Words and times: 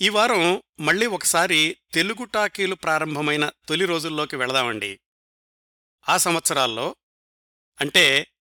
ఈ 0.00 0.08
వారం 0.08 0.62
మళ్ళీ 0.80 1.06
ఒకసారి 1.06 1.78
తెలుగు 1.94 2.24
టాకీలు 2.24 2.74
ప్రారంభమైన 2.74 3.50
తొలి 3.68 3.84
రోజుల్లోకి 3.84 4.36
వెళదామండి. 4.36 5.00
ఆ 6.08 6.16
సంవత్సరాల్లో 6.16 6.96
అంటే 7.80 8.32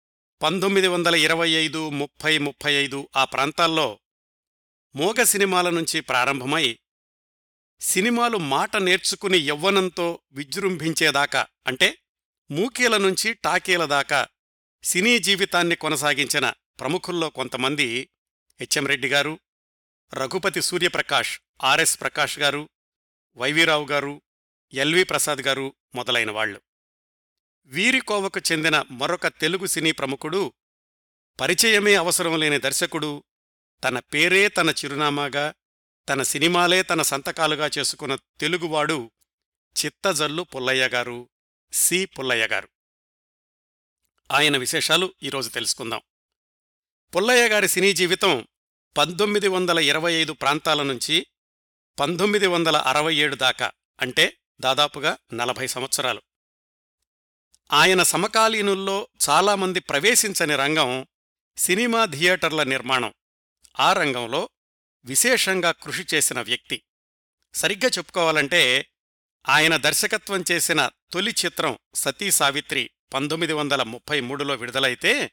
పంతొమ్మిది 0.41 0.87
వందల 0.87 1.15
ఇరవై 1.15 1.49
ఐదు 1.49 1.89
ముప్పై 1.89 2.37
ముప్పై 2.37 2.73
ఐదు 2.73 3.09
ఆ 3.15 3.25
ప్రాంతాల్లో 3.25 3.99
మోగ 4.95 5.23
సినిమాల 5.23 5.69
నుంచి 5.69 6.01
ప్రారంభమై 6.01 6.79
సినిమాలు 7.79 8.37
మాట 8.37 8.75
నేర్చుకుని 8.75 9.37
యవ్వనంతో 9.37 10.21
విజృంభించేదాకా 10.31 11.47
అంటే 11.67 11.97
మూకీల 12.51 12.97
నుంచి 12.97 13.33
టాకీల 13.33 13.85
దాకా 13.85 14.27
సినీ 14.83 15.19
జీవితాన్ని 15.19 15.75
కొనసాగించిన 15.75 16.53
ప్రముఖుల్లో 16.79 17.29
కొంతమంది 17.29 18.09
హెచ్ఎం 18.59 18.87
రెడ్డి 18.87 19.07
గారు 19.07 19.39
రఘుపతి 20.13 20.61
సూర్యప్రకాష్ 20.61 21.39
ఆర్ఎస్ 21.63 22.01
ప్రకాష్ 22.01 22.39
గారు 22.39 22.69
వైవీరావు 23.35 23.85
గారు 23.85 24.21
ఎల్వి 24.73 25.03
ప్రసాద్ 25.03 25.39
గారు 25.39 25.75
మొదలైన 25.95 26.31
వాళ్ళు 26.31 26.61
వీరికోవకు 27.65 28.41
చెందిన 28.51 28.83
మరొక 28.91 29.27
తెలుగు 29.27 29.65
సినీ 29.65 29.91
ప్రముఖుడు 29.91 30.53
పరిచయమే 31.39 31.95
అవసరం 31.95 32.39
లేని 32.39 32.57
దర్శకుడు 32.57 33.23
తన 33.83 33.99
పేరే 33.99 34.47
తన 34.47 34.69
చిరునామాగా 34.69 35.53
తన 36.09 36.23
సినిమాలే 36.23 36.83
తన 36.83 37.01
సంతకాలుగా 37.01 37.69
చేసుకున్న 37.77 38.15
తెలుగువాడు 38.15 39.11
చిత్తజల్లు 39.85 40.43
పుల్లయ్య 40.43 40.87
గారు 40.87 41.29
సి 41.73 42.05
పుల్లయ్య 42.05 42.47
గారు. 42.47 42.69
ఆయన 44.31 44.57
విశేషాలు 44.57 45.13
ఈరోజు 45.23 45.49
తెలుసుకుందాం. 45.49 46.01
పుల్లయ్య 47.15 47.49
గారి 47.49 47.67
సినీ 47.67 47.93
జీవితం 47.93 48.47
పంతొమ్మిది 48.97 49.47
వందల 49.47 49.79
ఇరవై 49.79 50.13
ఐదు 50.13 50.33
ప్రాంతాల 50.33 50.83
నుంచి 50.83 51.27
పంతొమ్మిది 51.99 52.47
వందల 52.47 52.77
అరవై 52.77 53.15
ఏడు 53.15 53.35
దాకా 53.35 53.71
అంటే 54.01 54.37
దాదాపుగా 54.61 55.17
నలభై 55.33 55.67
సంవత్సరాలు. 55.67 56.21
ఆయన 57.71 58.03
సమకాలీనుల్లో 58.03 59.07
చాలామంది 59.29 59.79
ప్రవేశించని 59.79 60.55
రంగం 60.55 61.07
సినిమా 61.57 62.05
థియేటర్ల 62.05 62.63
నిర్మాణం. 62.63 63.13
ఆ 63.79 63.93
రంగంలో 63.93 64.49
విశేషంగా 65.05 65.71
కృషి 65.71 66.05
చేసిన 66.13 66.41
వ్యక్తి. 66.41 66.83
సరిగ్గా 67.53 67.89
చెప్పుకోవాలంటే 67.89 68.85
ఆయన 69.49 69.77
దర్శకత్వం 69.77 70.43
చేసిన 70.51 70.89
తొలి 71.13 71.31
చిత్రం 71.45 71.77
సతీ 71.95 72.31
సావిత్రి 72.31 72.89
పంతొమ్మిది 73.13 73.53
వందల 73.53 73.83
ముప్పై 73.83 74.19
మూడులో 74.19 74.55
విడుదలైతే 74.55 75.31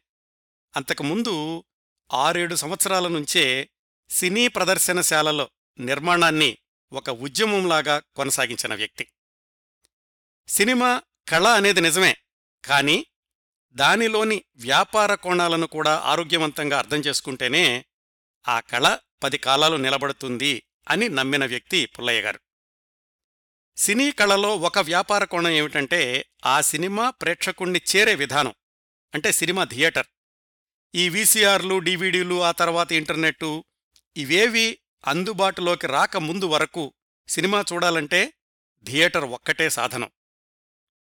అంతకుముందు 0.76 1.64
ఆరేడు 2.12 2.54
సంవత్సరాల 2.54 3.08
నుంచే 3.08 3.70
సినీ 4.10 4.48
ప్రదర్శనశాలలో 4.48 5.50
నిర్మాణాన్ని 5.78 6.58
ఒక 6.92 7.10
ఉద్యమంలాగా 7.10 7.98
కొనసాగించిన 7.98 8.74
వ్యక్తి. 8.74 9.08
సినిమా 10.48 11.02
కళ 11.28 11.46
అనేది 11.46 11.80
నిజమే 11.80 12.16
కానీ 12.64 13.06
దానిలోని 13.72 14.44
వ్యాపార 14.56 15.14
కోణాలను 15.14 15.66
కూడా 15.66 15.98
ఆరోగ్యవంతంగా 15.98 16.78
అర్థం 16.78 16.98
చేసుకుంటేనే 16.98 17.84
ఆ 18.48 18.60
కళ 18.60 18.98
పది 19.22 19.38
కాలాలు 19.38 19.76
నిలబడుతుంది 19.76 20.62
అని 20.88 21.08
నమ్మిన 21.08 21.46
వ్యక్తి 21.46 21.86
పుల్లయ్య 21.86 22.20
గారు. 22.20 22.40
సినీ 23.76 24.10
కళలో 24.10 24.56
ఒక 24.56 24.78
వ్యాపార 24.78 25.24
కోణం 25.24 25.50
ఏమిటంటే 25.50 26.30
ఆ 26.46 26.60
సినిమా 26.60 27.10
ప్రేక్షకుణ్ణి 27.10 27.80
చేరే 27.96 28.14
విధానం 28.14 28.54
అంటే 29.14 29.32
సినిమా 29.32 29.64
థియేటర్. 29.64 30.06
ఈ 30.94 31.08
వీసీఆర్లు 31.08 31.78
డివిడీలు 31.78 32.42
ఆ 32.42 32.50
తర్వాత 32.50 32.92
ఇంటర్నెట్టు 32.92 33.64
ఇవేవి 34.16 34.78
అందుబాటులోకి 35.04 35.86
రాకముందు 35.86 36.44
వరకు 36.44 36.94
సినిమా 37.28 37.64
చూడాలంటే 37.72 38.32
థియేటర్ 38.84 39.24
ఒక్కటే 39.24 39.70
సాధనం. 39.70 40.10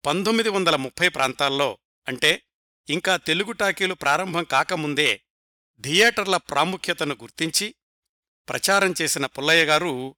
పంతొమ్మిది 0.06 0.48
వందల 0.48 0.76
ముప్పై 0.76 1.08
ప్రాంతాల్లో 1.08 1.78
అంటే 2.08 2.42
ఇంకా 2.90 3.16
తెలుగు 3.16 3.52
టాకీలు 3.52 3.94
ప్రారంభం 3.94 4.44
కాకముందే 4.44 5.22
థియేటర్ల 5.80 6.36
ప్రాముఖ్యతను 6.36 7.14
గుర్తించి 7.14 7.74
ప్రచారం 8.48 8.94
చేసిన 9.02 9.26
పుల్లయ్య 9.26 9.64
గారు 9.64 10.16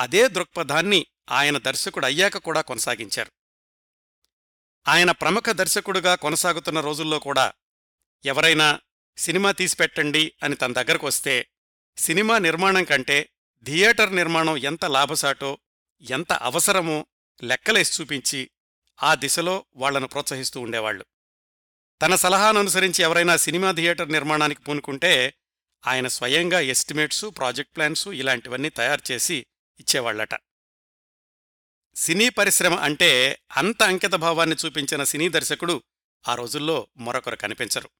అదే 0.00 0.28
దృక్పథాన్ని 0.28 1.06
ఆయన 1.30 1.58
దర్శకుడు 1.58 2.06
అయ్యాక 2.06 2.36
కూడా 2.36 2.60
కొనసాగించారు. 2.60 3.32
ఆయన 4.88 5.10
ప్రముఖ 5.10 5.44
దర్శకుడుగా 5.50 6.14
కొనసాగుతున్న 6.14 6.80
రోజుల్లో 6.80 7.18
కూడా 7.18 7.52
ఎవరైనా 8.24 8.80
సినిమా 9.16 9.52
తీసిపెట్టండి 9.52 10.32
అని 10.42 10.54
తన 10.54 10.72
దగ్గరకు 10.72 11.06
వస్తే 11.06 11.48
సినిమా 11.96 12.38
నిర్మాణం 12.38 12.84
కంటే 12.84 13.28
థియేటర్ 13.64 14.16
నిర్మాణం 14.16 14.56
ఎంత 14.56 14.84
లాభసాటో 14.84 15.58
ఎంత 16.00 16.32
అవసరమో 16.32 17.06
లెక్కలేసి 17.42 18.02
చూపించి 18.02 18.50
ఆ 19.02 19.14
దిశలో 19.14 19.64
వాళ్ళను 19.76 20.08
ప్రోత్సహిస్తూ 20.08 20.60
ఉండేవాళ్ళు. 20.60 21.06
తన 22.02 22.14
సలహాను 22.14 22.58
అనుసరించి 22.58 23.02
ఎవరైనా 23.02 23.36
సినిమా 23.36 23.72
థియేటర్ 23.72 24.12
నిర్మాణానికి 24.12 24.62
పూనుకుంటే 24.62 25.34
ఆయన 25.86 26.08
స్వయంగా 26.08 26.60
ఎస్టిమేట్సు 26.60 27.26
ప్రాజెక్ట్ 27.26 27.76
ప్లాన్సు 27.76 28.10
ఇలాంటివన్నీ 28.10 28.68
తయారు 28.68 29.12
చేసి 29.12 29.46
ఇచ్చేవాళ్ళట. 29.80 30.34
సినీ 31.94 32.28
పరిశ్రమ 32.28 32.74
అంటే 32.74 33.38
అంత 33.56 33.82
అంకితభావాన్ని 33.82 34.56
చూపించిన 34.66 35.04
సినీ 35.04 35.28
దర్శకుడు 35.28 35.82
ఆ 36.28 36.34
రోజుల్లో 36.34 36.88
మరొకరు 36.96 37.36
కనిపించరు. 37.36 37.90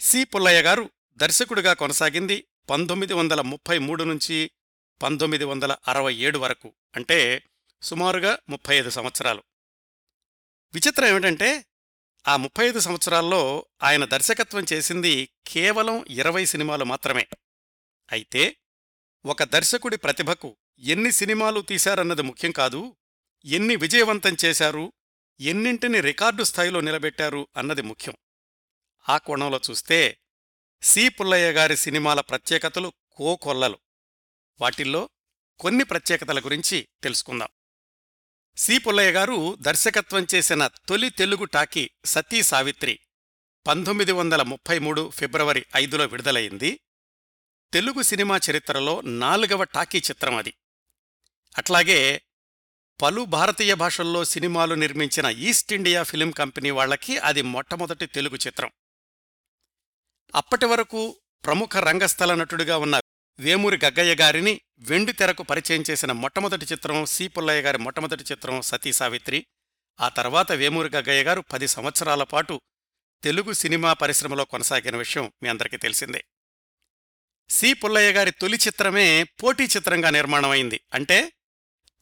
సి 0.00 0.24
పుల్లయ్య 0.24 0.62
గారు 0.62 0.90
దర్శకుడిగా 1.16 1.72
కొనసాగింది 1.72 2.44
పంతొమ్మిది 2.70 3.12
వందల 3.12 3.40
ముప్పై 3.40 3.78
మూడు 3.78 4.04
నుంచి 4.04 4.50
పంతొమ్మిది 5.02 5.44
వందల 5.44 5.76
అరవై 5.88 6.14
ఏడు 6.14 6.38
వరకు 6.38 6.72
అంటే 6.96 7.42
సుమారుగా 7.82 8.38
ముప్పై 8.48 8.76
ఐదు 8.76 8.90
సంవత్సరాలు. 8.90 9.42
విచిత్రం 10.74 11.06
ఏమిటంటే 11.08 11.64
ఆ 12.28 12.36
ముప్పై 12.36 12.66
ఐదు 12.66 12.80
సంవత్సరాల్లో 12.80 13.66
ఆయన 13.82 14.04
దర్శకత్వం 14.04 14.66
చేసింది 14.72 15.28
కేవలం 15.46 16.04
ఇరవై 16.10 16.44
సినిమాలు 16.44 16.84
మాత్రమే. 16.84 17.26
అయితే 18.12 18.56
ఒక 19.26 19.42
దర్శకుడి 19.42 19.96
ప్రతిభకు 19.96 20.56
ఎన్ని 20.78 21.12
సినిమాలు 21.12 21.60
తీశారన్నది 21.60 22.22
ముఖ్యం 22.22 22.50
కాదు 22.50 22.96
ఎన్ని 23.44 23.76
విజయవంతం 23.76 24.36
చేశారు 24.44 24.92
ఎన్నింటిని 25.40 26.00
రికార్డు 26.00 26.44
స్థాయిలో 26.44 26.80
నిలబెట్టారు 26.80 27.48
అన్నది 27.56 27.82
ముఖ్యం. 27.82 28.14
ఆ 29.08 29.18
కోణంలో 29.18 29.60
చూస్తే 29.70 30.18
సి. 30.84 31.08
పుల్లయ్య 31.08 31.52
గారి 31.52 31.76
సినిమాల 31.76 32.20
ప్రత్యేకతలు 32.20 32.92
కోకొల్లలు 33.12 33.78
వాటిల్లో 34.60 35.08
కొన్ని 35.58 35.84
ప్రత్యేకతల 35.84 36.38
గురించి 36.38 36.88
తెలుసుకుందాం. 37.02 37.48
సి. 38.56 38.78
పుల్లయ్య 38.78 39.10
గారు 39.10 39.56
దర్శకత్వం 39.60 40.26
చేసిన 40.34 40.66
తొలి 40.66 41.10
తెలుగు 41.10 41.44
టాకీ 41.44 41.90
సతీ 42.04 42.42
సావిత్రి 42.42 43.00
పంతొమ్మిది 43.66 44.12
వందల 44.12 44.42
ముప్పై 44.42 44.78
మూడు 44.78 45.10
ఫిబ్రవరి 45.10 45.66
ఐదులో 45.76 46.06
విడుదలైంది. 46.06 46.80
తెలుగు 47.72 48.02
సినిమా 48.02 48.40
చరిత్రలో 48.50 49.00
నాలుగవ 49.00 49.64
టాకీ 49.64 49.98
చిత్రం 49.98 50.36
అది. 50.36 50.54
అట్లాగే 51.58 52.22
పలు 53.02 53.24
భారతీయ 53.24 53.74
భాషల్లో 53.74 54.24
సినిమాలు 54.24 54.74
నిర్మించిన 54.74 55.26
ఈస్ట్ 55.26 55.72
ఇండియా 55.72 56.02
ఫిలిం 56.02 56.30
కంపెనీ 56.30 56.70
వాళ్ళకి 56.70 57.18
అది 57.18 57.42
మొట్టమొదటి 57.42 58.06
తెలుగు 58.06 58.36
చిత్రం. 58.36 58.70
అప్పటి 60.34 60.66
వరకు 60.66 61.20
ప్రముఖ 61.44 61.76
రంగస్థల 61.76 62.34
నటుడిగా 62.34 62.78
ఉన్న 62.78 63.00
వేమూరి 63.38 63.78
గగ్గయ్య 63.84 64.14
గారిని 64.14 64.60
వెండి 64.78 65.12
తెరకు 65.12 65.42
పరిచయం 65.42 65.84
చేసిన 65.90 66.12
మొట్టమొదటి 66.12 66.66
చిత్రం 66.72 67.04
సి. 67.04 67.28
పుల్లయ్య 67.28 67.62
గారి 67.62 67.78
మొట్టమొదటి 67.78 68.24
చిత్రం 68.32 68.62
సతీ 68.62 68.92
సావిత్రి. 68.92 69.46
ఆ 70.00 70.08
తర్వాత 70.08 70.52
వేమూరి 70.52 70.88
గగ్గయ్య 70.96 71.22
గారు 71.22 71.40
పది 71.40 71.68
సంవత్సరాల 71.68 72.22
పాటు 72.22 72.60
తెలుగు 73.22 73.52
సినిమా 73.52 73.92
పరిశ్రమలో 73.92 74.44
కొనసాగిన 74.44 74.96
విషయం 74.96 75.32
మీ 75.42 75.48
అందరికీ 75.48 75.76
తెలిసిందే. 75.76 76.24
సి. 77.50 77.72
పుల్లయ్య 77.72 78.12
గారి 78.12 78.30
తొలి 78.30 78.56
చిత్రమే 78.56 79.22
పోటీ 79.22 79.64
చిత్రంగా 79.64 80.10
నిర్మాణమైంది. 80.10 80.80
అంటే 80.94 81.32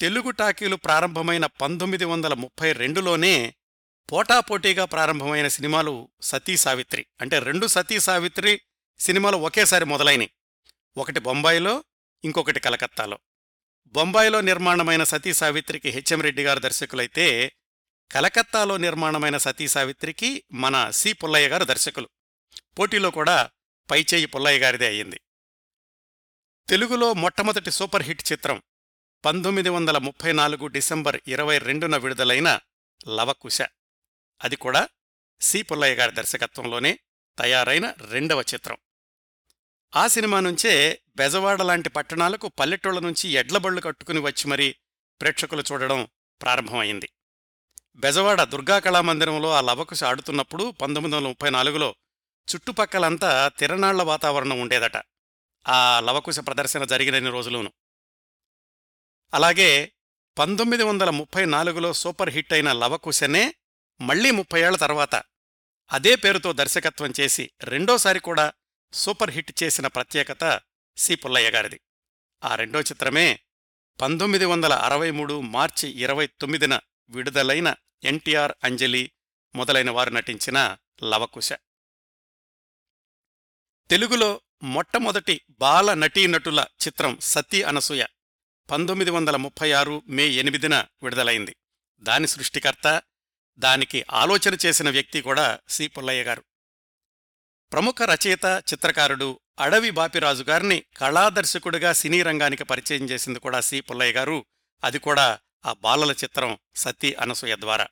తెలుగు 0.01 0.31
టాకీలు 0.31 0.77
ప్రారంభమైన 0.77 1.47
పంతొమ్మిది 1.47 2.05
వందల 2.05 2.35
ముప్పై 2.35 2.73
రెండులోనే 2.73 3.55
పోటాపోటీగా 4.11 4.85
ప్రారంభమైన 4.85 5.49
సినిమాలు 5.49 6.09
సతీ 6.23 6.57
సావిత్రి. 6.57 7.07
అంటే 7.21 7.39
రెండు 7.39 7.67
సతీ 7.67 8.01
సావిత్రి 8.01 8.61
సినిమాలు 8.99 9.37
ఒకేసారి 9.37 9.85
మొదలైనవి 9.85 10.31
ఒకటి 10.97 11.21
బొంబాయిలో 11.21 11.85
ఇంకొకటి 12.25 12.61
కలకత్తాలో. 12.61 13.19
బొంబాయిలో 13.87 14.41
నిర్మాణమైన 14.41 15.05
సతీ 15.05 15.35
సావిత్రికి 15.35 15.91
హెచ్ఎం 15.91 16.21
రెడ్డి 16.21 16.45
గారు 16.45 16.59
దర్శకులైతే 16.59 17.53
కలకత్తాలో 18.13 18.77
నిర్మాణమైన 18.77 19.37
సతీ 19.37 19.69
సావిత్రికి 19.69 20.45
మన 20.53 20.91
సి 20.91 21.13
పుల్లయ్య 21.13 21.49
గారు 21.49 21.65
దర్శకులు. 21.65 22.09
పోటీలో 22.79 23.11
కూడా 23.11 23.51
పైచేయి 23.91 24.27
పుల్లయ్య 24.27 24.59
గారిదే 24.59 24.87
అయ్యింది. 24.87 25.21
తెలుగులో 26.69 27.13
మొట్టమొదటి 27.13 27.71
సూపర్ 27.71 28.03
హిట్ 28.03 28.33
చిత్రం 28.33 28.63
పంతొమ్మిది 29.25 29.69
వందల 29.69 29.99
ముప్పై 29.99 30.33
నాలుగు 30.33 30.67
డిసెంబర్ 30.67 31.21
ఇరవై 31.27 31.59
రెండున 31.59 31.97
విడుదలైన 31.97 32.61
లవకుశ. 33.09 33.63
అది 34.45 34.57
కూడా 34.57 34.89
సి. 35.41 35.63
పుల్లయ్య 35.63 35.95
గారి 35.95 36.13
దర్శకత్వంలోనే 36.13 36.99
తయారైన 37.39 37.95
రెండవ 38.11 38.41
చిత్రం. 38.41 38.77
ఆ 39.97 40.07
సినిమా 40.07 40.41
నుంచే 40.41 41.03
బెజవాడ 41.17 41.63
లాంటి 41.63 41.89
పట్టణాలకు 41.89 42.49
పల్లెటూళ్ళ 42.49 42.99
నుంచి 42.99 43.31
ఎడ్లబళ్ళు 43.31 43.81
కట్టుకుని 43.81 44.19
వచ్చి 44.19 44.51
మరీ 44.51 44.75
ప్రేక్షకులు 45.21 45.63
చూడడం 45.73 46.09
ప్రారంభమైంది. 46.43 47.09
బెజవాడ 47.97 48.43
దుర్గా 48.43 48.79
కళామందిరంలో 48.79 49.53
ఆ 49.53 49.61
లవకుశ 49.61 50.05
ఆడుతున్నప్పుడు 50.05 50.71
పంతొమ్మిది 50.71 51.17
వందల 51.17 51.29
ముప్పై 51.29 51.51
నాలుగులో 51.51 51.95
చుట్టుపక్కలంతా 52.55 53.49
తిరణాళ్ళ 53.49 54.03
వాతావరణం 54.03 54.61
ఉండేదట. 54.61 55.03
ఆ 55.69 56.01
లవకుశ 56.01 56.39
ప్రదర్శన 56.41 56.85
జరిగినన్ని 56.85 57.31
రోజులూను. 57.31 57.73
అలాగే 59.35 59.93
పంతొమ్మిది 60.39 60.83
వందల 60.83 61.11
ముప్పై 61.11 61.45
నాలుగులో 61.45 61.93
సూపర్ 61.93 62.31
హిట్ 62.31 62.53
అయిన 62.53 62.73
లవకుశనే 62.73 63.55
మళ్ళీ 64.01 64.31
ముప్పై 64.31 64.63
ఏళ్ళ 64.63 64.77
తర్వాత 64.77 65.23
అదే 65.93 66.17
పేరుతో 66.17 66.53
దర్శకత్వం 66.53 67.13
చేసి 67.21 67.51
రెండోసారి 67.63 68.21
కూడా 68.21 68.53
సూపర్ 68.93 69.31
హిట్ 69.31 69.63
చేసిన 69.63 69.87
ప్రత్యేకత 69.87 70.61
సి 70.97 71.15
పుల్లయ్య 71.15 71.51
గారిది. 71.51 71.81
ఆ 72.45 72.55
రెండో 72.55 72.81
చిత్రమే 72.81 73.41
పంతొమ్మిది 74.01 74.45
వందల 74.45 74.73
అరవై 74.73 75.11
మూడు 75.11 75.41
మార్చి 75.41 75.89
ఇరవై 75.89 76.27
తొమ్మిదిన 76.27 76.81
విడుదలైన 77.09 77.75
ఎన్టీఆర్ 78.05 78.53
అంజలి 78.65 79.13
మొదలైన 79.55 79.91
వారు 79.91 80.11
నటించిన 80.11 80.77
లవకుశ. 81.03 81.53
తెలుగులో 83.91 84.41
మొట్టమొదటి 84.63 85.43
బాల 85.51 85.95
నటీనటుల 85.95 86.67
చిత్రం 86.87 87.19
సతీ 87.21 87.63
అనసూయ 87.63 88.05
పంతొమ్మిది 88.71 89.11
వందల 89.11 89.37
ముప్పై 89.37 89.73
ఆరు 89.73 90.03
మే 90.09 90.27
ఎనిమిదిన 90.27 90.85
విడుదలైంది. 91.03 91.57
దాని 92.01 92.27
సృష్టికర్త 92.27 93.03
దానికి 93.59 94.05
ఆలోచన 94.11 94.57
చేసిన 94.67 94.91
వ్యక్తి 94.91 95.23
కూడా 95.23 95.59
సి. 95.69 95.87
పుల్లయ్య 95.87 96.23
గారు. 96.23 96.45
ప్రముఖ 97.73 97.95
రచయిత 98.03 98.63
చిత్రకారుడు 98.73 99.41
అడవి 99.59 99.91
బాపిరాజు 99.91 100.43
గారిని 100.43 100.85
కళాదర్శకుడిగా 100.97 101.93
సినీ 101.93 102.23
రంగానికి 102.23 102.65
పరిచయం 102.65 103.11
చేసింది 103.11 103.39
కూడా 103.39 103.61
సి. 103.61 103.81
పుల్లయ్య 103.81 104.13
గారు. 104.13 104.47
అది 104.85 104.99
కూడా 104.99 105.39
ఆ 105.67 105.73
బాలల 105.73 106.13
చిత్రం 106.13 106.59
సతీ 106.77 107.13
అనసూయ 107.13 107.57
ద్వారా. 107.57 107.87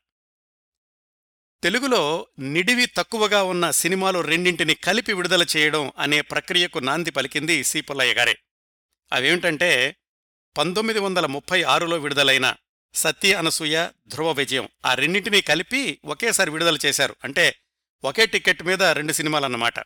తెలుగులో 1.62 2.26
నిడివి 2.38 2.86
తక్కువగా 2.86 3.42
ఉన్న 3.42 3.70
సినిమాలు 3.70 4.20
రెండింటిని 4.20 4.74
కలిపి 4.74 5.12
విడుదల 5.12 5.46
చేయడం 5.56 5.92
అనే 5.98 6.20
ప్రక్రియకు 6.20 6.78
నాంది 6.78 7.10
పలికింది 7.10 7.64
సి. 7.64 7.80
పుల్లయ్య 7.80 8.14
గారే. 8.14 8.38
అవేమిటంటే 9.12 9.96
పంతొమ్మిది 10.58 10.98
వందల 10.98 11.26
ముప్పై 11.26 11.62
ఆరులో 11.62 11.98
విడుదలైన 11.98 12.56
సత్య 12.94 13.34
అనసూయ 13.34 13.88
ధ్రువ 14.06 14.32
విజయం. 14.32 14.68
ఆ 14.86 14.94
రెండింటినీ 14.94 15.40
కలిపి 15.40 16.00
ఒకేసారి 16.04 16.50
విడుదల 16.50 16.78
చేశారు. 16.86 17.16
అంటే 17.24 17.60
ఒకే 18.04 18.26
టికెట్ 18.26 18.62
మీద 18.62 18.82
రెండు 18.82 19.12
సినిమాలన్నమాట. 19.12 19.78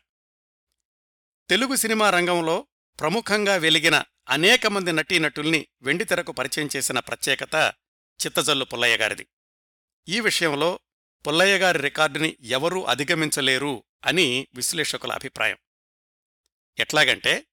తెలుగు 1.51 1.77
సినిమా 1.77 2.11
రంగంలో 2.11 2.67
ప్రముఖంగా 3.01 3.57
వెలిగిన 3.57 4.03
అనేక 4.29 4.67
మంది 4.67 4.93
నటీనటుల్ని 4.93 5.67
వెండితెరకు 5.83 6.33
పరిచయం 6.33 6.69
చేసిన 6.77 6.99
ప్రత్యేకత 6.99 7.75
చిత్తజల్లు 8.27 8.65
పుల్లయ్య 8.65 8.97
గారిది. 8.97 9.27
ఈ 10.09 10.21
విషయంలో 10.21 10.81
పుల్లయ్య 11.27 11.59
గారి 11.59 11.79
రికార్డుని 11.79 12.37
ఎవరూ 12.41 12.83
అధిగమించలేరు 12.83 13.85
అని 14.07 14.49
విశ్లేషకుల 14.55 15.13
అభిప్రాయం. 15.13 15.57
ఎట్లాగంటే 16.79 17.47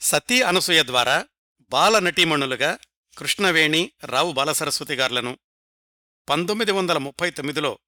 సతీ 0.00 0.42
అనసూయ 0.42 0.82
ద్వారా 0.82 1.26
బాల 1.60 1.98
నటీమణులుగా 1.98 2.78
కృష్ణవేణి 3.18 3.92
రావు 4.04 4.32
బాలసరస్వతి 4.32 4.94
గారులను 4.94 5.32
పంతొమ్మిది 6.28 6.72
వందల 6.72 6.98
ముప్పై 6.98 7.30
తొమ్మిదిలో 7.30 7.78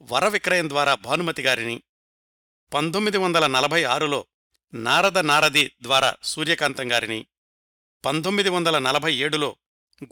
వర 0.00 0.28
విక్రయం 0.28 0.68
ద్వారా 0.68 0.94
భానుమతి 0.94 1.42
గారిని 1.42 1.76
పంతొమ్మిది 2.72 3.18
వందల 3.18 3.46
నలభై 3.46 3.82
ఆరులో 3.84 4.20
నారద 4.74 5.18
నారది 5.18 5.64
ద్వారా 5.82 6.10
సూర్యకాంతం 6.22 6.90
గారిని 6.92 7.20
పంతొమ్మిది 8.04 8.50
వందల 8.50 8.78
నలభై 8.78 9.12
ఏడులో 9.14 9.50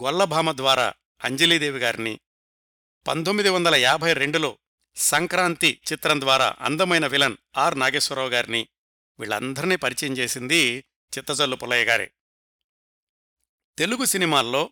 గొల్లభామ 0.03 0.53
ద్వారా 0.53 0.87
అంజలీదేవి 1.25 1.79
గారిని 1.79 2.15
పంతొమ్మిది 3.07 3.49
వందల 3.49 3.75
యాభై 3.75 4.13
రెండులో 4.13 4.51
సంక్రాంతి 4.97 5.71
చిత్రం 5.93 6.21
ద్వారా 6.21 6.57
అందమైన 6.61 7.07
విలన్ 7.07 7.37
ఆర్ 7.57 7.79
నాగేశ్వరరావు 7.79 8.29
గారిని 8.29 8.63
వీళ్ళందరినీ 9.19 9.77
పరిచయం 9.77 10.17
చేసింది 10.17 10.61
చిత్తజల్లు 11.13 11.57
పుల్లయ్య 11.57 11.85
గారే. 11.85 12.09
తెలుగు 13.79 14.05
సినిమాల్లో 14.05 14.71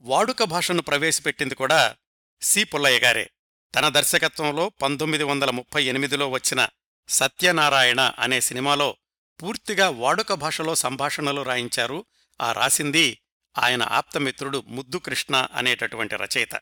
వాడుక 0.00 0.42
భాషను 0.42 0.82
ప్రవేశపెట్టింది 0.82 1.54
కూడా 1.54 1.96
సి. 2.42 2.64
పుల్లయ్య 2.64 2.98
గారే. 2.98 3.30
తన 3.74 3.88
దర్శకత్వంలో 3.88 4.68
పంతొమ్మిది 4.68 5.24
వందల 5.24 5.50
ముప్పై 5.50 5.84
ఎనిమిదిలో 5.84 6.28
వచ్చిన 6.28 6.68
సత్యనారాయణ 7.08 8.12
అనే 8.18 8.40
సినిమాలో 8.40 8.96
పూర్తిగా 9.42 9.88
వాడుక 9.88 10.32
భాషలో 10.32 10.74
సంభాషణలు 10.74 11.42
రాయించారు. 11.42 12.04
ఆ 12.40 12.52
రాసింది 12.52 13.18
ఆయన 13.58 13.82
ఆప్తమిత్రుడు 13.82 14.64
ముద్దు 14.66 14.96
కృష్ణ 14.96 15.46
అనేటటువంటి 15.54 16.16
రచయిత. 16.16 16.54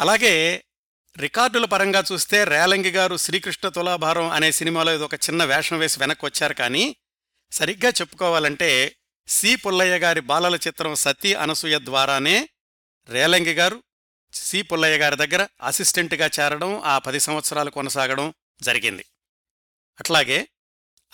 అలాగే 0.00 0.64
రికార్డుల 1.18 1.64
పరంగా 1.64 2.04
చూస్తే 2.12 2.44
రేలంగి 2.44 2.90
గారు 2.90 3.16
శ్రీకృష్ణ 3.16 3.68
తులాభారం 3.68 4.30
అనే 4.30 4.52
సినిమాలో 4.52 4.94
ఇది 4.94 5.02
ఒక 5.02 5.14
చిన్న 5.14 5.44
వేషం 5.44 5.78
వేసి 5.78 6.00
వెనక్కి 6.00 6.26
వచ్చారు 6.26 6.54
కానీ 6.54 6.96
సరిగ్గా 7.52 7.90
చెప్పుకోవాలంటే 7.90 8.96
సి. 9.26 9.56
పుల్లయ్య 9.56 9.98
గారి 9.98 10.20
బాలల 10.20 10.54
చిత్రం 10.54 10.94
సతీ 10.94 11.34
అనసూయ 11.34 11.78
ద్వారానే 11.78 12.48
రేలంగి 13.08 13.52
గారు 13.52 13.82
సి. 14.32 14.62
పుల్లయ్య 14.62 14.98
గారి 14.98 15.16
దగ్గర 15.16 15.48
అసిస్టెంట్గా 15.62 16.30
చేరడం 16.40 16.82
ఆ 16.84 16.98
పది 16.98 17.20
సంవత్సరాలు 17.20 17.70
కొనసాగడం 17.70 18.34
జరిగింది. 18.62 19.04
అట్లాగే 20.00 20.48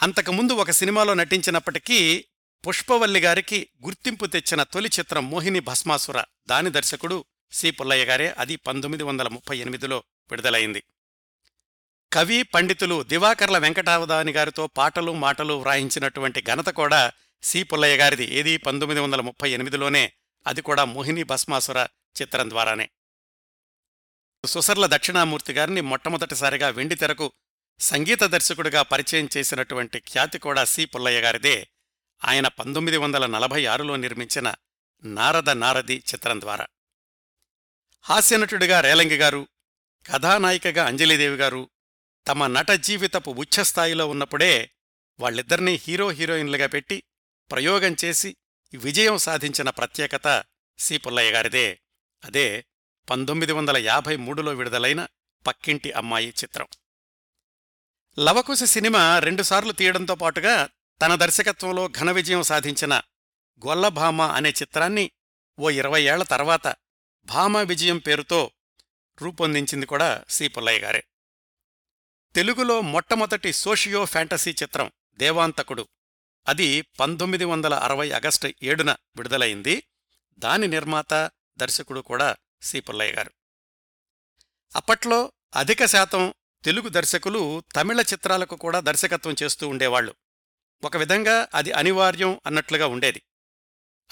అంతకుముందు 0.03 0.53
ఒక 0.53 0.71
సినిమాలో 0.71 1.15
నటించినప్పటికీ 1.15 2.25
పుష్పవల్లి 2.69 3.21
గారికి 3.21 3.69
గుర్తింపు 3.85 4.27
తెచ్చిన 4.27 4.63
తొలి 4.63 4.91
చిత్రం 4.99 5.31
మోహిని 5.31 5.61
భస్మాసుర. 5.61 6.25
దాని 6.49 6.71
దర్శకుడు 6.71 7.25
సి. 7.53 7.71
పుల్లయ్య 7.71 8.05
గారే. 8.05 8.35
అది 8.39 8.57
పంతొమ్మిది 8.57 9.05
వందల 9.05 9.29
ముప్పై 9.29 9.59
ఎనిమిదిలో 9.59 9.99
విడుదలైంది. 9.99 10.83
కవి 12.13 12.43
పండితులు 12.43 13.03
దివాకర్ల 13.03 13.59
వెంకటావదాని 13.59 14.33
గారితో 14.33 14.67
పాటలు 14.67 15.13
మాటలు 15.13 15.55
వ్రాయించినటువంటి 15.55 16.43
ఘనత 16.43 16.67
కూడా 16.67 17.13
సి. 17.43 17.63
పుల్లయ్య 17.63 17.97
గారిది 17.97 18.25
ఏది? 18.25 18.57
పంతొమ్మిది 18.57 19.01
వందల 19.01 19.21
ముప్పై 19.21 19.51
ఎనిమిదిలోనే. 19.51 20.13
అది 20.47 20.63
కూడా 20.63 20.85
మోహిని 20.85 21.23
భస్మాసుర 21.23 21.87
చిత్రం 22.23 22.51
ద్వారానే. 22.51 22.91
సుసర్ల 24.47 24.87
దక్షిణామూర్తి 24.87 25.53
గారిని 25.53 25.81
మొట్టమొదటిసారిగా 25.81 26.69
వెండితెరకు 26.69 27.33
సంగీత 27.81 28.25
దర్శకుడిగా 28.25 28.83
పరిచయం 28.83 29.29
చేసినటువంటి 29.37 30.01
ఖ్యాతి 30.01 30.39
కూడా 30.39 30.65
సి. 30.65 30.85
పుల్లయ్య 30.85 31.21
గారిదే. 31.21 31.69
ఆయన 32.25 32.49
పంతొమ్మిది 32.49 32.97
వందల 32.97 33.27
నలభై 33.27 33.67
ఆరులో 33.67 33.97
నిర్మించిన 33.97 34.55
నారద 35.05 35.51
నారది 35.51 35.95
చిత్రం 35.95 36.41
ద్వారా. 36.41 36.67
హాస్యనటుడిగా 38.01 38.81
రేలంగి 38.81 39.17
గారు 39.17 39.49
కథానాయికగా 40.07 40.87
అంజలిదేవి 40.87 41.37
గారు 41.37 41.71
తమ 42.29 42.47
నట 42.47 42.71
జీవితపు 42.71 43.31
ఉచ్ఛస్థాయిలో 43.31 44.09
ఉన్నప్పుడే 44.09 44.71
వాళ్ళిద్దరినీ 45.21 45.81
హీరో 45.89 46.11
హీరోయిన్లుగా 46.11 46.67
పెట్టి 46.67 47.03
ప్రయోగం 47.51 47.97
చేసి 48.05 48.37
విజయం 48.75 49.19
సాధించిన 49.19 49.71
ప్రత్యేకత 49.71 50.45
సి 50.79 50.99
పుల్లయ్య 50.99 51.31
గారిదే. 51.31 51.81
అదే 52.25 52.65
పంతొమ్మిది 53.11 53.53
వందల 53.53 53.77
యాభై 53.77 54.17
మూడులో 54.17 54.55
విడుదలైన 54.55 55.07
పక్కింటి 55.47 55.93
అమ్మాయి 55.93 56.29
చిత్రం. 56.29 56.67
లవకుశ 58.19 58.63
సినిమా 58.63 59.19
రెండుసార్లు 59.19 59.73
తీయడంతో 59.73 60.15
పాటుగా 60.15 60.69
తన 61.03 61.15
దర్శకత్వంలో 61.15 61.89
ఘన 61.89 62.11
విజయం 62.11 62.43
సాధించిన 62.43 63.03
గొల్లభామ 63.67 64.23
అనే 64.23 64.51
చిత్రాన్ని 64.51 65.11
ఓ 65.59 65.71
ఇరవై 65.71 66.03
ఏళ్ళ 66.03 66.23
తర్వాత 66.23 66.77
భామ 67.25 67.59
విజయం 67.59 67.99
పేరుతో 67.99 68.51
రూపొందించింది 69.23 69.87
కూడా 69.87 70.25
సి 70.29 70.49
పుల్లయ్య 70.49 70.81
గారే. 70.81 71.05
తెలుగులో 72.35 72.81
మొట్టమొదటి 72.81 73.53
సోషియో 73.53 74.05
ఫ్యాంటసీ 74.05 74.51
చిత్రం 74.51 74.93
దేవాంతకుడు 75.15 75.89
అది 76.49 76.81
పంతొమ్మిది 76.81 77.45
వందల 77.45 77.75
అరవై 77.75 78.11
ఆగస్టు 78.11 78.53
ఏడున 78.63 78.97
విడుదలైంది. 79.17 79.83
దాని 80.39 80.67
నిర్మాత 80.67 81.31
దర్శకుడు 81.57 82.01
కూడా 82.01 82.37
సి 82.63 82.81
పుల్లయ్య 82.81 83.13
గారు. 83.13 83.31
అప్పట్లో 84.77 85.33
అధిక 85.57 85.85
శాతం 85.85 86.35
తెలుగు 86.65 86.89
దర్శకులు 86.89 87.63
తమిళ 87.77 88.01
చిత్రాలకు 88.01 88.57
కూడా 88.57 88.81
దర్శకత్వం 88.81 89.37
చేస్తూ 89.43 89.69
ఉండేవాళ్ళు 89.69 90.15
ఒక 90.85 90.97
విధంగా 90.97 91.49
అది 91.55 91.73
అనివార్యం 91.73 92.41
అన్నట్లుగా 92.47 92.87
ఉండేది. 92.87 93.23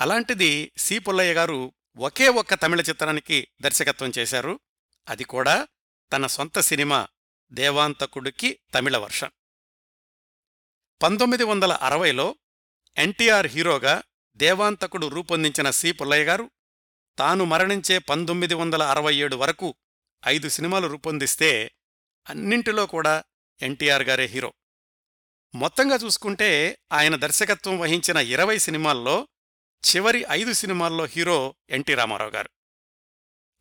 అలాంటిది 0.00 0.72
సి 0.76 0.98
పుల్లయ్య 0.98 1.34
గారు 1.34 1.72
ఒకే 1.96 2.28
ఒక్క 2.28 2.54
తమిళ 2.54 2.80
చిత్రానికి 2.80 3.48
దర్శకత్వం 3.62 4.12
చేశారు. 4.18 4.60
అది 5.08 5.24
కూడా 5.24 5.68
తన 6.12 6.26
సొంత 6.26 6.60
సినిమా 6.60 7.08
దేవాంతకుడికి 7.52 8.58
తమిళ 8.74 8.96
వర్షం. 8.96 9.30
పంతొమ్మిది 11.02 11.44
వందల 11.44 11.72
అరవైలో 11.72 12.36
ఎన్టీఆర్ 12.96 13.46
హీరోగా 13.46 14.02
దేవాంతకుడు 14.36 15.06
రూపొందించిన 15.06 15.70
సి. 15.70 15.92
పుల్లయ్య 15.92 16.24
గారు 16.24 16.50
తాను 17.18 17.44
మరణించే 17.44 17.98
పంతొమ్మిది 17.98 18.54
వందల 18.54 18.82
అరవై 18.82 19.14
ఏడు 19.14 19.36
వరకు 19.36 19.74
ఐదు 20.26 20.48
సినిమాలు 20.48 20.88
రూపొందిస్తే 20.88 21.70
అన్నింటిలో 22.28 22.86
కూడా 22.86 23.24
ఎన్టీఆర్ 23.62 24.02
గారే 24.02 24.24
హీరో. 24.24 24.54
మొత్తంగా 25.54 25.96
చూసుకుంటే 25.96 26.78
ఆయన 26.92 27.16
దర్శకత్వం 27.16 27.78
వహించిన 27.78 28.16
ఇరవై 28.16 28.58
సినిమాల్లో 28.58 29.28
చివరి 29.90 30.26
ఐదు 30.30 30.52
సినిమాల్లో 30.52 31.04
హీరో 31.04 31.54
ఎన్టీ 31.70 31.94
రామారావు 31.94 32.30
గారు. 32.30 32.50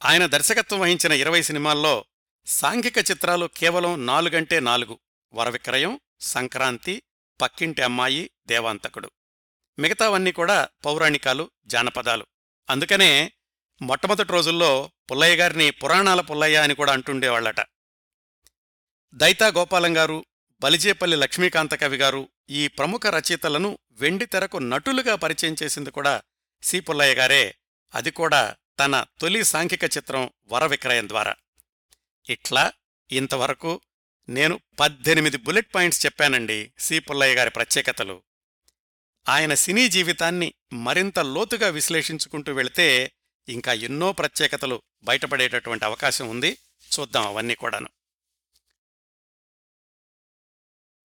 ఆయన 0.06 0.26
దర్శకత్వం 0.26 0.80
వహించిన 0.80 1.12
ఇరవై 1.12 1.42
సినిమాల్లో 1.42 2.06
సాంఘిక 2.46 2.98
చిత్రాలు 2.98 3.46
కేవలం 3.46 4.06
నాలుగంటే 4.06 4.60
నాలుగు 4.60 5.00
వరవిక్రయం 5.34 6.00
సంక్రాంతి 6.22 7.04
పక్కింటి 7.42 7.82
అమ్మాయి 7.82 8.30
దేవాంతకుడు. 8.48 9.12
మిగతావన్నీ 9.80 10.32
కూడా 10.32 10.70
పౌరాణికాలు 10.86 11.50
జానపదాలు. 11.66 12.26
అందుకనే 12.70 13.32
మొట్టమొదటి 13.82 14.32
రోజుల్లో 14.32 14.92
పుల్లయ్య 15.12 15.36
గారిని 15.36 15.72
పురాణాల 15.72 16.22
పుల్లయ్య 16.22 16.58
అని 16.58 16.76
కూడా 16.76 16.94
అంటుండేవాళ్ళట 16.94 17.66
దైతా 19.14 19.48
గోపాలం 19.48 19.98
గారు 19.98 20.26
బలిజేపల్లి 20.62 21.18
లక్ష్మీకాంత 21.18 21.76
కవి 21.76 21.98
గారు 21.98 22.30
ఈ 22.50 22.68
ప్రముఖ 22.68 23.02
రచయితలను 23.08 23.78
వెండి 23.92 24.26
తెరకు 24.26 24.58
నటులుగా 24.58 25.16
పరిచయం 25.16 25.56
చేసింది 25.64 25.92
కూడా 25.92 26.22
సి. 26.64 26.80
పుల్లయ్య 26.80 27.16
గారే. 27.16 27.56
అది 27.96 28.12
కూడా 28.12 28.56
తన 28.80 29.06
తొలి 29.20 29.44
సాంఘిక 29.44 29.84
చిత్రం 29.84 30.30
వరవిక్రయం 30.48 31.10
ద్వారా. 31.10 31.36
ఇట్లా 32.30 32.72
ఇంతవరకు 33.12 33.82
నేను 34.30 34.60
పద్దెనిమిది 34.80 35.38
బుల్లెట్ 35.38 35.76
పాయింట్స్ 35.76 36.06
చెప్పానండి 36.06 36.72
సి 36.80 37.00
పుల్లయ్య 37.00 37.36
గారి 37.36 37.50
ప్రత్యేకతలు. 37.50 38.24
ఆయన 39.30 39.54
సినీ 39.54 39.90
జీవితాన్ని 39.90 40.54
మరింత 40.74 41.20
లోతుగా 41.20 41.70
విశ్లేషించుకుంటూ 41.70 42.54
వెళితే 42.54 43.12
ఇంకా 43.50 43.74
ఎన్నో 43.74 44.12
ప్రత్యేకతలు 44.12 44.82
బయటపడేటటువంటి 45.04 45.86
అవకాశం 45.86 46.30
ఉంది. 46.30 46.58
చూద్దాం 47.00 47.28
అవన్నీ 47.28 47.56
కూడాను. 47.56 47.90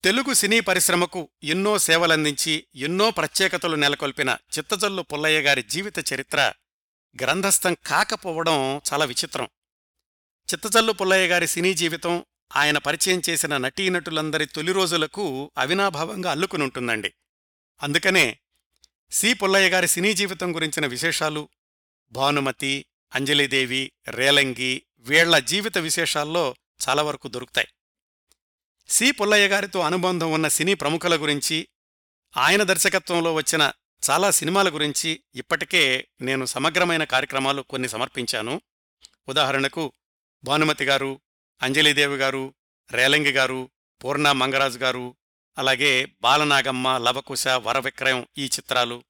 తెలుగు 0.05 0.35
సినీ 0.35 0.61
పరిశ్రమకు 0.61 1.31
ఎన్నో 1.43 1.79
సేవలందించి 1.79 2.67
ఎన్నో 2.75 3.11
ప్రత్యేకతలు 3.11 3.77
నెలకొల్పిన 3.77 4.37
చిత్తజల్లు 4.59 5.03
పుల్లయ్య 5.03 5.41
గారి 5.41 5.63
జీవిత 5.63 6.13
చరిత్ర 6.13 6.53
గ్రంథస్థం 7.23 7.77
కాకపోవడం 7.87 8.81
చాలా 8.93 9.05
విచిత్రం. 9.05 9.49
చిత్తజల్లు 10.53 10.93
పుల్లయ్య 10.93 11.29
గారి 11.29 11.49
సినీ 11.49 11.75
జీవితం 11.75 12.25
ఆయన 12.57 12.79
పరిచయం 12.79 13.23
చేసిన 13.31 13.57
నటీనటులందరి 13.57 14.47
తొలి 14.47 14.73
రోజులకు 14.73 15.53
అవినాభావంగా 15.59 16.31
అల్లుకునుంటుందండి. 16.31 17.13
అందుకనే 17.83 18.39
సి. 19.11 19.35
పుల్లయ్య 19.35 19.69
గారి 19.69 19.89
సినీ 19.89 20.15
జీవితం 20.15 20.57
గురించిన 20.57 20.87
విశేషాలు 20.87 21.49
భానుమతి 22.13 22.87
అంజలిదేవి 23.15 23.93
రేలంగి 24.09 24.83
వీళ్ళ 24.99 25.39
జీవిత 25.39 25.79
విశేషాల్లో 25.79 26.55
చాలా 26.89 27.03
వరకు 27.03 27.29
దొరుకుతాయి. 27.29 27.69
సి. 28.89 29.11
పుల్లయ్య 29.11 29.49
గారితో 29.49 29.81
అనుబంధం 29.81 30.33
ఉన్న 30.33 30.49
సినీ 30.49 30.75
ప్రముఖుల 30.75 31.23
గురించి 31.23 31.69
ఆయన 32.37 32.63
దర్శకత్వంలో 32.63 33.35
వచ్చిన 33.35 33.73
చాలా 34.11 34.31
సినిమాల 34.31 34.69
గురించి 34.69 35.21
ఇప్పటికే 35.35 36.09
నేను 36.21 36.45
సమగ్రమైన 36.45 37.05
కార్యక్రమాలు 37.05 37.63
కొన్ని 37.63 37.89
సమర్పించాను. 37.89 38.61
ఉదాహరణకు 39.29 39.93
భానుమతి 40.45 40.85
గారు 40.85 41.21
అంజలిదేవి 41.63 42.17
గారు 42.17 42.55
రేలంగి 42.93 43.31
గారు 43.31 43.71
పూర్ణ 44.05 44.33
మంగరాజు 44.33 44.79
గారు 44.79 45.17
అలాగే 45.59 46.07
బాలనాగమ్మ 46.23 46.97
లవకుశ 46.97 47.49
వరవిక్రయం 47.49 48.27
ఈ 48.39 48.45
చిత్రాలు 48.47 49.05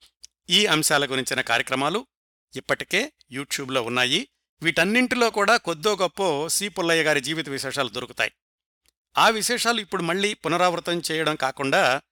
ఈ 0.51 0.67
అంశాల 0.67 1.05
గురించిన 1.05 1.41
కార్యక్రమాలు 1.41 2.07
ఇప్పటికే 2.57 3.13
యూట్యూబ్లో 3.31 3.83
ఉన్నాయి. 3.83 4.29
వీటన్నింటిలో 4.63 5.31
కూడా 5.31 5.57
కొద్దో 5.57 5.97
గొప్ప 5.97 6.47
సి 6.47 6.69
పుల్లయ్య 6.69 7.03
గారి 7.03 7.21
జీవిత 7.21 7.49
విశేషాలు 7.49 7.89
దొరుకుతాయి. 7.89 8.33
ఆ 9.17 9.29
విశేషాలు 9.29 9.81
ఇప్పుడు 9.81 10.03
మళ్ళీ 10.03 10.35
పునరావృతం 10.35 11.03
చేయడం 11.11 11.35
కాకుండా 11.35 12.03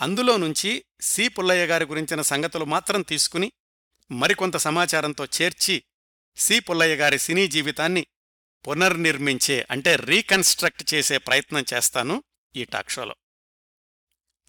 అందులో 0.00 0.36
నుంచి 0.36 0.84
సి 1.00 1.28
పుల్లయ్య 1.28 1.66
గారి 1.66 1.84
గురించిన 1.84 2.20
సంగతులు 2.22 2.64
మాత్రం 2.64 3.02
తీసుకుని 3.02 3.52
మరికొంత 4.12 4.56
సమాచారంతో 4.56 5.24
చేర్చి 5.24 5.82
సి 6.36 6.60
పుల్లయ్య 6.60 6.94
గారి 6.96 7.18
సినీ 7.18 7.46
జీవితాన్ని 7.46 8.06
పునర్నిర్మించే 8.66 9.66
అంటే 9.70 9.96
రీకన్స్ట్రక్ట్ 9.96 10.94
చేసే 10.94 11.18
ప్రయత్నం 11.18 11.64
చేస్తాను 11.74 12.22
ఈ 12.56 12.64
టాక్ 12.64 12.90
షోలో. 12.90 13.14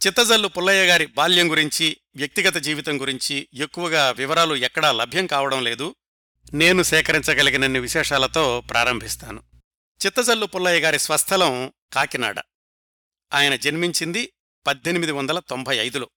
చిత్తజల్లు 0.07 0.47
పుల్లయ్య 0.47 0.85
గారి 0.85 1.05
బాల్యం 1.05 1.51
గురించి 1.51 1.97
వ్యక్తిగత 2.15 2.55
జీవితం 2.55 3.01
గురించి 3.01 3.47
ఎక్కువగా 3.53 4.11
వివరాలు 4.11 4.55
ఎక్కడా 4.55 4.91
లభ్యం 4.91 5.27
కావడం 5.27 5.63
లేదు. 5.63 5.95
నేను 6.53 6.83
సేకరించగలిగినన్ని 6.83 7.79
విశేషాలతో 7.79 8.61
ప్రారంభిస్తాను. 8.61 9.43
చిత్తజల్లు 10.05 10.45
పుల్లయ్య 10.45 10.79
గారి 10.79 10.99
స్వస్థలం 10.99 11.73
కాకినాడ. 11.93 12.39
ఆయన 13.33 13.55
జన్మించింది 13.55 14.33
పద్దెనిమిది 14.67 15.11
వందల 15.11 15.39
తొంభై 15.39 15.77
ఐదులో. 15.77 16.09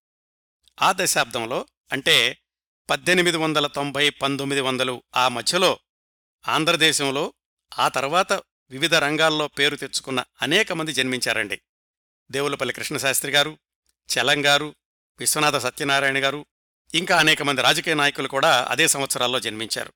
ఆ 0.83 0.95
దశాబ్దంలో 0.97 1.67
అంటే 1.93 2.39
పద్దెనిమిది 2.91 3.37
వందల 3.37 3.67
తొంభై 3.67 4.11
పంతొమ్మిది 4.11 4.61
వందలు 4.63 5.03
ఆ 5.17 5.29
మధ్యలో 5.29 5.79
ఆంధ్రదేశంలో 6.49 7.35
ఆ 7.79 7.89
తర్వాత 7.89 8.33
వివిధ 8.71 8.95
రంగాల్లో 8.95 9.49
పేరు 9.49 9.77
తెచ్చుకున్న 9.77 10.25
అనేక 10.43 10.73
మంది 10.73 10.93
జన్మించారండి. 10.93 11.61
దేవులపల్లి 12.31 12.75
కృష్ణశాస్త్రి 12.75 13.33
గారు 13.33 13.59
చలంగారు 14.15 14.75
విశ్వనాథ 15.19 15.57
సత్యనారాయణ 15.57 16.25
గారు 16.25 16.47
ఇంకా 16.95 17.17
అనేక 17.17 17.43
మంది 17.43 17.63
రాజకీయ 17.63 17.95
నాయకులు 17.95 18.29
కూడా 18.29 18.67
అదే 18.71 18.89
సంవత్సరాల్లో 18.89 19.41
జన్మించారు. 19.41 19.93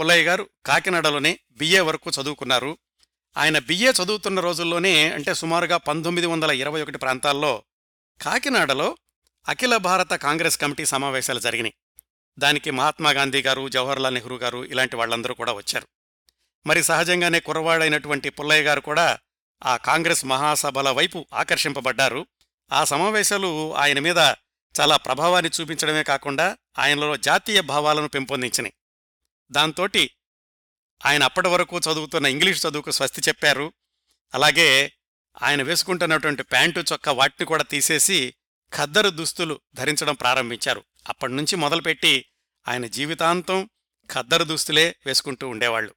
పుల్లయ్య 0.00 0.24
గారు 0.24 0.48
కాకినాడలోనే 0.66 1.38
బిఏ 1.50 1.80
వరకు 1.80 2.10
చదువుకున్నారు. 2.10 2.78
ఆయన 3.36 3.58
బిఏ 3.58 3.90
చదువుతున్న 3.90 4.40
రోజుల్లోనే 4.40 5.12
అంటే 5.12 5.34
సుమారుగా 5.34 5.76
పంతొమ్మిది 5.76 6.26
వందల 6.26 6.50
ఇరవై 6.50 6.82
ఒకటి 6.82 6.98
ప్రాంతాల్లో 6.98 7.62
కాకినాడలో 8.22 8.96
అఖిల 9.48 9.76
భారత 9.76 10.14
కాంగ్రెస్ 10.14 10.58
కమిటీ 10.58 10.86
సమావేశాలు 10.86 11.38
జరిగినాయి. 11.38 11.74
దానికి 12.38 12.70
మహాత్మాగాంధీ 12.70 13.42
గారు 13.42 13.68
జవహర్లాల్ 13.68 14.14
నెహ్రూ 14.14 14.36
గారు 14.36 14.64
ఇలాంటి 14.64 14.96
వాళ్ళందరూ 14.96 15.34
కూడా 15.34 15.52
వచ్చారు. 15.52 15.88
మరి 16.66 16.82
సహజంగానే 16.82 17.40
కుర్రవాడైనటువంటి 17.40 18.30
పుల్లయ్య 18.30 18.62
గారు 18.62 18.80
కూడా 18.80 19.18
ఆ 19.64 19.76
కాంగ్రెస్ 19.76 20.24
మహాసభల 20.24 20.90
వైపు 20.90 21.26
ఆకర్షింపబడ్డారు. 21.34 22.26
ఆ 22.72 22.84
సమావేశాలు 22.84 23.76
ఆయన 23.76 23.98
మీద 23.98 24.16
చాలా 24.80 24.96
ప్రభావాన్ని 24.96 25.50
చూపించడమే 25.60 26.02
కాకుండా 26.02 26.56
ఆయనలో 26.78 27.16
జాతీయ 27.16 27.60
భావాలను 27.60 28.08
పెంపొందించినాయి. 28.08 28.74
దాంతోటి 29.50 30.10
ఆయన 31.06 31.24
అప్పటి 31.24 31.48
వరకు 31.48 31.78
చదువుతున్న 31.78 32.26
ఇంగ్లీష్ 32.26 32.66
చదువుకు 32.66 32.90
స్వస్తి 32.90 33.20
చెప్పారు. 33.28 33.72
అలాగే 34.34 34.92
ఆయన 35.42 35.62
వేసుకుంటున్నటువంటి 35.62 36.42
ప్యాంటు 36.42 36.80
చొక్కా 36.80 37.12
వాటిని 37.12 37.46
కూడా 37.46 37.62
తీసేసి 37.62 38.34
ఖద్దరు 38.76 39.10
దుస్తులు 39.10 39.60
ధరించడం 39.74 40.14
ప్రారంభించారు. 40.14 40.84
అప్పటినుంచి 41.08 41.56
మొదలుపెట్టి 41.56 42.26
ఆయన 42.68 42.86
జీవితాంతం 42.86 43.70
ఖద్దరు 44.12 44.44
దుస్తులే 44.44 44.96
వేసుకుంటూ 45.06 45.48
ఉండేవాళ్ళు 45.48 45.94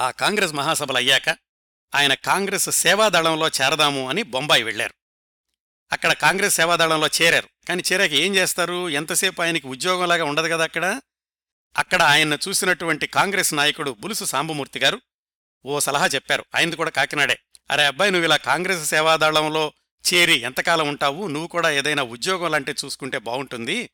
ఆ 0.00 0.10
కాంగ్రెస్ 0.10 0.52
మహాసభలు 0.52 0.96
అయ్యాక 0.96 1.28
ఆయన 1.94 2.14
కాంగ్రెస్ 2.14 2.70
సేవాదళంలో 2.70 3.48
చేరదాము 3.48 4.08
అని 4.08 4.22
బొంబాయి 4.22 4.62
వెళ్ళారు 4.62 4.94
అక్కడ 5.92 6.12
కాంగ్రెస్ 6.12 6.54
సేవాదళంలో 6.54 7.08
చేరారు. 7.22 7.48
కానీ 7.68 7.82
చేరాక 7.92 8.10
ఏం 8.10 8.34
చేస్తారు? 8.34 8.88
ఎంతసేపు 8.88 9.42
ఆయనకి 9.42 9.66
ఉద్యోగంలాగా 9.66 10.24
ఉండదు 10.24 10.48
కదా 10.48 10.64
అక్కడ? 10.64 11.00
అక్కడ 11.76 12.02
ఆయన్ను 12.02 12.38
చూసినటువంటి 12.48 13.06
కాంగ్రెస్ 13.06 13.54
నాయకుడు 13.54 13.96
బులుసు 14.00 14.24
సాంబమూర్తి 14.24 14.78
గారు 14.78 15.00
ఓ 15.64 15.78
సలహా 15.78 16.06
చెప్పారు. 16.06 16.44
ఆయనది 16.54 16.76
కూడా 16.76 16.90
కాకినాడే. 16.90 17.38
అరే 17.70 17.86
అబ్బాయి 17.86 18.10
నువ్వు 18.10 18.26
ఇలా 18.26 18.36
కాంగ్రెస్ 18.36 18.90
సేవాదళంలో 18.90 19.72
చేరి 20.14 20.40
ఎంతకాలం 20.40 20.88
ఉంటావు? 20.88 21.26
నువ్వు 21.26 21.46
కూడా 21.46 21.70
ఏదైనా 21.70 22.02
ఉద్యోగం 22.02 22.50
లాంటివి 22.50 22.86
చూసుకుంటే 22.86 23.18
బాగుంటుంది. 23.18 23.90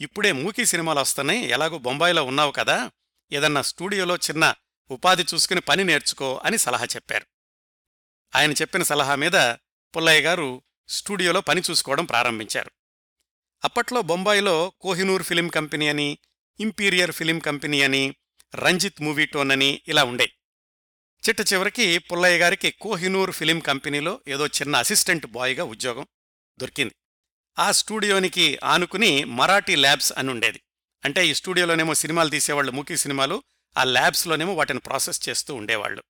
ఇప్పుడే 0.00 0.32
మూకీ 0.32 0.66
సినిమాలు 0.66 1.00
వస్తున్నాయి. 1.00 1.48
ఎలాగో 1.48 1.78
బొంబాయిలో 1.78 2.24
ఉన్నావు 2.24 2.52
కదా? 2.52 2.90
ఏదన్నా 3.32 3.62
స్టూడియోలో 3.62 4.16
చిన్న 4.16 4.54
ఉపాధి 4.90 5.24
చూసుకుని 5.34 5.60
పని 5.60 5.84
నేర్చుకో 5.84 6.40
అని 6.44 6.58
సలహా 6.58 6.84
చెప్పారు. 6.84 7.26
ఆయన 8.36 8.52
చెప్పిన 8.52 8.82
సలహా 8.82 9.14
మీద 9.14 9.32
పుల్లయ్య 9.96 10.20
గారు 10.20 10.62
స్టూడియోలో 10.88 11.40
పని 11.40 11.62
చూసుకోవడం 11.70 12.04
ప్రారంభించారు. 12.04 12.70
అప్పట్లో 13.64 14.02
బొంబాయిలో 14.02 14.72
కోహినూర్ 14.80 15.22
ఫిలిం 15.22 15.48
కంపెనీ 15.48 15.88
అని 15.88 16.18
ఇంపీరియర్ 16.60 17.10
ఫిలిం 17.10 17.38
కంపెనీ 17.38 17.82
అని 17.82 18.14
రంజిత్ 18.54 19.02
మూవీ 19.02 19.26
టోన్ 19.26 19.52
అని 19.52 19.82
ఇలా 19.88 20.04
ఉండే 20.04 20.32
చిట్ట 21.28 21.52
చివరికి 21.52 21.98
పుల్లయ్య 21.98 22.38
గారికి 22.38 22.70
కోహినూర్ 22.70 23.30
ఫిలిం 23.30 23.58
కంపెనీలో 23.58 24.20
ఏదో 24.28 24.46
చిన్న 24.46 24.76
అసిస్టెంట్ 24.76 25.26
బాయ్గా 25.26 25.64
ఉద్యోగం 25.64 26.06
దొరికింది. 26.58 26.94
ఆ 27.58 27.72
స్టూడియోనికి 27.72 28.58
ఆనుకుని 28.64 29.24
మరాఠీ 29.24 29.76
ల్యాబ్స్ 29.76 30.12
అని 30.16 30.30
ఉండేది. 30.30 30.60
అంటే 31.04 31.26
ఈ 31.26 31.34
స్టూడియోలోనేమో 31.34 31.94
సినిమాలు 31.94 32.28
తీసేవాళ్ళు 32.28 32.72
మూకీ 32.72 32.96
సినిమాలు 32.96 33.42
ఆ 33.76 33.84
ల్యాబ్స్లోనేమో 33.84 34.54
వాటిని 34.54 34.80
ప్రాసెస్ 34.80 35.28
చేస్తూ 35.28 35.54
ఉండేవాళ్ళు. 35.54 36.02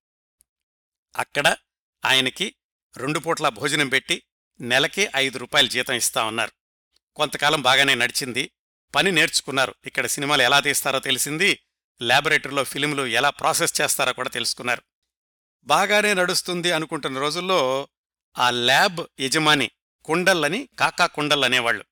అక్కడ 1.17 1.57
ఆయనకి 2.05 2.55
రెండు 2.97 3.19
పూట్ల 3.19 3.49
భోజనం 3.49 3.89
పెట్టి 3.89 4.23
నెలకి 4.61 5.09
ఐదు 5.17 5.39
రూపాయలు 5.39 5.69
జీతం 5.69 5.95
ఇస్తా 5.95 6.25
ఉన్నారు 6.25 6.53
కొంతకాలం 7.17 7.63
బాగానే 7.63 7.95
నడిచింది. 7.95 8.51
పని 8.95 9.13
నేర్చుకున్నారు. 9.13 9.75
ఇక్కడ 9.87 10.07
సినిమాలు 10.07 10.43
ఎలా 10.43 10.61
తీస్తారో 10.61 10.99
తెలిసింది. 10.99 11.61
ల్యాబొరేటరీలో 12.03 12.65
ఫిలింలు 12.65 13.07
ఎలా 13.07 13.31
ప్రాసెస్ 13.31 13.81
చేస్తారో 13.81 14.13
కూడా 14.13 14.29
తెలుసుకున్నారు. 14.29 14.83
బాగానే 15.65 16.15
నడుస్తుంది 16.15 16.73
అనుకుంటున్న 16.73 17.19
రోజుల్లో 17.19 17.89
ఆ 18.39 18.51
ల్యాబ్ 18.51 19.01
యజమాని 19.21 19.71
కుండల్లని 20.05 20.69
కాకా 20.79 21.07
కుండల్ 21.07 21.45
అనేవాళ్ళు. 21.45 21.85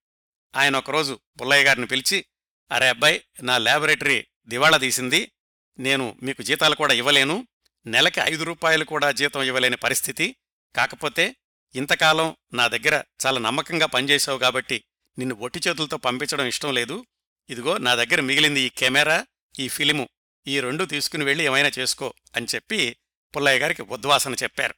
ఆయన 0.56 0.76
ఒకరోజు 0.76 1.20
పుల్లయ్య 1.40 1.64
గారిని 1.64 1.86
పిలిచి 1.86 2.26
అరే 2.72 2.88
అబ్బాయి 2.88 3.24
నా 3.42 3.58
ల్యాబొరేటరీ 3.58 4.26
దివాళా 4.46 4.76
తీసింది. 4.76 5.32
నేను 5.78 6.16
మీకు 6.22 6.42
జీతాలు 6.42 6.74
కూడా 6.74 6.94
ఇవ్వలేను. 6.94 7.46
నెలకి 7.86 8.20
ఐదు 8.20 8.44
రూపాయలు 8.44 8.84
కూడా 8.84 9.10
జీతం 9.10 9.42
ఇవ్వలేని 9.42 9.76
పరిస్థితి. 9.76 10.36
కాకపోతే 10.76 11.36
ఇంతకాలం 11.74 12.36
నా 12.54 12.68
దగ్గర 12.68 13.04
చాలా 13.26 13.40
నమ్మకంగా 13.40 13.86
పనిచేశావు 13.86 14.38
కాబట్టి 14.38 14.84
నిన్ను 15.18 15.34
ఒట్టి 15.34 15.60
చేతులతో 15.68 15.96
పంపించడం 15.96 16.46
ఇష్టం 16.46 16.74
లేదు. 16.74 17.06
ఇదిగో 17.50 17.78
నా 17.78 17.94
దగ్గర 17.94 18.20
మిగిలింది 18.20 18.60
ఈ 18.60 18.68
కెమెరా 18.68 19.26
ఈ 19.58 19.68
ఫిలిము 19.68 20.08
ఈ 20.46 20.60
రెండు 20.60 20.84
తీసుకుని 20.84 21.24
వెళ్ళి 21.24 21.44
ఏమైనా 21.44 21.70
చేసుకో 21.78 22.14
అని 22.36 22.46
చెప్పి 22.54 22.96
పుల్లయ్య 23.36 23.58
గారికి 23.58 23.82
ఉద్వాసన 23.82 24.34
చెప్పారు. 24.34 24.74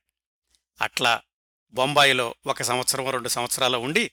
అట్లా 0.83 1.23
బొంబాయిలో 1.73 2.35
ఒక 2.47 2.63
సంవత్సరం 2.63 3.11
రెండు 3.11 3.29
సంవత్సరాలు 3.29 3.79
ఉండి 3.79 4.11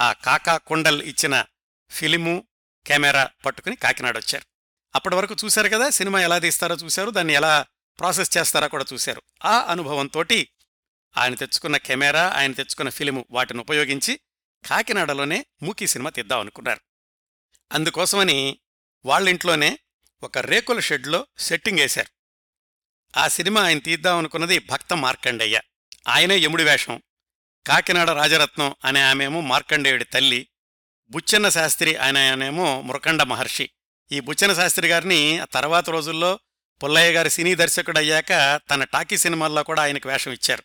ఆ 0.00 0.12
కాకా 0.12 0.58
కుండల్ 0.58 1.02
ఇచ్చిన 1.02 1.44
ఫిలిము 1.90 2.46
కెమెరా 2.86 3.30
పట్టుకుని 3.46 3.76
కాకినాడ 3.76 4.18
వచ్చారు. 4.18 4.51
అప్పటి 4.94 5.14
వరకు 5.14 5.36
చూశారు 5.44 5.68
కదా 5.68 5.90
సినిమా 5.90 6.20
ఎలా 6.20 6.38
తీస్తారో 6.38 6.74
చూశారు 6.74 7.10
దాన్ని 7.10 7.32
ఎలా 7.32 7.66
ప్రాసెస్ 7.98 8.38
చేస్తారో 8.38 8.68
కూడా 8.68 8.84
చూశారు. 8.92 9.22
ఆ 9.44 9.60
అనుభవంతోటి 9.60 10.48
ఆయన 11.16 11.34
తెచ్చుకున్న 11.34 11.76
కెమెరా 11.76 12.32
ఆయన 12.36 12.52
తెచ్చుకున్న 12.52 12.90
ఫిలిము 12.90 13.24
వాటిని 13.30 13.60
ఉపయోగించి 13.60 14.20
కాకినాడలోనే 14.66 15.46
మూకీ 15.62 15.86
సినిమా 15.86 16.10
తీద్దాం 16.10 16.40
అనుకున్నారు. 16.40 16.80
అందుకోసమని 17.72 18.58
వాళ్ళింట్లోనే 19.04 19.78
ఒక 20.22 20.38
రేకుల 20.38 20.80
షెడ్లో 20.80 21.26
సెట్టింగ్ 21.38 21.78
వేశారు. 21.78 22.08
ఆ 23.18 23.28
సినిమా 23.28 23.64
ఆయన 23.64 23.78
తీద్దాం 23.78 24.18
అనుకున్నది 24.18 24.58
భక్త 24.58 24.96
మార్కండయ్య 24.96 25.60
ఆయనే 26.08 26.36
యముడి 26.36 26.64
వేషం. 26.64 27.02
కాకినాడ 27.66 28.10
రాజరత్నం 28.10 28.74
అనే 28.84 29.02
ఆమెమో 29.02 29.40
మార్కండేయుడి 29.40 30.04
తల్లి. 30.04 30.48
బుచ్చన్న 31.10 31.48
శాస్త్రి 31.48 31.96
అనే 31.96 32.30
ఆయనేమో 32.30 32.82
మృకండ 32.82 33.22
మహర్షి. 33.22 33.70
ఈ 34.12 34.20
బుచ్చన 34.20 34.54
శాస్త్రి 34.54 34.88
గారిని 34.88 35.40
తర్వాత 35.52 35.90
రోజుల్లో 35.90 36.40
పుల్లయ్య 36.82 37.12
గారి 37.12 37.30
సినీ 37.30 37.54
దర్శకుడు 37.54 37.98
అయ్యాక 37.98 38.60
తన 38.70 38.84
టాకీ 38.84 39.16
సినిమాల్లో 39.16 39.62
కూడా 39.62 39.82
ఆయనకు 39.82 40.08
వేషం 40.08 40.32
ఇచ్చారు. 40.32 40.62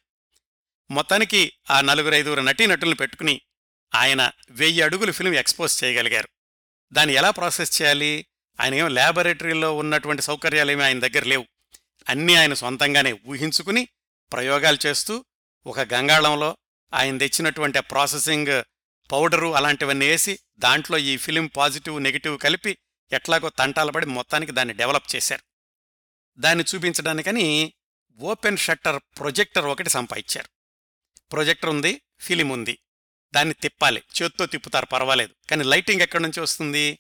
మొత్తానికి 0.92 1.54
ఆ 1.72 1.82
నలుగురైదుగురు 1.82 2.42
నటీనటులను 2.42 2.96
పెట్టుకుని 2.96 3.42
ఆయన 3.96 4.32
వెయ్యి 4.50 4.82
అడుగులు 4.82 5.12
ఫిల్మ్ 5.12 5.36
ఎక్స్పోజ్ 5.36 5.84
చేయగలిగారు. 5.84 6.28
దాన్ని 6.94 7.16
ఎలా 7.16 7.32
ప్రాసెస్ 7.32 7.82
చేయాలి? 7.82 8.26
ఆయన 8.60 8.74
ఏం 8.74 8.88
ల్యాబొరేటరీలో 8.88 9.78
ఉన్నటువంటి 9.78 10.22
సౌకర్యాలేమీ 10.22 10.84
ఆయన 10.84 11.00
దగ్గర 11.00 11.24
లేవు. 11.24 11.46
అన్నీ 12.10 12.36
ఆయన 12.36 12.54
సొంతంగానే 12.54 13.20
ఊహించుకుని 13.28 13.88
ప్రయోగాలు 14.34 14.78
చేస్తూ 14.86 15.26
ఒక 15.68 15.80
గంగాళంలో 15.80 16.58
ఆయన 16.94 17.18
తెచ్చినటువంటి 17.18 17.80
ప్రాసెసింగ్ 17.80 18.64
పౌడరు 19.12 19.56
అలాంటివన్నీ 19.56 20.08
వేసి 20.08 20.40
దాంట్లో 20.60 20.98
ఈ 20.98 21.18
ఫిలిం 21.18 21.48
పాజిటివ్ 21.48 22.02
నెగిటివ్ 22.02 22.40
కలిపి 22.40 22.78
ఎట్లాగో 23.12 23.50
తంటాలు 23.50 23.92
పడి 23.92 24.06
మొత్తానికి 24.06 24.52
దాన్ని 24.52 24.74
డెవలప్ 24.74 25.16
చేశారు. 25.16 25.42
దాన్ని 26.40 26.66
చూపించడానికని 26.76 27.74
ఓపెన్ 28.20 28.58
షట్టర్ 28.58 29.00
ప్రొజెక్టర్ 29.20 29.66
ఒకటి 29.66 29.90
సంపాదించారు. 29.90 30.50
ప్రొజెక్టర్ 31.32 31.70
ఉంది 31.70 32.02
ఫిలిం 32.20 32.50
ఉంది. 32.50 32.80
దాన్ని 33.34 33.54
తిప్పాలి. 33.54 34.04
చేత్తో 34.22 34.46
తిప్పుతారు 34.46 34.86
పర్వాలేదు. 34.86 35.36
కానీ 35.50 35.64
లైటింగ్ 35.64 36.02
ఎక్కడి 36.02 36.24
నుంచి 36.24 36.40
వస్తుంది? 36.40 37.00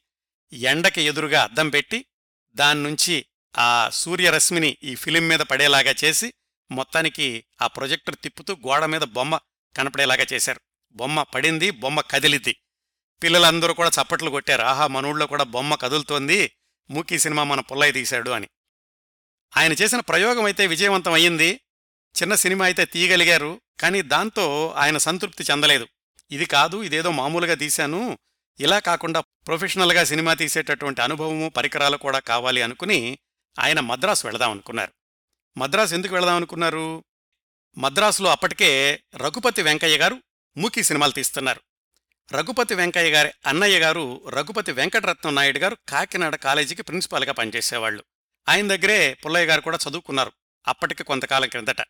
ఎండకి 0.54 1.02
ఎదురుగా 1.02 1.44
అద్దం 1.44 1.70
పెట్టి 1.70 2.06
దాని 2.54 2.84
నుంచి 2.84 3.26
ఆ 3.58 3.90
సూర్యరశ్మిని 3.90 4.78
ఈ 4.84 4.96
ఫిలిం 4.96 5.28
మీద 5.28 5.40
పడేలాగా 5.40 5.96
చేసి 6.04 6.34
మొత్తానికి 6.72 7.46
ఆ 7.62 7.68
ప్రొజెక్టర్ 7.68 8.16
తిప్పుతూ 8.24 8.54
గోడ 8.54 8.86
మీద 8.86 9.02
బొమ్మ 9.02 9.40
కనపడేలాగా 9.78 10.26
చేశారు. 10.34 10.62
బొమ్మ 10.92 11.24
పడింది 11.24 11.72
బొమ్మ 11.72 12.02
కదిలిద్ది 12.02 12.58
పిల్లలందరూ 13.24 13.74
కూడా 13.74 13.92
చప్పట్లు 14.02 14.30
కొట్టారు. 14.30 14.62
ఆహా 14.62 14.88
మనూళ్ళో 14.88 15.28
కూడా 15.28 15.44
బొమ్మ 15.44 15.76
కదులుతోంది. 15.76 16.52
మూకీ 16.90 17.20
సినిమా 17.20 17.44
మన 17.44 17.60
పుల్లయ్య 17.60 17.92
తీశాడు 17.92 18.30
అని. 18.30 18.48
ఆయన 19.58 19.74
చేసిన 19.74 20.00
ప్రయోగం 20.00 20.46
అయితే 20.46 20.68
విజయవంతం 20.68 21.14
అయ్యింది. 21.14 21.60
చిన్న 22.22 22.36
సినిమా 22.36 22.66
అయితే 22.66 22.86
తీయగలిగారు. 22.86 23.62
కానీ 23.80 24.02
దాంతో 24.02 24.74
ఆయన 24.78 24.98
సంతృప్తి 24.98 25.44
చెందలేదు. 25.44 25.88
ఇది 26.32 26.46
కాదు 26.46 26.84
ఇదేదో 26.84 27.12
మామూలుగా 27.12 27.54
తీశాను. 27.54 28.20
ఇలా 28.60 28.80
కాకుండా 28.80 29.20
ప్రొఫెషనల్గా 29.20 30.04
సినిమా 30.04 30.34
తీసేటటువంటి 30.34 31.02
అనుభవము 31.02 31.50
పరికరాలు 31.50 31.98
కూడా 31.98 32.20
కావాలి 32.20 32.62
అనుకుని 32.62 33.18
ఆయన 33.60 33.80
మద్రాసు 33.80 34.28
వెళదాం 34.28 34.52
అనుకున్నారు. 34.52 34.92
మద్రాసు 35.58 35.94
ఎందుకు 35.94 36.14
వెళదాం 36.14 36.36
అనుకున్నారు? 36.36 37.04
మద్రాసులో 37.78 38.30
అప్పటికే 38.30 39.04
రఘుపతి 39.16 39.62
వెంకయ్య 39.62 39.98
గారు 39.98 40.22
మూకీ 40.58 40.84
సినిమాలు 40.84 41.12
తీస్తున్నారు. 41.12 41.62
రఘుపతి 42.34 42.76
వెంకయ్య 42.76 43.12
గారి 43.12 43.32
అన్నయ్య 43.46 43.80
గారు 43.80 44.30
రఘుపతి 44.30 44.72
వెంకటరత్నం 44.72 45.36
నాయుడు 45.36 45.60
గారు 45.60 45.78
కాకినాడ 45.90 46.36
కాలేజీకి 46.36 46.82
ప్రిన్సిపాల్గా 46.82 47.32
పనిచేసేవాళ్ళు. 47.32 48.04
ఆయన 48.50 48.68
దగ్గరే 48.68 49.14
పుల్లయ్య 49.14 49.46
గారు 49.46 49.62
కూడా 49.62 49.78
చదువుకున్నారు 49.90 50.32
అప్పటికి 50.68 51.04
కొంతకాలం 51.04 51.50
క్రిందట. 51.50 51.82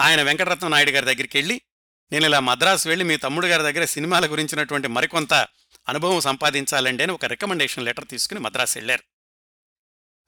ఆయన 0.00 0.22
వెంకటరత్నం 0.22 0.70
నాయుడు 0.70 0.90
గారి 0.90 1.06
దగ్గరికి 1.06 1.38
వెళ్ళి 1.38 1.60
నేను 2.12 2.26
ఇలా 2.26 2.40
మద్రాసు 2.40 2.88
వెళ్ళి 2.88 3.04
మీ 3.04 3.16
తమ్ముడు 3.16 3.46
గారి 3.46 3.62
దగ్గర 3.62 3.84
సినిమాల 3.84 4.26
గురించినటువంటి 4.26 4.88
మరికొంత 4.88 5.34
అనుభవం 5.88 6.20
సంపాదించాలండి 6.20 7.02
అని 7.02 7.12
ఒక 7.12 7.24
రికమెండేషన్ 7.24 7.84
లెటర్ 7.84 8.08
తీసుకుని 8.08 8.40
మద్రాసు 8.40 8.78
వెళ్ళారు. 8.78 9.02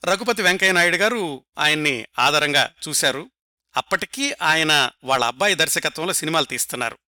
రఘుపతి 0.07 0.42
వెంకయ్య 0.42 0.73
నాయుడు 0.73 0.97
గారు 0.97 1.45
ఆయన్ని 1.59 2.07
ఆధారంగా 2.18 2.71
చూశారు. 2.88 3.31
అప్పటికీ 3.77 4.33
ఆయన 4.42 4.90
వాళ్ళ 5.05 5.25
అబ్బాయి 5.25 5.55
దర్శకత్వంలో 5.55 6.12
సినిమాలు 6.12 6.45
తీస్తున్నారు. 6.45 6.99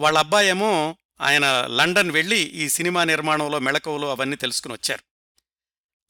వాళ్ళ 0.00 0.18
అబ్బాయేమో 0.18 0.96
ఆయన 1.20 1.66
లండన్ 1.66 2.10
వెళ్ళి 2.10 2.38
ఈ 2.38 2.68
సినిమా 2.68 3.04
నిర్మాణంలో 3.04 3.58
మెళకువలు 3.58 4.06
అవన్నీ 4.06 4.36
తెలుసుకుని 4.36 4.74
వచ్చారు. 4.74 5.02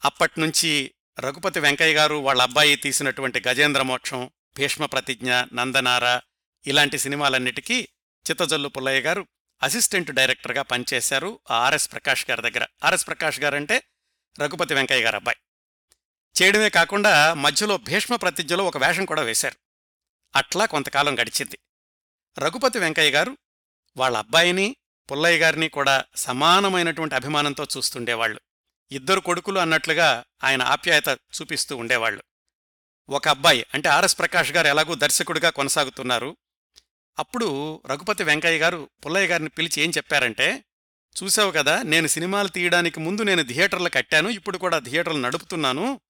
అప్పట్నుంచి 0.05 0.95
రఘుపతి 1.21 1.61
వెంకయ్య 1.61 1.95
గారు 1.95 2.15
వాళ్ళ 2.15 2.43
అబ్బాయి 2.43 2.77
తీసినటువంటి 2.77 3.43
గజేంద్ర 3.49 3.83
మోక్షం 3.83 4.31
భీష్మ 4.59 4.87
ప్రతిజ్ఞ 4.87 5.33
నందనార 5.33 6.21
ఇలాంటి 6.67 6.99
సినిమాలన్నిటికీ 6.99 7.89
చిత్తజల్లు 8.31 8.69
పుల్లయ్య 8.69 9.01
గారు 9.01 9.27
అసిస్టెంట్ 9.63 10.11
డైరెక్టర్గా 10.11 10.63
పనిచేశారు 10.63 11.41
ఆర్ఎస్ 11.51 11.93
ప్రకాష్ 11.93 12.31
గారి 12.31 12.43
దగ్గర. 12.43 12.67
ఆర్ఎస్ 12.85 13.07
ప్రకాష్ 13.07 13.41
గారంటే 13.41 13.83
రఘుపతి 14.41 14.75
వెంకయ్య 14.75 15.05
గారు 15.05 15.17
అబ్బాయి. 15.17 15.37
చేయడమే 16.43 16.69
కాకుండా 16.69 17.35
మధ్యలో 17.35 17.77
భీష్మ 17.77 18.17
ప్రతిజ్ఞలో 18.17 18.65
ఒక 18.65 18.87
వేషం 18.87 19.05
కూడా 19.05 19.23
వేశారు. 19.23 19.57
అట్లా 20.37 20.67
కొంతకాలం 20.67 21.21
గడిచింది. 21.21 21.59
రఘుపతి 22.39 22.79
వెంకయ్య 22.79 23.11
గారు 23.11 23.37
వాళ్ళ 23.97 24.17
అబ్బాయిని 24.17 24.77
పుల్లయ్య 25.11 25.39
గారిని 25.39 25.69
కూడా 25.69 26.05
సమానమైనటువంటి 26.17 27.15
అభిమానంతో 27.15 27.67
చూస్తుండేవాళ్ళు 27.77 28.41
ఇద్దరు 28.93 29.21
కొడుకులు 29.21 29.59
అన్నట్లుగా 29.59 30.25
ఆయన 30.45 30.63
ఆప్యాయత 30.63 31.09
చూపిస్తూ 31.09 31.77
ఉండేవాళ్ళు 31.77 32.23
ఒక 33.09 33.29
అబ్బాయి 33.29 33.67
అంటే 33.75 33.89
ఆర్ఎస్ 33.89 34.19
ప్రకాష్ 34.19 34.53
గారు 34.53 34.67
ఎలాగూ 34.67 34.95
దర్శకుడిగా 34.95 35.51
కొనసాగుతున్నారు. 35.51 36.37
అప్పుడు 37.19 37.83
రఘుపతి 37.87 38.25
వెంకయ్య 38.25 38.59
గారు 38.59 38.91
పుల్లయ్య 39.07 39.27
గారిని 39.27 39.49
పిలిచి 39.49 39.83
ఏం 39.83 39.91
చెప్పారంటే 39.91 40.65
చూసావు 41.23 41.51
కదా 41.51 41.83
నేను 41.83 42.07
సినిమాలు 42.07 42.49
తీయడానికి 42.49 43.01
ముందు 43.01 43.23
నేను 43.23 43.43
థియేటర్లు 43.43 43.89
కట్టాను 43.89 44.29
ఇప్పుడు 44.29 44.59
కూడా 44.59 44.79
థియేటర్లు 44.79 45.21
నడుపుతున్నాను. 45.21 46.01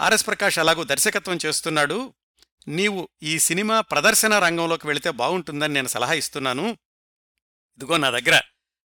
ఆర్ఎస్ 0.00 0.26
ప్రకాష్ 0.26 0.58
అలాగూ 0.58 0.84
దర్శకత్వం 0.84 1.38
చేస్తున్నాడు. 1.46 2.14
నీవు 2.68 3.08
ఈ 3.22 3.38
సినిమా 3.38 3.80
ప్రదర్శన 3.80 4.38
రంగంలోకి 4.38 4.86
వెళితే 4.86 5.10
బాగుంటుందని 5.10 5.74
నేను 5.74 5.88
సలహా 5.88 6.12
ఇస్తున్నాను. 6.12 6.76
ఇదిగో 7.80 7.96
నా 7.96 8.10
దగ్గర 8.10 8.40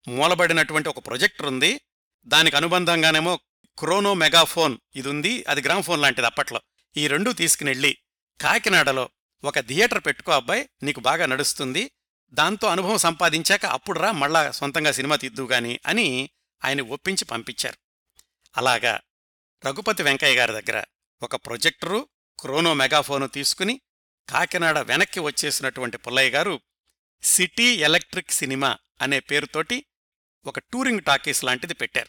మూలబడినటువంటి 0.07 0.89
ఒక 0.89 1.07
ప్రొజెక్టర్ 1.07 1.45
ఉంది. 1.45 1.81
దానికి 2.25 2.55
అనుబంధంగానేమో 2.55 3.39
క్రోనో 3.77 4.13
మెగాఫోన్ 4.13 4.77
ఇది 4.95 5.09
ఉంది 5.09 5.43
అది 5.47 5.61
గ్రామ్ఫోన్ 5.61 6.01
లాంటిది 6.01 6.27
అప్పట్లో. 6.27 6.61
ఈ 6.97 7.07
రెండూ 7.07 7.33
తీసుకునెళ్ళి 7.33 7.97
కాకినాడలో 8.41 9.09
ఒక 9.43 9.59
థియేటర్ 9.59 9.99
పెట్టుకో 10.05 10.31
అబ్బాయి 10.31 10.69
నీకు 10.83 10.99
బాగా 10.99 11.25
నడుస్తుంది. 11.25 11.91
దాంతో 12.31 12.67
అనుభవం 12.67 12.97
సంపాదించాక 12.97 13.65
అప్పుడురా 13.65 14.11
మళ్ళా 14.11 14.51
సొంతంగా 14.51 14.91
సినిమా 14.91 15.15
తీద్దు 15.15 15.43
గాని 15.43 15.79
అని 15.87 16.29
ఆయన 16.65 16.81
ఒప్పించి 16.81 17.25
పంపించారు. 17.25 17.77
అలాగా 18.57 18.99
రఘుపతి 19.65 20.03
వెంకయ్య 20.03 20.37
గారి 20.37 20.51
దగ్గర 20.51 20.83
ఒక 21.23 21.35
ప్రొజెక్టరు 21.35 22.07
క్రోనో 22.39 22.73
మెగాఫోను 22.73 23.27
తీసుకుని 23.27 23.81
కాకినాడ 24.29 24.79
వెనక్కి 24.79 25.19
వచ్చేసినటువంటి 25.19 25.97
పుల్లయ్య 25.97 26.29
గారు 26.29 26.61
సిటీ 27.23 27.63
ఎలక్ట్రిక్ 27.63 28.31
సినిమా 28.31 28.77
అనే 29.01 29.19
పేరుతోటి 29.19 29.85
ఒక 30.45 30.59
టూరింగ్ 30.59 31.01
టాకీస్ 31.01 31.43
లాంటిది 31.43 31.73
పెట్టారు. 31.73 32.07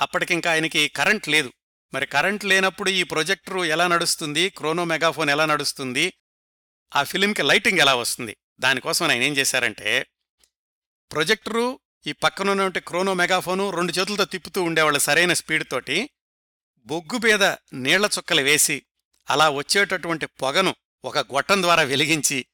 అప్పటికింకా 0.00 0.50
ఆయనకి 0.50 0.88
కరెంట్ 0.88 1.28
లేదు. 1.28 1.52
మరి 1.94 2.06
కరెంట్ 2.06 2.44
లేనప్పుడు 2.44 2.90
ఈ 2.90 3.02
ప్రొజెక్టరు 3.02 3.64
ఎలా 3.64 3.88
నడుస్తుంది? 3.88 4.50
క్రోనో 4.50 4.84
మెగాఫోన్ 4.84 5.30
ఎలా 5.30 5.46
నడుస్తుంది? 5.46 6.12
ఆ 6.96 7.02
ఫిలింకి 7.02 7.42
లైటింగ్ 7.42 7.78
ఎలా 7.78 7.94
వస్తుంది? 7.94 8.36
దానికోసం 8.60 9.08
ఆయన 9.10 9.22
ఏం 9.22 9.36
చేశారంటే 9.36 10.06
ప్రొజెక్టరు 11.12 11.80
ఈ 12.06 12.12
పక్కనున్నటువంటి 12.12 12.80
క్రోనో 12.80 13.14
మెగాఫోను 13.14 13.70
రెండు 13.70 13.92
చేతులతో 13.92 14.24
తిప్పుతూ 14.24 14.62
ఉండేవాళ్ళు 14.62 14.98
సరైన 14.98 15.32
స్పీడ్ 15.32 15.70
తోటి 15.70 16.10
బొగ్గు 16.78 17.18
మీద 17.18 17.44
నీళ్ళ 17.72 18.08
చుక్కలు 18.18 18.40
వేసి 18.40 18.82
అలా 19.30 19.50
వచ్చేటటువంటి 19.50 20.26
పొగను 20.26 20.74
ఒక 21.04 21.18
గొట్టం 21.18 21.62
ద్వారా 21.62 21.82
వెలిగించి 21.82 22.46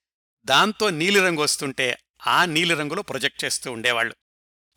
దాంతో 0.49 0.91
నీలిరంగు 0.91 1.41
వస్తుంటే 1.41 1.99
ఆ 2.27 2.45
నీలిరంగులో 2.45 3.03
ప్రొజెక్ట్ 3.03 3.45
చేస్తూ 3.45 3.73
ఉండేవాళ్ళు. 3.73 4.17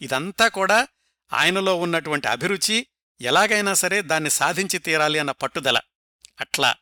ఇదంతా 0.02 0.48
కూడా 0.48 0.88
ఆయనలో 1.34 1.80
ఉన్నటువంటి 1.80 2.28
అభిరుచి 2.28 2.88
ఎలాగైనా 3.22 3.74
సరే 3.74 4.02
దాన్ని 4.02 4.30
సాధించి 4.30 4.80
తీరాలి 4.80 5.20
అన్న 5.20 5.32
పట్టుదల. 5.32 5.80
అట్లా 6.40 6.76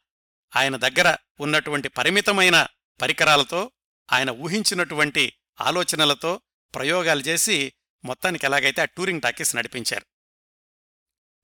ఆయన 0.56 0.76
దగ్గర 0.76 1.18
ఉన్నటువంటి 1.40 1.88
పరిమితమైన 1.88 2.68
పరికరాలతో 3.02 3.72
ఆయన 4.12 4.30
ఊహించినటువంటి 4.30 5.34
ఆలోచనలతో 5.62 6.42
ప్రయోగాలు 6.76 7.22
చేసి 7.22 7.74
మొత్తానికి 8.06 8.46
ఎలాగైతే 8.46 8.82
ఆ 8.82 8.86
టూరింగ్ 8.86 9.22
టాకీస్ 9.22 9.56
నడిపించారు. 9.56 10.06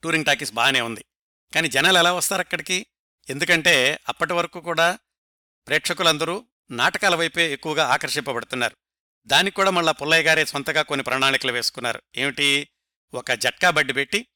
టూరింగ్ 0.03 0.25
టాకీస్ 0.25 0.53
బాగానే 0.53 0.81
ఉంది. 0.81 1.05
కానీ 1.55 1.67
జనాలు 1.67 1.97
ఎలా 1.97 2.13
వస్తారు 2.13 2.39
అక్కడికి? 2.39 2.85
ఎందుకంటే 3.29 3.99
అప్పటి 4.09 4.33
వరకు 4.33 4.59
కూడా 4.59 4.99
ప్రేక్షకులందరూ 5.67 6.45
నాటకాల 6.71 7.15
వైపే 7.15 7.53
ఎక్కువగా 7.53 7.85
ఆకర్షింపబడుతున్నారు. 7.85 8.75
దానికి 9.27 9.55
కూడా 9.55 9.69
మళ్ళా 9.69 9.91
పుల్లయ్య 9.91 10.23
గారే 10.23 10.45
సొంతగా 10.45 10.81
కొన్ని 10.81 11.03
ప్రణాళికలు 11.03 11.51
వేసుకున్నారు. 11.51 12.01
ఏమిటి? 12.17 12.69
ఒక 13.13 13.31
జట్కా 13.31 13.69
బడ్డి 13.69 13.93
పెట్టి 13.93 14.27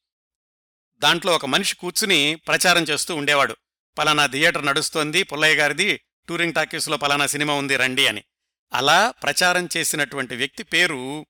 దాంట్లో 0.98 1.34
ఒక 1.34 1.46
మనిషి 1.46 1.76
కూర్చుని 1.76 2.34
ప్రచారం 2.34 2.82
చేస్తూ 2.82 3.16
ఉండేవాడు. 3.16 3.56
పలానా 3.98 4.26
థియేటర్ 4.26 4.66
నడుస్తోంది 4.66 5.22
పుల్లయ్య 5.22 5.56
గారిది 5.56 6.00
టూరింగ్ 6.28 6.54
టాకీస్లో 6.54 6.96
పలానా 6.96 7.26
సినిమా 7.26 7.54
ఉంది 7.54 7.76
రండి 7.76 8.06
అని. 8.06 8.24
అలా 8.72 9.10
ప్రచారం 9.10 9.68
చేసినటువంటి 9.76 10.36
వ్యక్తి 10.36 10.62
పేరు 10.62 11.26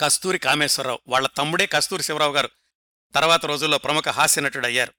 కస్తూరి 0.00 0.38
కామేశ్వరరావు. 0.38 0.98
వాళ్ళ 1.08 1.26
తమ్ముడే 1.26 1.66
కస్తూరి 1.66 2.02
శివరావు 2.02 2.34
గారు. 2.34 2.50
తర్వాత 3.14 3.46
రోజుల్లో 3.46 3.78
ప్రముఖ 3.78 4.08
హాస్యనటుడయ్యారు. 4.08 4.92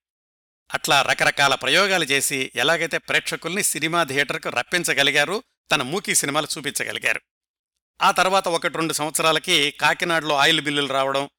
అట్లా 0.74 1.02
రకరకాల 1.02 1.56
ప్రయోగాలు 1.56 2.06
చేసి 2.06 2.52
ఎలాగైతే 2.56 2.98
ప్రేక్షకుల్ని 2.98 3.64
సినిమా 3.64 4.04
థియేటర్కు 4.04 4.50
రప్పించగలిగారు 4.50 5.44
తన 5.72 5.82
మూకీ 5.82 6.16
సినిమాలు 6.16 6.48
చూపించగలిగారు. 6.58 7.22
ఆ 8.02 8.12
తర్వాత 8.12 8.48
ఒకటి 8.48 8.78
రెండు 8.78 8.94
సంవత్సరాలకి 8.94 9.72
కాకినాడలో 9.72 10.36
ఆయిల్ 10.36 10.62
బిల్లులు 10.62 10.88
రావడం 10.88 11.30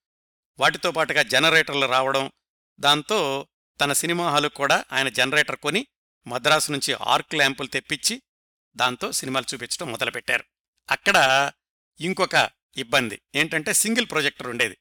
వాటితో 0.59 0.91
పాటుగా 0.91 1.23
జనరేటర్లు 1.23 1.87
రావడం 1.87 2.33
దాంతో 2.81 3.49
తన 3.81 3.93
సినిమా 3.93 4.31
హాలు 4.31 4.49
కూడా 4.49 4.85
ఆయన 4.93 5.09
జనరేటర్ 5.09 5.57
కొని 5.57 5.87
మద్రాసు 6.27 6.73
నుంచి 6.73 6.95
ఆర్క్ 6.95 7.35
ల్యాంపులు 7.35 7.69
తెప్పించి 7.69 8.23
దాంతో 8.77 9.13
సినిమాలు 9.13 9.55
చూపించడం 9.55 9.91
మొదలుపెట్టారు. 9.91 10.45
అక్కడ 10.91 11.51
ఇంకొక 12.01 12.51
ఇబ్బంది 12.77 13.21
ఏంటంటే 13.35 13.73
సింగిల్ 13.73 14.07
ప్రొజెక్టర్ 14.11 14.47
ఉండేది. 14.47 14.79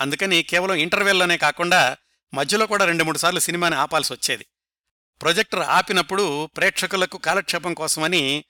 అందుకని 0.00 0.42
కేవలం 0.42 0.74
ఇంటర్వెల్లోనే 0.74 1.36
కాకుండా 1.36 1.96
మధ్యలో 2.32 2.66
కూడా 2.66 2.84
రెండు 2.84 3.04
మూడు 3.04 3.18
సార్లు 3.18 3.40
సినిమాని 3.40 3.76
ఆపాల్సి 3.76 4.12
వచ్చేది 4.12 4.46
ప్రొజెక్టర్ 5.20 5.60
ఆపినప్పుడు 5.60 6.46
ప్రేక్షకులకు 6.46 7.18
కాలక్షేపం 7.18 7.74
కోసమని 7.74 8.44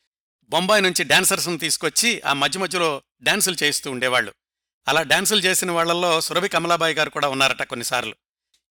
బొంబాయి 0.50 0.82
నుంచి 0.82 1.04
డాన్సర్స్ను 1.04 1.58
తీసుకొచ్చి 1.58 2.20
ఆ 2.20 2.32
మధ్య 2.32 2.60
మధ్యలో 2.60 3.02
డాన్సులు 3.22 3.56
చేయిస్తూ 3.62 3.90
ఉండేవాళ్ళు. 3.90 4.34
అలా 4.88 5.02
డాన్సులు 5.02 5.40
చేసిన 5.40 5.70
వాళ్ళలో 5.70 6.20
సురభి 6.20 6.48
కమలాబాయి 6.48 6.94
గారు 6.94 7.10
కూడా 7.10 7.28
ఉన్నారట 7.28 7.62
కొన్నిసార్లు. 7.62 8.14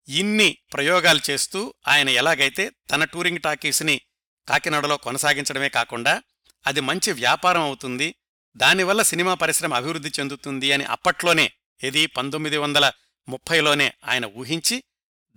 ఇన్ని 0.08 0.58
ప్రయోగాలు 0.74 1.20
చేస్తూ 1.30 1.74
ఆయన 1.88 2.08
ఎలాగైతే 2.08 2.70
తన 2.90 3.04
టూరింగ్ 3.04 3.38
టాకీస్ని 3.38 4.00
కాకినాడలో 4.48 4.96
కొనసాగించడమే 4.96 5.68
కాకుండా 5.68 6.22
అది 6.66 6.80
మంచి 6.80 7.12
వ్యాపారం 7.12 7.62
అవుతుంది 7.62 8.14
దానివల్ల 8.56 9.02
సినిమా 9.02 9.34
పరిశ్రమ 9.34 9.74
అభివృద్ధి 9.74 10.10
చెందుతుంది 10.20 10.72
అని 10.72 10.84
అప్పట్లోనే 10.84 11.52
ఇది 11.82 12.06
పంతొమ్మిది 12.06 12.56
వందల 12.56 12.92
ముప్పైలోనే 13.28 13.92
ఆయన 14.04 14.26
ఊహించి 14.26 14.84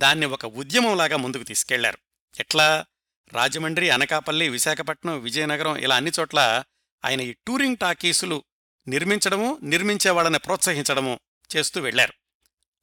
దాన్ని 0.01 0.25
ఒక 0.25 0.45
ఉద్యమంలాగా 0.45 1.17
ముందుకు 1.17 1.43
తీసుకెళ్ళారు. 1.43 1.97
ఎట్లా? 2.39 2.85
రాజమండ్రి 3.31 3.89
అనకాపల్లి 3.89 4.49
విశాఖపట్నం 4.49 5.21
విజయనగరం 5.21 5.77
ఇలా 5.77 5.95
అన్ని 5.95 6.11
చోట్ల 6.19 6.63
ఆయన 7.05 7.21
ఈ 7.21 7.33
టూరింగ్ 7.47 7.77
టాకీసులు 7.77 8.43
నిర్మించడము 8.87 9.59
నిర్మించేవాళ్ళని 9.63 10.39
ప్రోత్సహించడము 10.39 11.19
చేస్తూ 11.55 11.81
వెళ్ళారు 11.81 12.13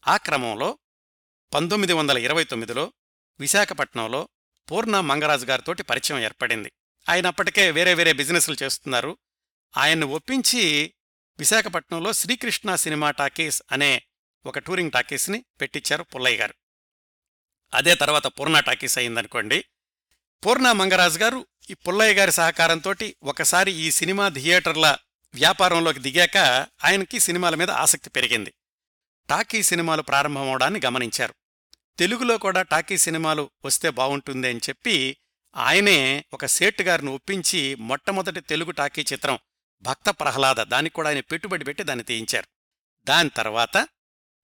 ఆ 0.06 0.16
క్రమంలో 0.16 0.78
పంతొమ్మిది 1.54 1.92
వందల 1.92 2.18
ఇరవై 2.18 2.44
తొమ్మిదిలో 2.44 2.92
విశాఖపట్నంలో 3.40 4.28
పూర్ణ 4.70 5.00
మంగరాజు 5.00 5.46
గారితోటి 5.46 5.82
పరిచయం 5.82 6.18
ఏర్పడింది. 6.18 6.72
ఆయన 7.08 7.26
అప్పటికే 7.26 7.70
వేరే 7.70 7.94
వేరే 7.94 8.12
బిజినెస్లు 8.12 8.56
చేస్తున్నారు. 8.62 9.18
ఆయన్ని 9.76 10.06
ఒప్పించి 10.06 10.94
విశాఖపట్నంలో 11.38 12.12
శ్రీకృష్ణ 12.12 12.74
సినిమా 12.74 13.10
టాకీస్ 13.10 13.62
అనే 13.72 14.02
ఒక 14.46 14.58
టూరింగ్ 14.58 14.90
టాకీస్ని 14.90 15.44
పెట్టించారు 15.60 16.02
పుల్లయ్య 16.02 16.36
గారు. 16.36 16.54
అదే 17.74 17.94
తర్వాత 17.94 18.26
పూర్ణ 18.26 18.60
టాకీస్ 18.60 18.98
అయిందనుకోండి. 18.98 19.64
పూర్ణ 20.46 20.72
మంగరాజు 20.72 21.18
గారు 21.18 21.46
ఈ 21.70 21.74
పుల్లయ్య 21.74 22.14
గారి 22.14 22.32
సహకారంతో 22.32 22.94
ఒకసారి 23.22 23.72
ఈ 23.72 23.90
సినిమా 23.90 24.28
థియేటర్ల 24.28 24.96
వ్యాపారంలోకి 25.34 25.98
దిగాక 25.98 26.36
ఆయనకి 26.84 27.20
సినిమాల 27.20 27.54
మీద 27.54 27.70
ఆసక్తి 27.70 28.10
పెరిగింది. 28.10 28.54
టాకీ 29.28 29.62
సినిమాలు 29.62 30.02
ప్రారంభమవడాన్ని 30.02 30.80
గమనించారు. 30.84 31.34
తెలుగులో 31.98 32.38
కూడా 32.38 32.62
టాకీ 32.62 32.98
సినిమాలు 32.98 33.50
వస్తే 33.64 33.90
బాగుంటుంది 33.90 34.48
అని 34.48 34.58
చెప్పి 34.58 35.16
ఆయనే 35.56 36.24
ఒక 36.32 36.46
సేట్ 36.46 36.82
గారిని 36.82 37.10
ఒప్పించి 37.10 37.74
మొట్టమొదటి 37.74 38.40
తెలుగు 38.40 38.70
టాకీ 38.70 39.04
చిత్రం 39.12 39.38
భక్త 39.82 40.10
ప్రహ్లాద 40.10 40.56
దానికి 40.56 40.94
కూడా 40.94 41.08
ఆయన 41.08 41.20
పెట్టుబడి 41.20 41.64
పెట్టి 41.64 41.84
దాన్ని 41.84 42.04
తీయించారు. 42.04 42.46
దాని 43.04 43.30
తర్వాత 43.30 43.88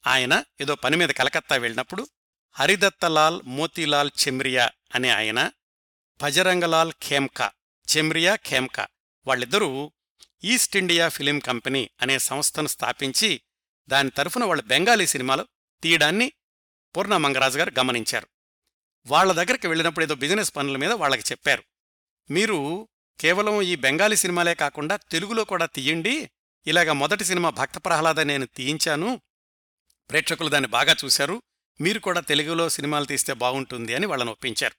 ఆయన 0.07 0.45
ఏదో 0.61 0.75
పని 0.75 0.97
మీద 0.97 1.09
కలకత్తా 1.09 1.57
వెళ్ళినప్పుడు 1.57 2.09
హరిదత్తలాల్ 2.57 3.41
మోతీలాల్ 3.45 4.11
చెమ్రియా 4.21 4.71
అనే 4.95 5.09
ఆయన 5.11 5.53
భజరంగలాల్ 6.23 6.93
ఖేమ్కా 6.93 7.51
చెమ్రియా 7.97 8.37
ఖేమ్కా 8.37 8.89
వాళ్ళిద్దరూ 9.27 9.93
ఈస్ట్ 10.45 10.77
ఇండియా 10.77 11.09
ఫిలిం 11.09 11.39
కంపెనీ 11.39 11.91
అనే 12.03 12.19
సంస్థను 12.19 12.69
స్థాపించి 12.69 13.41
దాని 13.89 14.11
తరఫున 14.11 14.45
వాళ్ళ 14.45 14.63
బెంగాలీ 14.63 15.07
సినిమాలు 15.07 15.49
తీయడాన్ని 15.83 16.33
పూర్ణ 16.97 17.17
మంగరాజు 17.17 17.59
గారు 17.59 17.73
గమనించారు. 17.79 18.29
వాళ్ళ 19.07 19.33
దగ్గరికి 19.33 19.67
వెళ్ళినప్పుడు 19.67 20.05
ఏదో 20.05 20.15
బిజినెస్ 20.15 20.57
పనుల 20.57 20.77
మీద 20.77 20.93
వాళ్ళకి 20.93 21.23
చెప్పారు. 21.23 21.65
మీరు 22.31 22.89
కేవలం 23.21 23.63
ఈ 23.63 23.77
బెంగాలీ 23.77 24.17
సినిమాలే 24.17 24.55
కాకుండా 24.55 24.97
తెలుగులో 24.97 25.45
కూడా 25.45 25.67
తీయండి 25.67 26.31
ఇలాగ 26.67 26.93
మొదటి 26.93 27.25
సినిమా 27.25 27.51
భక్త 27.51 27.79
ప్రహ్లాద 27.79 28.21
నేను 28.21 28.47
తీయించాను 28.47 29.21
ప్రేక్షకులు 30.11 30.49
దాన్ని 30.49 30.69
బాగా 30.69 30.97
చూశారు 31.05 31.43
మీరు 31.81 31.99
కూడా 31.99 32.21
తెలుగులో 32.21 32.69
సినిమాలు 32.69 33.05
తీస్తే 33.05 33.33
బాగుంటుంది 33.33 33.95
అని 33.95 34.07
వాళ్ళని 34.07 34.31
ఒప్పించారు. 34.31 34.75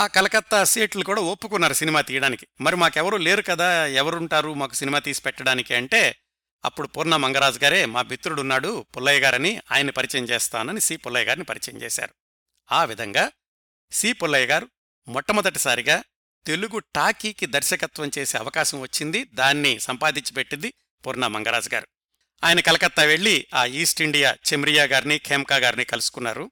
ఆ 0.00 0.06
కలకత్తా 0.06 0.64
సీట్లు 0.64 1.04
కూడా 1.04 1.20
ఒప్పుకున్నారు 1.20 1.72
సినిమా 1.72 2.00
తీయడానికి. 2.00 2.46
మరి 2.60 2.76
మాకెవరూ 2.76 3.16
లేరు 3.16 3.42
కదా 3.42 3.86
ఎవరుంటారు 3.86 4.54
మాకు 4.54 4.74
సినిమా 4.74 4.98
తీసి 4.98 5.22
పెట్టడానికి 5.22 5.74
అంటే 5.74 6.16
అప్పుడు 6.64 6.88
పూర్ణ 6.88 7.16
మంగరాజు 7.16 7.58
గారే 7.58 7.84
మా 7.84 8.02
మిత్రుడున్నాడు 8.02 8.86
పుల్లయ్య 8.96 9.20
గారని 9.20 9.60
ఆయన 9.72 9.90
పరిచయం 9.90 10.24
చేస్తానని 10.24 10.80
సి 10.80 10.96
పుల్లయ్య 10.96 11.26
గారిని 11.26 11.44
పరిచయం 11.44 11.82
చేశారు. 11.82 12.14
ఆ 12.72 12.84
విధంగా 12.84 13.32
సి 13.92 14.12
పుల్లయ్య 14.12 14.46
గారు 14.46 14.68
మొట్టమొదటిసారిగా 15.08 16.04
తెలుగు 16.46 16.78
టాకీకి 16.78 17.46
దర్శకత్వం 17.46 18.10
చేసే 18.18 18.38
అవకాశం 18.38 18.80
వచ్చింది. 18.80 19.24
దాన్ని 19.24 19.78
సంపాదించి 19.78 20.32
పెట్టింది 20.32 20.74
పూర్ణ 21.06 21.26
మంగరాజు 21.26 21.70
గారు. 21.74 21.86
ఆయన 22.44 22.60
కలకత్తా 22.60 23.02
వెళ్ళి 23.02 23.46
ఆ 23.54 23.64
ఈస్ట్ 23.64 24.02
ఇండియా 24.02 24.36
చెమ్రియా 24.52 24.84
గారిని 24.84 25.18
ఖేమ్కా 25.18 25.56
గారిని 25.56 25.84
కలుసుకున్నారు. 25.84 26.50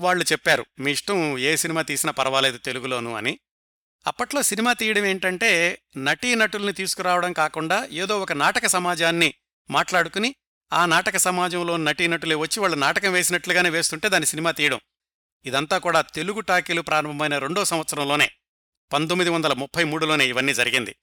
వాళ్ళు 0.00 0.24
చెప్పారు 0.24 0.66
మీ 0.80 0.92
ఇష్టం 0.92 1.38
ఏ 1.38 1.56
సినిమా 1.56 1.82
తీసినా 1.82 2.12
పర్వాలేదు 2.12 2.58
తెలుగులోను 2.58 3.14
అని. 3.14 3.38
అప్పట్లో 4.06 4.42
సినిమా 4.42 4.72
తీయడం 4.72 5.04
ఏంటంటే 5.04 5.78
నటీనటుల్ని 5.96 6.72
తీసుకురావడం 6.72 7.32
కాకుండా 7.32 7.88
ఏదో 7.90 8.20
ఒక 8.20 8.32
నాటక 8.32 8.66
సమాజాన్ని 8.66 9.34
మాట్లాడుకుని 9.70 10.34
ఆ 10.72 10.86
నాటక 10.86 11.16
సమాజంలో 11.16 11.76
నటీనటులే 11.76 12.34
వచ్చి 12.34 12.60
వాళ్ళు 12.60 12.76
నాటకం 12.76 13.12
వేసినట్లుగానే 13.12 13.70
వేస్తుంటే 13.70 14.08
దాని 14.08 14.26
సినిమా 14.26 14.50
తీయడం. 14.50 14.80
ఇదంతా 15.46 15.78
కూడా 15.78 16.00
తెలుగు 16.00 16.40
టాకీలు 16.40 16.82
ప్రారంభమైన 16.82 17.38
రెండో 17.38 17.64
సంవత్సరంలోనే 17.64 18.30
పంతొమ్మిది 18.92 19.30
వందల 19.30 19.52
ముప్పై 19.52 19.84
మూడులోనే 19.84 20.26
ఇవన్నీ 20.26 20.54
జరిగింది. 20.54 20.96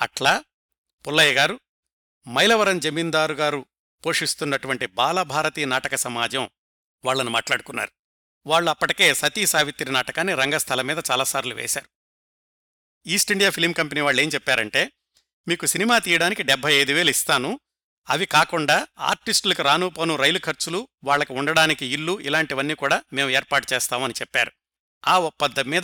అట్లా 0.00 0.44
పుల్లయ్య 1.06 1.34
గారు 1.34 1.60
మైలవరం 2.28 2.78
జమీందారు 2.78 3.34
గారు 3.34 3.66
పోషిస్తున్నటువంటి 4.06 4.86
బాలభారతి 4.86 5.64
నాటక 5.64 5.94
సమాజం 5.94 6.50
వాళ్ళను 7.04 7.30
మాట్లాడుకున్నారు. 7.30 7.90
వాళ్ళు 8.46 8.70
అప్పటికే 8.70 9.14
సతీ 9.14 9.46
సావిత్రి 9.46 9.92
నాటకాన్ని 9.92 10.34
రంగస్థలం 10.34 10.86
మీద 10.86 10.98
చాలాసార్లు 11.10 11.54
వేశారు. 11.54 11.88
ఈస్ట్ 13.06 13.32
ఇండియా 13.32 13.50
ఫిలిం 13.50 13.72
కంపెనీ 13.72 14.00
వాళ్ళు 14.00 14.22
ఏం 14.22 14.28
చెప్పారంటే 14.28 14.92
మీకు 15.48 15.66
సినిమా 15.66 15.98
తీయడానికి 15.98 16.42
డెబ్బై 16.42 16.72
ఐదు 16.74 16.92
వేలు 16.92 17.10
ఇస్తాను. 17.10 17.60
అవి 18.10 18.26
కాకుండా 18.26 18.86
ఆర్టిస్టులకు 18.98 19.62
రాను 19.62 19.88
పోను 19.88 20.16
రైలు 20.16 20.40
ఖర్చులు 20.44 20.88
వాళ్ళకి 21.04 21.32
ఉండడానికి 21.32 21.86
ఇల్లు 21.86 22.20
ఇలాంటివన్నీ 22.20 22.74
కూడా 22.74 23.02
మేము 23.12 23.30
ఏర్పాటు 23.30 23.74
చేస్తామని 23.74 24.12
చెప్పారు. 24.12 24.52
ఆ 25.06 25.18
ఒప్పందం 25.18 25.70
మీద 25.70 25.82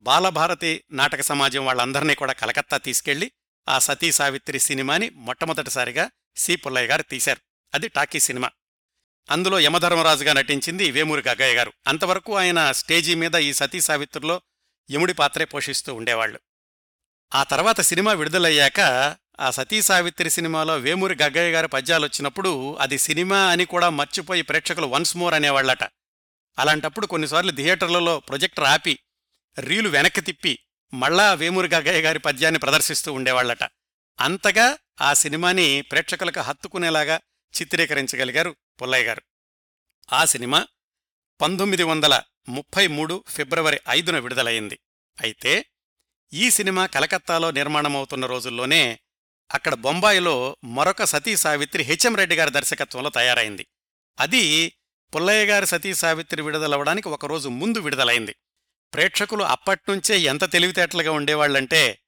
బాలభారతి 0.00 0.84
నాటక 0.90 1.20
సమాజం 1.20 1.64
వాళ్ళందరినీ 1.64 2.14
కూడా 2.14 2.32
కలకత్తా 2.32 2.76
తీసుకెళ్ళి 2.76 3.32
ఆ 3.68 3.78
సతీ 3.78 4.12
సావిత్రి 4.12 4.58
సినిమాని 4.58 5.10
మొట్టమొదటిసారిగా 5.10 6.10
సి. 6.36 6.56
పుల్లయ్య 6.56 6.86
గారు 6.86 7.02
తీశారు. 7.02 7.40
అది 7.74 7.88
టాకీ 7.88 8.20
సినిమా. 8.20 8.50
అందులో 9.30 9.60
యమధర్మరాజుగా 9.60 10.32
నటించింది 10.32 10.90
వేమూరి 10.90 11.22
గగ్గయ్య 11.28 11.56
గారు. 11.56 11.72
అంతవరకు 11.86 12.36
ఆయన 12.36 12.72
స్టేజీ 12.72 13.14
మీద 13.14 13.34
ఈ 13.34 13.52
సతీ 13.52 13.80
సావిత్రిలో 13.80 14.42
యముడి 14.90 15.12
పాత్రే 15.14 15.44
పోషిస్తూ 15.44 15.94
ఉండేవాళ్ళు 15.94 16.40
ఆ 17.34 17.42
తర్వాత 17.42 17.80
సినిమా 17.80 18.12
విడుదలయ్యాక 18.12 18.80
ఆ 19.40 19.50
సతీ 19.50 19.82
సావిత్రి 19.82 20.30
సినిమాలో 20.30 20.76
వేమూరి 20.76 21.16
గగ్గయ్య 21.22 21.52
గారి 21.52 21.68
పద్యాలు 21.68 22.04
వచ్చినప్పుడు 22.04 22.76
అది 22.76 22.98
సినిమా 22.98 23.38
అని 23.38 23.64
కూడా 23.64 23.88
మర్చిపోయి 23.90 24.42
ప్రేక్షకులు 24.42 24.86
వన్స్ 24.86 25.16
మోర్ 25.16 25.34
అనేవాళ్ళట 25.34 25.84
అలాంటప్పుడు 26.58 27.06
కొన్నిసార్లు 27.06 27.52
థియేటర్లలో 27.52 28.20
ప్రొజెక్టర్ 28.20 28.64
ఆపి 28.64 28.98
రీలు 29.58 29.88
వెనక్కి 29.88 30.20
తిప్పి 30.20 30.58
మళ్ళా 30.94 31.34
వేమూరి 31.34 31.68
గగ్గయ్య 31.68 32.02
గారి 32.02 32.18
పద్యాన్ని 32.18 32.58
ప్రదర్శిస్తూ 32.58 33.12
ఉండేవాళ్ళట 33.12 33.62
అంతగా 34.20 34.78
ఆ 35.00 35.14
సినిమాని 35.14 35.82
ప్రేక్షకులకు 35.82 36.40
హత్తుకునేలాగా 36.40 37.20
చిత్రీకరించగలిగారు 37.60 38.56
పుల్లయ్య 38.82 39.04
గారు. 39.04 39.22
ఆ 40.12 40.24
సినిమా 40.24 40.66
పంతొమ్మిది 41.40 41.82
వందల 41.82 42.22
ముప్పై 42.48 42.86
మూడు 42.86 43.24
ఫిబ్రవరి 43.28 43.80
ఐదున 43.88 44.18
విడుదలయింది 44.18 44.78
అయితే 45.20 45.64
ఈ 46.32 46.50
సినిమా 46.50 46.86
కలకత్తాలో 46.86 47.50
నిర్మాణమవుతున్న 47.50 48.26
రోజుల్లోనే 48.26 48.98
అక్కడ 49.52 49.74
బొంబాయిలో 49.74 50.56
మరొక 50.64 51.04
సతీ 51.04 51.36
సావిత్రి 51.36 51.82
హెచ్ఎం 51.82 52.16
రెడ్డి 52.16 52.36
గారి 52.36 52.50
దర్శకత్వంలో 52.50 53.10
తయారైంది. 53.10 53.66
అది 54.18 54.72
పుల్లయ్య 55.14 55.46
గారి 55.46 55.66
సతీ 55.66 55.94
సావిత్రి 55.94 56.42
విడుదలవడానికి 56.42 57.08
ఒకరోజు 57.08 57.48
ముందు 57.48 57.78
విడుదలైంది. 57.78 58.36
ప్రేక్షకులు 58.94 59.44
అప్పట్నుంచే 59.44 60.18
ఎంత 60.18 60.52
తెలివితేటలుగా 60.52 61.12
ఉండేవాళ్ళంటే 61.12 61.98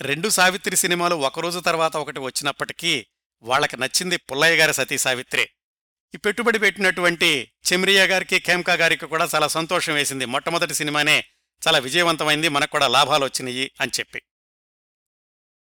రెండు 0.00 0.28
సావిత్రి 0.28 0.76
సినిమాలు 0.76 1.14
ఒకరోజు 1.14 1.58
తర్వాత 1.58 1.96
ఒకటి 1.96 2.20
వచ్చినప్పటికీ 2.20 3.06
వాళ్ళకి 3.42 3.76
నచ్చింది 3.76 4.16
పుల్లయ్య 4.16 4.56
గారి 4.56 4.74
సతీ 4.74 4.98
సావిత్రి. 4.98 5.48
ఈ 6.14 6.18
పెట్టుబడి 6.18 6.58
పెట్టినటువంటి 6.58 7.52
చెమ్రియా 7.72 8.04
గారికి 8.04 8.38
ఖేమ్కా 8.38 8.74
గారికి 8.74 9.06
కూడా 9.06 9.28
చాలా 9.34 9.48
సంతోషం 9.48 9.94
వేసింది. 9.94 10.24
మొట్టమొదటి 10.24 10.74
సినిమానే 10.74 11.24
చాలా 11.68 11.78
విజయవంతమైంది 11.78 12.48
మనకు 12.48 12.70
కూడా 12.70 12.88
లాభాలు 12.88 13.24
వచ్చినాయి 13.24 13.70
అని 13.80 13.90
చెప్పి. 14.00 14.22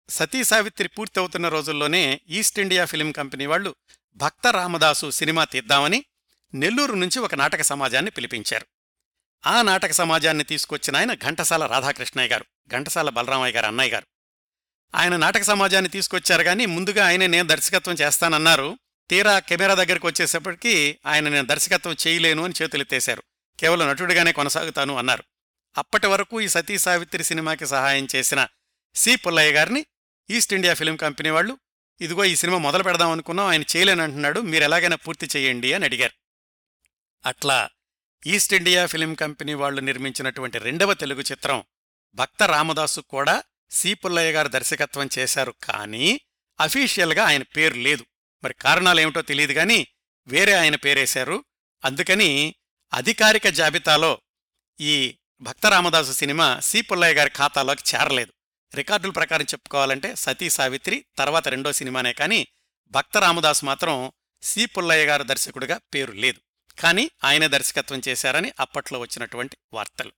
సతీ 0.08 0.44
సావిత్రి 0.44 0.88
పూర్తవుతున్న 0.88 1.48
రోజుల్లోనే 1.48 2.20
ఈస్ట్ 2.28 2.58
ఇండియా 2.58 2.84
ఫిలిం 2.84 3.12
కంపెనీ 3.12 3.46
వాళ్ళు 3.46 3.74
భక్త 4.14 4.46
రామదాసు 4.46 5.10
సినిమా 5.10 5.44
తీద్దామని 5.44 6.04
నెల్లూరు 6.54 6.92
నుంచి 6.92 7.18
ఒక 7.18 7.34
నాటక 7.34 7.62
సమాజాన్ని 7.62 8.10
పిలిపించారు. 8.10 8.66
ఆ 9.46 9.62
నాటక 9.62 9.92
సమాజాన్ని 9.92 10.44
తీసుకొచ్చిన 10.44 10.96
ఆయన 10.96 11.14
ఘంటసాల 11.14 11.66
రాధాకృష్ణయ్య 11.66 12.28
గారు 12.28 12.44
ఘంటసాల 12.68 13.10
బలరామయ్య 13.10 13.54
గారు 13.54 13.66
అన్నయ్య 13.66 13.92
గారు. 13.92 14.06
ఆయన 14.94 15.16
నాటక 15.16 15.42
సమాజాన్ని 15.42 15.90
తీసుకొచ్చారు 15.90 16.42
కానీ 16.42 16.66
ముందుగా 16.66 17.06
ఆయన 17.06 17.26
నేను 17.26 17.48
దర్శకత్వం 17.48 17.94
చేస్తానన్నారు. 17.94 18.78
తీరా 19.10 19.38
కెమెరా 19.38 19.74
దగ్గరికి 19.74 20.06
వచ్చేసప్పటికి 20.06 20.98
ఆయన 21.06 21.28
నేను 21.28 21.46
దర్శకత్వం 21.46 21.96
చేయలేను 22.06 22.44
అని 22.44 22.54
చేతులెత్తేశారు 22.62 23.22
కేవలం 23.60 23.88
నటుడిగానే 23.88 24.32
కొనసాగుతాను 24.32 24.96
అన్నారు. 24.96 25.24
అప్పటి 25.78 26.06
వరకు 26.06 26.40
ఈ 26.40 26.48
సతీ 26.48 26.78
సావిత్రి 26.78 27.24
సినిమాకి 27.24 27.66
సహాయం 27.66 28.08
చేసిన 28.14 28.46
సి 28.94 29.16
పుల్లయ్య 29.16 29.52
గారిని 29.52 29.86
ఈస్ట్ 30.30 30.54
ఇండియా 30.54 30.74
ఫిలిం 30.74 30.96
కంపెనీ 30.96 31.30
వాళ్ళు 31.30 31.58
ఇదిగో 32.00 32.24
ఈ 32.24 32.36
సినిమా 32.36 32.58
మొదలు 32.58 32.82
పెడదాం 32.82 33.10
అనుకున్నాం 33.10 33.46
ఆయన 33.46 33.62
చేయలేనంటున్నాడు 33.62 34.40
మీరు 34.40 34.64
ఎలాగైనా 34.64 34.96
పూర్తి 34.96 35.28
చేయండి 35.36 35.72
అని 35.72 35.84
అడిగారు. 35.84 36.12
అట్లా 37.26 37.70
ఈస్ట్ 38.26 38.54
ఇండియా 38.54 38.86
ఫిలిం 38.86 39.14
కంపెనీ 39.14 39.54
వాళ్ళు 39.54 39.80
నిర్మించినటువంటి 39.80 40.58
రెండవ 40.58 40.94
తెలుగు 40.94 41.20
చిత్రం 41.20 41.64
భక్త 42.14 42.42
రామదాసు 42.42 43.00
కూడా 43.00 43.42
సి 43.70 43.94
పుల్లయ్య 43.94 44.32
గారు 44.32 44.48
దర్శకత్వం 44.48 45.08
చేశారు. 45.18 45.54
కానీ 45.64 46.20
అఫీషియల్గా 46.60 47.24
ఆయన 47.24 47.42
పేరు 47.42 47.74
లేదు. 47.74 48.06
మరి 48.44 48.54
కారణాలేమిటో 48.54 49.22
తెలియదు 49.22 49.52
గాని 49.52 49.86
వేరే 50.26 50.52
ఆయన 50.52 50.76
పేరేశారు. 50.76 51.44
అందుకని 51.84 52.54
అధికారిక 52.94 53.48
జాబితాలో 53.48 54.20
ఈ 54.80 55.18
భక్త 55.40 55.66
రామదాసు 55.66 56.12
సినిమా 56.12 56.60
సి 56.60 56.80
పుల్లయ్య 56.80 57.14
గారి 57.14 57.30
ఖాతాలోకి 57.30 57.82
చేరలేదు. 57.94 58.32
రికార్డుల 58.74 59.10
ప్రకారం 59.10 59.44
చెప్పుకోవాలంటే 59.44 60.14
సతీ 60.14 60.50
సావిత్రి 60.50 61.04
తర్వాత 61.18 61.48
రెండో 61.48 61.72
సినిమానే 61.72 62.12
కానీ 62.12 62.46
భక్త 62.88 63.16
రామదాసు 63.16 63.64
మాత్రం 63.64 64.12
సి 64.42 64.66
పుల్లయ్య 64.66 65.06
గారు 65.06 65.22
దర్శకుడిగా 65.22 65.80
పేరు 65.94 66.12
లేదు. 66.12 66.40
కానీ 66.78 67.10
ఆయన 67.24 67.46
దర్శకత్వం 67.46 68.02
చేశారని 68.08 68.52
అప్పట్లో 68.60 68.98
వచ్చినటువంటి 68.98 69.56
వార్తలు. 69.72 70.12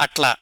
అట్లా 0.00 0.36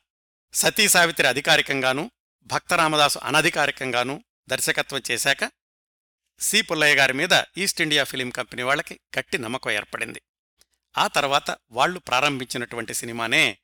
సతీ 0.55 0.89
సావిత్రి 0.89 1.27
అధికారికంగానూ 1.27 2.11
భక్తరామదాసు 2.45 3.19
అనధికారికంగానూ 3.19 4.23
దర్శకత్వం 4.49 5.03
చేశాక 5.11 5.51
సి. 6.41 6.63
పుల్లయ్య 6.63 6.95
గారి 6.95 7.13
మీద 7.13 7.43
ఈస్ట్ 7.59 7.83
ఇండియా 7.83 8.05
ఫిలిం 8.05 8.31
కంపెనీ 8.31 8.63
వాళ్ళకి 8.63 9.01
గట్టి 9.19 9.39
నమ్మకం 9.39 9.71
ఏర్పడింది. 9.71 10.23
ఆ 10.99 11.07
తర్వాత 11.07 11.57
వాళ్ళు 11.71 11.99
ప్రారంభించినటువంటి 11.99 12.95
సినిమానే 12.95 13.59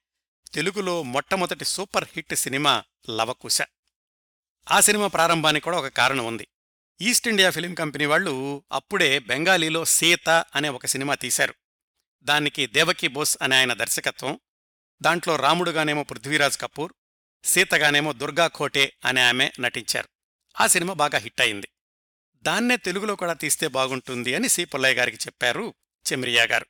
తెలుగులో 0.53 1.03
మొట్టమొదటి 1.03 1.64
సూపర్ 1.64 2.09
హిట్ 2.17 2.35
సినిమా 2.35 2.85
లవకుశ. 3.11 3.62
ఆ 4.71 4.81
సినిమా 4.81 5.07
ప్రారంభానికి 5.07 5.64
కూడా 5.64 5.79
ఒక 5.79 5.87
కారణం 5.87 6.27
ఉంది. 6.27 6.49
ఈస్ట్ 7.01 7.29
ఇండియా 7.29 7.51
ఫిలిం 7.51 7.75
కంపెనీ 7.75 8.07
వాళ్ళు 8.07 8.62
అప్పుడే 8.73 9.19
బెంగాలీలో 9.19 9.85
సీత 9.85 10.29
అనే 10.29 10.69
ఒక 10.69 10.87
సినిమా 10.87 11.14
తీశారు. 11.14 11.55
దానికి 12.23 12.67
దేవకీ 12.67 13.09
బోస్ 13.09 13.39
అనే 13.43 13.57
ఆయన 13.57 13.73
దర్శకత్వం 13.73 14.41
దాంట్లో 15.03 15.37
రాముడుగానేమో 15.37 16.03
పృథ్వీరాజ్ 16.03 16.59
కపూర్ 16.59 16.93
సీతగానేమో 17.45 18.13
దుర్గా 18.13 18.47
ఖోటే 18.47 18.97
అనే 19.05 19.21
ఆమె 19.23 19.51
నటించారు. 19.61 20.09
ఆ 20.61 20.67
సినిమా 20.67 20.95
బాగా 20.95 21.19
హిట్ 21.19 21.41
అయింది. 21.41 21.69
దాన్నే 22.43 22.77
తెలుగులో 22.77 23.17
కూడా 23.17 23.33
తీస్తే 23.33 23.69
బాగుంటుంది 23.69 24.35
అని 24.35 24.49
సి. 24.49 24.65
పుల్లయ్య 24.65 24.95
గారికి 24.95 25.17
చెప్పారు 25.17 25.75
చెమ్రియా 26.13 26.45
గారు. 26.45 26.67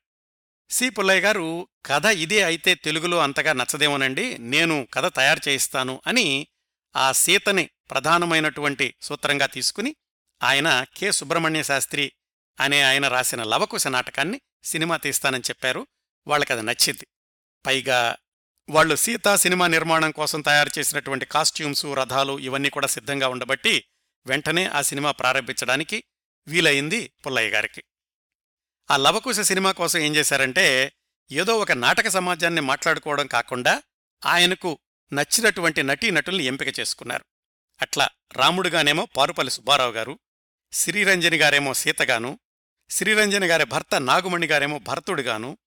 సి. 0.70 0.90
పుల్లయ్య 0.90 1.20
గారు 1.20 1.68
కథ 1.86 2.04
ఇదే 2.04 2.42
అయితే 2.42 2.74
తెలుగులో 2.74 3.18
అంతగా 3.18 3.52
నచ్చదేమోనండి 3.52 4.38
నేను 4.38 4.88
కథ 4.94 5.06
తయారు 5.16 5.40
చేయిస్తాను 5.48 6.02
అని 6.06 6.48
ఆ 6.96 7.12
సీతని 7.12 7.70
ప్రధానమైనటువంటి 7.90 8.94
సూత్రంగా 9.02 9.46
తీసుకుని 9.46 9.96
ఆయన 10.42 10.84
కె. 10.96 11.10
సుబ్రహ్మణ్య 11.10 11.62
శాస్త్రి 11.62 12.12
అనే 12.60 12.82
ఆయన 12.82 13.08
రాసిన 13.08 13.42
లవకుశ 13.42 13.86
నాటకాన్ని 13.86 14.40
సినిమా 14.62 14.96
తీస్తానని 14.96 15.40
చెప్పారు. 15.40 15.86
వాళ్ళకది 16.26 16.62
నచ్చింది. 16.62 17.06
పైగా 17.66 18.16
వాళ్ళు 18.70 18.96
సీతా 18.96 19.36
సినిమా 19.36 19.66
నిర్మాణం 19.66 20.10
కోసం 20.10 20.40
తయారు 20.40 20.70
చేసినటువంటి 20.78 21.24
కాస్ట్యూమ్స్ 21.24 21.86
రథాలు 21.86 22.38
ఇవన్నీ 22.38 22.70
కూడా 22.70 22.86
సిద్ధంగా 22.86 23.28
ఉండబట్టి 23.28 23.84
వెంటనే 24.26 24.66
ఆ 24.66 24.82
సినిమా 24.82 25.10
ప్రారంభించడానికి 25.10 26.04
వీలయింది 26.48 27.12
పుల్లయ్య 27.26 27.50
గారికి. 27.50 27.84
ఆ 28.90 28.96
లవకుశ 28.96 29.40
సినిమా 29.40 29.72
కోసం 29.72 29.98
ఏం 29.98 30.16
చేశారంటే 30.16 30.92
ఏదో 31.32 31.58
ఒక 31.58 31.72
నాటక 31.72 32.08
సమాజాన్ని 32.08 32.60
మాట్లాడుకోవడం 32.60 33.26
కాకుండా 33.26 33.82
ఆయనకు 34.26 34.78
నచ్చినటువంటి 35.12 35.82
నటీనటుల్ని 35.82 36.44
ఎంపిక 36.44 36.80
చేసుకున్నారు. 36.80 37.24
అట్లా 37.82 38.08
రాముడుగానేమో 38.32 39.06
పారుపల్లి 39.06 39.50
సుబ్బారావు 39.50 39.92
గారు 39.92 40.18
శ్రీరంజని 40.72 41.36
గారేమో 41.36 41.74
సీతగాను 41.74 42.38
శ్రీరంజని 42.90 43.46
గారి 43.46 43.64
భర్త 43.64 44.00
నాగుమణి 44.00 44.46
గారేమో 44.46 44.78
భరతుడుగాను 44.78 45.58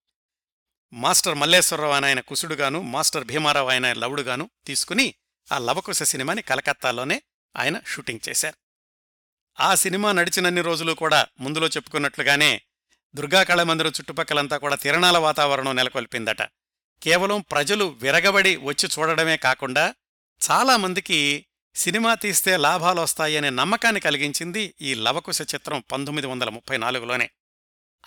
మాస్టర్ 0.92 1.34
మల్లేశ్వరరావు 1.34 1.92
ఆయన 1.92 2.20
కుసుడుగాను 2.20 2.82
మాస్టర్ 2.82 3.24
భీమారావు 3.24 3.68
ఆయన 3.68 3.92
లవుడుగాను 3.92 4.50
తీసుకుని 4.66 5.14
ఆ 5.52 5.58
లవకుశ 5.58 6.02
సినిమాని 6.02 6.42
కలకత్తాలోనే 6.42 7.22
ఆయన 7.56 7.80
షూటింగ్ 7.86 8.28
చేశారు. 8.28 8.56
ఆ 9.60 9.74
సినిమా 9.74 10.12
నడిచినన్ని 10.12 10.60
రోజులు 10.60 10.92
కూడా 10.92 11.26
ముందులో 11.40 11.68
చెప్పుకున్నట్లుగానే 11.68 12.62
దుర్గా 13.14 13.42
కళమందిరం 13.42 13.90
చుట్టుపక్కలంతా 13.90 14.56
కూడా 14.56 14.76
తిరణాల 14.76 15.18
వాతావరణం 15.18 15.76
నెలకొల్పిందట. 15.76 16.42
కేవలం 17.02 17.40
ప్రజలు 17.40 17.84
విరగబడి 17.84 18.56
వచ్చి 18.56 18.88
చూడడమే 18.98 19.36
కాకుండా 19.36 19.94
చాలామందికి 20.50 21.46
సినిమా 21.74 22.14
తీస్తే 22.14 22.56
లాభాలు 22.56 23.00
వస్తాయనే 23.00 23.50
నమ్మకాన్ని 23.50 24.00
కలిగించింది 24.00 24.74
ఈ 24.80 24.94
లవకుశ 24.94 25.42
చిత్రం 25.42 25.84
పంతొమ్మిది 25.92 26.26
వందల 26.26 26.48
ముప్పై 26.48 26.76
నాలుగులోనే. 26.76 27.30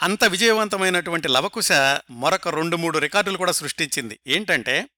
అంత 0.01 0.23
విజయవంతమైనటువంటి 0.23 1.28
లవకుశ 1.28 1.71
మరొక 2.12 2.47
రెండు 2.47 2.78
మూడు 2.78 2.99
రికార్డులు 2.99 3.38
కూడా 3.38 3.51
సృష్టించింది. 3.51 4.19
ఏంటంటే 4.28 4.89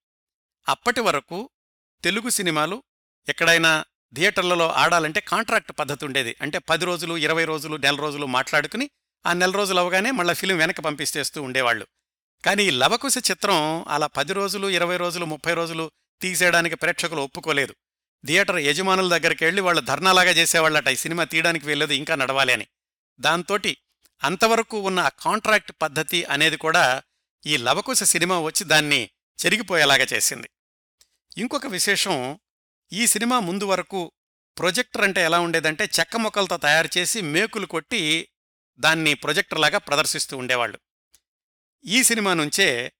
అప్పటి 0.68 1.00
వరకు 1.00 1.50
తెలుగు 2.04 2.28
సినిమాలు 2.28 2.82
ఎక్కడైనా 3.28 3.84
థియేటర్లలో 4.14 4.72
ఆడాలంటే 4.72 5.20
కాంట్రాక్ట్ 5.20 5.72
పద్ధతి 5.78 6.04
ఉండేది. 6.04 6.36
అంటే 6.42 6.58
పది 6.58 6.84
రోజులు 6.84 7.16
ఇరవై 7.16 7.44
రోజులు 7.44 7.76
నెల 7.76 7.96
రోజులు 7.96 8.26
మాట్లాడుకుని 8.26 8.90
ఆ 9.26 9.32
నెల 9.32 9.50
రోజులు 9.50 9.78
అవగానే 9.78 10.10
మళ్ళీ 10.10 10.34
ఫిలిం 10.34 10.58
వెనక్కి 10.58 10.82
పంపిస్తేస్తూ 10.82 11.42
ఉండేవాళ్ళు. 11.42 11.86
కానీ 12.44 12.64
ఈ 12.64 12.70
లవకుశ 12.70 13.14
చిత్రం 13.30 13.84
అలా 13.88 14.06
పది 14.06 14.32
రోజులు 14.32 14.68
ఇరవై 14.68 14.96
రోజులు 14.96 15.24
ముప్పై 15.24 15.54
రోజులు 15.54 15.90
తీసేయడానికి 16.20 16.76
ప్రేక్షకులు 16.76 17.20
ఒప్పుకోలేదు. 17.20 17.74
థియేటర్ 18.26 18.58
యజమానుల 18.58 19.18
దగ్గరికి 19.18 19.44
వెళ్ళి 19.44 19.62
వాళ్ళు 19.62 19.80
ధర్నాలాగా 19.80 20.30
చేసేవాళ్ళట. 20.30 20.88
ఈ 20.88 20.96
సినిమా 20.96 21.24
తీయడానికి 21.24 21.66
వెళ్ళదు 21.66 21.92
ఇంకా 21.92 22.14
నడవాలి 22.14 22.52
అని. 22.52 22.66
దాంతోటి 23.20 23.76
అంతవరకు 24.24 24.78
ఉన్న 24.78 25.00
ఆ 25.00 25.08
కాంట్రాక్ట్ 25.08 25.72
పద్ధతి 25.82 26.24
అనేది 26.24 26.56
కూడా 26.56 27.02
ఈ 27.46 27.56
లవకుశ 27.56 28.02
సినిమా 28.02 28.40
వచ్చి 28.40 28.64
దాన్ని 28.64 29.10
చెరిగిపోయేలాగా 29.46 30.06
చేసింది. 30.12 30.50
ఇంకొక 31.38 31.66
విశేషం 31.66 32.40
ఈ 32.92 33.06
సినిమా 33.06 33.40
ముందు 33.40 33.64
వరకు 33.64 34.12
ప్రొజెక్టర్ 34.58 35.02
అంటే 35.02 35.24
ఎలా 35.24 35.40
ఉండేదంటే 35.40 35.84
చెక్క 35.84 36.16
మొక్కలతో 36.16 36.56
తయారు 36.56 36.98
చేసి 36.98 37.20
మేకులు 37.20 37.66
కొట్టి 37.66 38.28
దాన్ని 38.78 39.14
ప్రొజెక్టర్లాగా 39.14 39.78
ప్రదర్శిస్తూ 39.78 40.36
ఉండేవాళ్ళు. 40.36 40.78
ఈ 41.84 42.02
సినిమా 42.02 42.34
నుంచే 42.34 42.92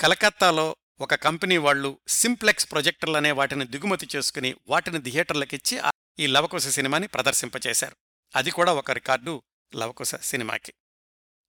కలకత్తాలో 0.00 0.76
ఒక 1.00 1.14
కంపెనీ 1.14 1.56
వాళ్ళు 1.56 1.98
సింప్లెక్స్ 2.08 2.70
ప్రొజెక్టర్లనే 2.70 3.32
వాటిని 3.32 3.66
దిగుమతి 3.66 4.08
చేసుకుని 4.16 4.54
వాటిని 4.68 5.02
థియేటర్లకిచ్చి 5.02 5.80
ఈ 6.18 6.26
లవకుశ 6.26 6.66
సినిమాని 6.66 7.06
ప్రదర్శింపచేశారు. 7.06 7.96
అది 8.36 8.50
కూడా 8.50 8.72
ఒక 8.72 8.90
రికార్డు 8.90 9.42
లవకుశ 9.74 10.14
సినిమాకి. 10.14 10.72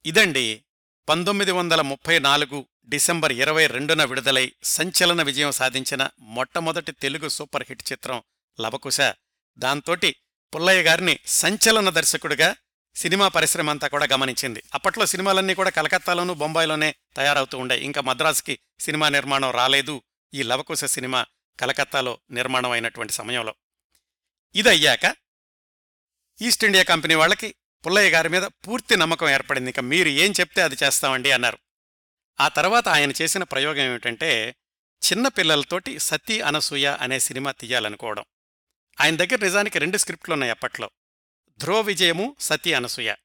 ఇదండి 0.06 0.64
పంతొమ్మిది 1.10 1.52
వందల 1.52 1.82
ముప్పై 1.82 2.20
నాలుగు 2.20 2.66
డిసెంబర్ 2.86 3.32
ఇరవై 3.32 3.68
రెండున 3.68 4.04
విడుదలై 4.04 4.54
సంచలన 4.64 5.22
విజయం 5.22 5.52
సాధించిన 5.52 6.10
మొట్టమొదటి 6.20 6.92
తెలుగు 6.92 7.30
సూపర్ 7.30 7.66
హిట్ 7.70 7.92
చిత్రం 7.92 8.24
లవకుశ. 8.62 8.98
దాంతోటి 9.58 10.16
పుల్లయ్య 10.56 10.84
గారిని 10.84 11.20
సంచలన 11.28 11.90
దర్శకుడిగా 11.90 12.56
సినిమా 12.96 13.28
పరిశ్రమ 13.28 13.70
అంతా 13.70 13.88
కూడా 13.88 14.08
గమనించింది. 14.12 14.64
అప్పట్లో 14.74 15.06
సినిమాలన్నీ 15.06 15.54
కూడా 15.54 15.70
కలకత్తాలోనూ 15.70 16.34
బొంబాయిలోనే 16.34 16.96
తయారవుతూ 17.16 17.58
ఉండే. 17.58 17.84
ఇంకా 17.84 18.02
మద్రాసుకి 18.02 18.60
సినిమా 18.80 19.10
నిర్మాణం 19.10 19.52
రాలేదు. 19.52 20.02
ఈ 20.34 20.44
లవకుశ 20.44 20.86
సినిమా 20.86 21.26
కలకత్తాలో 21.60 22.20
నిర్మాణం 22.32 22.72
అయినటువంటి 22.72 23.14
సమయంలో. 23.14 23.56
ఇదయ్యాక 24.56 25.16
ఈస్ట్ 26.42 26.64
ఇండియా 26.64 26.84
కంపెనీ 26.84 27.16
వాళ్ళకి 27.16 27.56
పుల్లయ్య 27.86 28.10
గారి 28.10 28.30
మీద 28.30 28.44
పూర్తి 28.44 28.98
నమ్మకం 28.98 29.30
ఏర్పడింది. 29.30 29.70
ఇంకా 29.70 29.82
మీరు 29.82 30.10
ఏం 30.10 30.34
చెప్తే 30.40 30.62
అది 30.62 30.78
చేస్తామండి 30.84 31.32
అన్నారు. 31.32 31.58
ఆ 32.40 32.48
తర్వాత 32.48 32.88
ఆయన 32.88 33.12
చేసిన 33.22 33.44
ప్రయోగం 33.44 33.82
ఏమిటంటే 33.82 34.56
చిన్న 35.12 35.28
పిల్లలతోటి 35.28 36.00
సతీ 36.00 36.42
అనసూయ 36.42 36.86
అనే 36.86 37.20
సినిమా 37.20 37.52
తీయాలనుకోవడం. 37.52 38.26
ఆయన 39.02 39.16
దగ్గర 39.16 39.44
నిజానికి 39.44 39.80
రెండు 39.80 39.98
స్క్రిప్ట్లు 39.98 40.34
ఉన్నాయి 40.34 40.52
అప్పట్లో. 40.52 40.90
ధ్రువ 41.58 41.82
విజయము 41.82 42.36
సతీ 42.40 42.74
అనసూయ. 42.74 43.16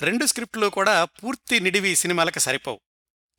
రెండు 0.00 0.26
స్క్రిప్ట్లు 0.26 0.66
కూడా 0.66 1.04
పూర్తి 1.04 1.60
నిడివి 1.60 1.96
సినిమాలకు 1.96 2.38
సరిపోవు. 2.38 2.80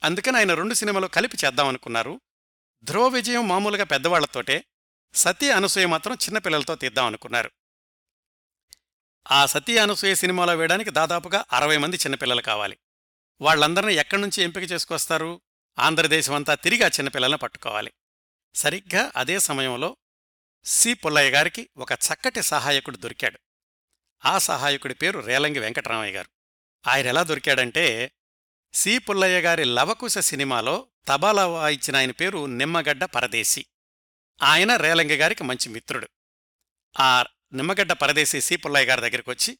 అందుకని 0.03 0.37
ఆయన 0.37 0.53
రెండు 0.53 0.73
సినిమాలు 0.73 1.07
కలిపి 1.07 1.37
చేద్దామనుకున్నారు. 1.45 2.21
ధ్రువ 2.83 3.07
విజయం 3.07 3.47
మామూలుగా 3.47 3.83
పెద్దవాళ్ళతోటే 3.83 4.65
సతీ 5.13 5.49
అనసూయ 5.49 5.85
మాత్రం 5.85 6.13
చిన్నపిల్లలతో 6.13 6.75
తీద్దామనుకున్నారు. 6.75 7.51
ఆ 9.31 9.45
సతీ 9.45 9.77
అనసూయ 9.77 10.15
సినిమాలో 10.15 10.55
వేయడానికి 10.55 10.89
దాదాపుగా 10.89 11.45
అరవై 11.51 11.77
మంది 11.77 11.97
చిన్నపిల్లలు 11.97 12.41
కావాలి. 12.41 12.77
వాళ్ళందరినీ 13.41 13.93
ఎక్కడి 13.93 14.21
నుంచి 14.21 14.43
ఎంపిక 14.43 14.71
చేసుకొస్తారు? 14.71 15.41
ఆంధ్రదేశమంతా 15.79 16.55
తిరిగి 16.55 16.83
ఆ 16.83 16.87
చిన్నపిల్లలను 16.87 17.37
పట్టుకోవాలి. 17.37 17.93
సరిగ్గా 18.55 19.11
అదే 19.15 19.39
సమయంలో 19.39 19.97
సి. 20.65 20.93
పుల్లయ్య 20.93 21.31
గారికి 21.31 21.69
ఒక 21.77 21.91
చక్కటి 21.91 22.41
సహాయకుడు 22.41 22.97
దొరికాడు. 22.97 23.39
ఆ 24.25 24.37
సహాయకుడి 24.37 24.93
పేరు 24.93 25.19
రేలంగి 25.19 25.59
వెంకటరామయ్య 25.59 26.13
గారు. 26.13 26.29
ఆయన 26.89 27.07
ఎలా 27.07 27.23
దొరికాడంటే 27.23 28.11
సి. 28.73 28.97
పుల్లయ్య 28.97 29.41
గారి 29.41 29.63
లవకుశ 29.63 30.17
సినిమాలో 30.17 30.87
తబాలా 31.07 31.47
వాయించిన 31.47 31.95
ఆయన 31.95 32.11
పేరు 32.11 32.45
నిమ్మగడ్డ 32.45 33.03
పరదేశి. 33.03 33.65
ఆయన 34.43 34.75
రేలంగి 34.75 35.15
గారికి 35.15 35.43
మంచి 35.43 35.69
మిత్రుడు. 35.69 36.09
ఆ 36.99 37.25
నిమ్మగడ్డ 37.53 37.91
పరదేశి 37.91 38.41
సి. 38.41 38.55
పుల్లయ్య 38.55 38.85
గారి 38.85 39.01
దగ్గరికి 39.01 39.29
వచ్చి 39.29 39.57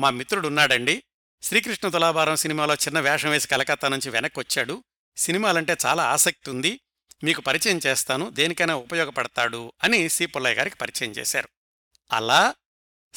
మా 0.00 0.10
మిత్రుడున్నాడండి 0.10 1.02
శ్రీకృష్ణ 1.42 1.88
తులాభారం 1.88 2.36
సినిమాలో 2.36 2.74
చిన్న 2.74 3.00
వేషం 3.00 3.30
వేసి 3.30 3.48
కలకత్తా 3.48 3.88
నుంచి 3.88 4.10
వెనక్కి 4.10 4.40
వచ్చాడు. 4.40 4.84
సినిమాలంటే 5.16 5.76
చాలా 5.86 6.04
ఆసక్తి 6.10 6.50
ఉంది. 6.50 6.80
మీకు 7.24 7.40
పరిచయం 7.40 7.80
చేస్తాను. 7.86 8.30
దేనికైనా 8.30 8.74
ఉపయోగపడతాడు 8.74 9.72
అని 9.84 10.08
సి. 10.08 10.26
పుల్లయ్య 10.26 10.54
గారికి 10.54 10.76
పరిచయం 10.76 11.10
చేశారు. 11.10 11.48
అలా 12.12 12.54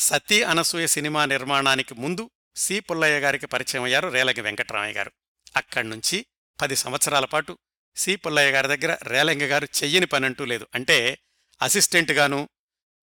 సతీ 0.01 0.43
అనసూయ 0.43 0.87
సినిమా 0.87 1.25
నిర్మాణానికి 1.25 1.93
ముందు 1.93 2.29
సి. 2.55 2.79
పుల్లయ్య 2.79 3.19
గారికి 3.19 3.45
పరిచయం 3.47 3.83
అయ్యారు 3.83 4.07
రేలంగి 4.09 4.41
వెంకటరామయ్య 4.41 4.93
గారు. 4.93 5.11
అక్కడ్నుంచి 5.55 6.25
పది 6.61 6.75
సంవత్సరాల 6.75 7.25
పాటు 7.25 7.57
సి. 7.95 8.15
పుల్లయ్య 8.15 8.51
గారి 8.51 8.77
దగ్గర 8.77 8.97
రేలంగి 9.03 9.47
గారు 9.47 9.67
చెయ్యని 9.83 10.05
పనంటూ 10.05 10.45
లేదు. 10.45 10.67
అంటే 10.75 11.17
అసిస్టెంట్గాను 11.61 12.49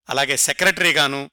అలాగే 0.09 0.37
సెక్రటరీగాను 0.37 1.31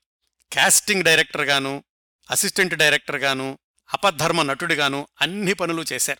కాస్టింగ్ 0.54 1.04
డైరెక్టర్గాను 1.04 1.84
అసిస్టెంట్ 2.32 2.73
డైరెక్టర్గాను 2.73 3.60
అపధర్మ 3.93 4.41
నటుడిగాను 4.41 5.08
అన్ని 5.21 5.54
పనులు 5.54 5.86
చేశారు. 5.93 6.19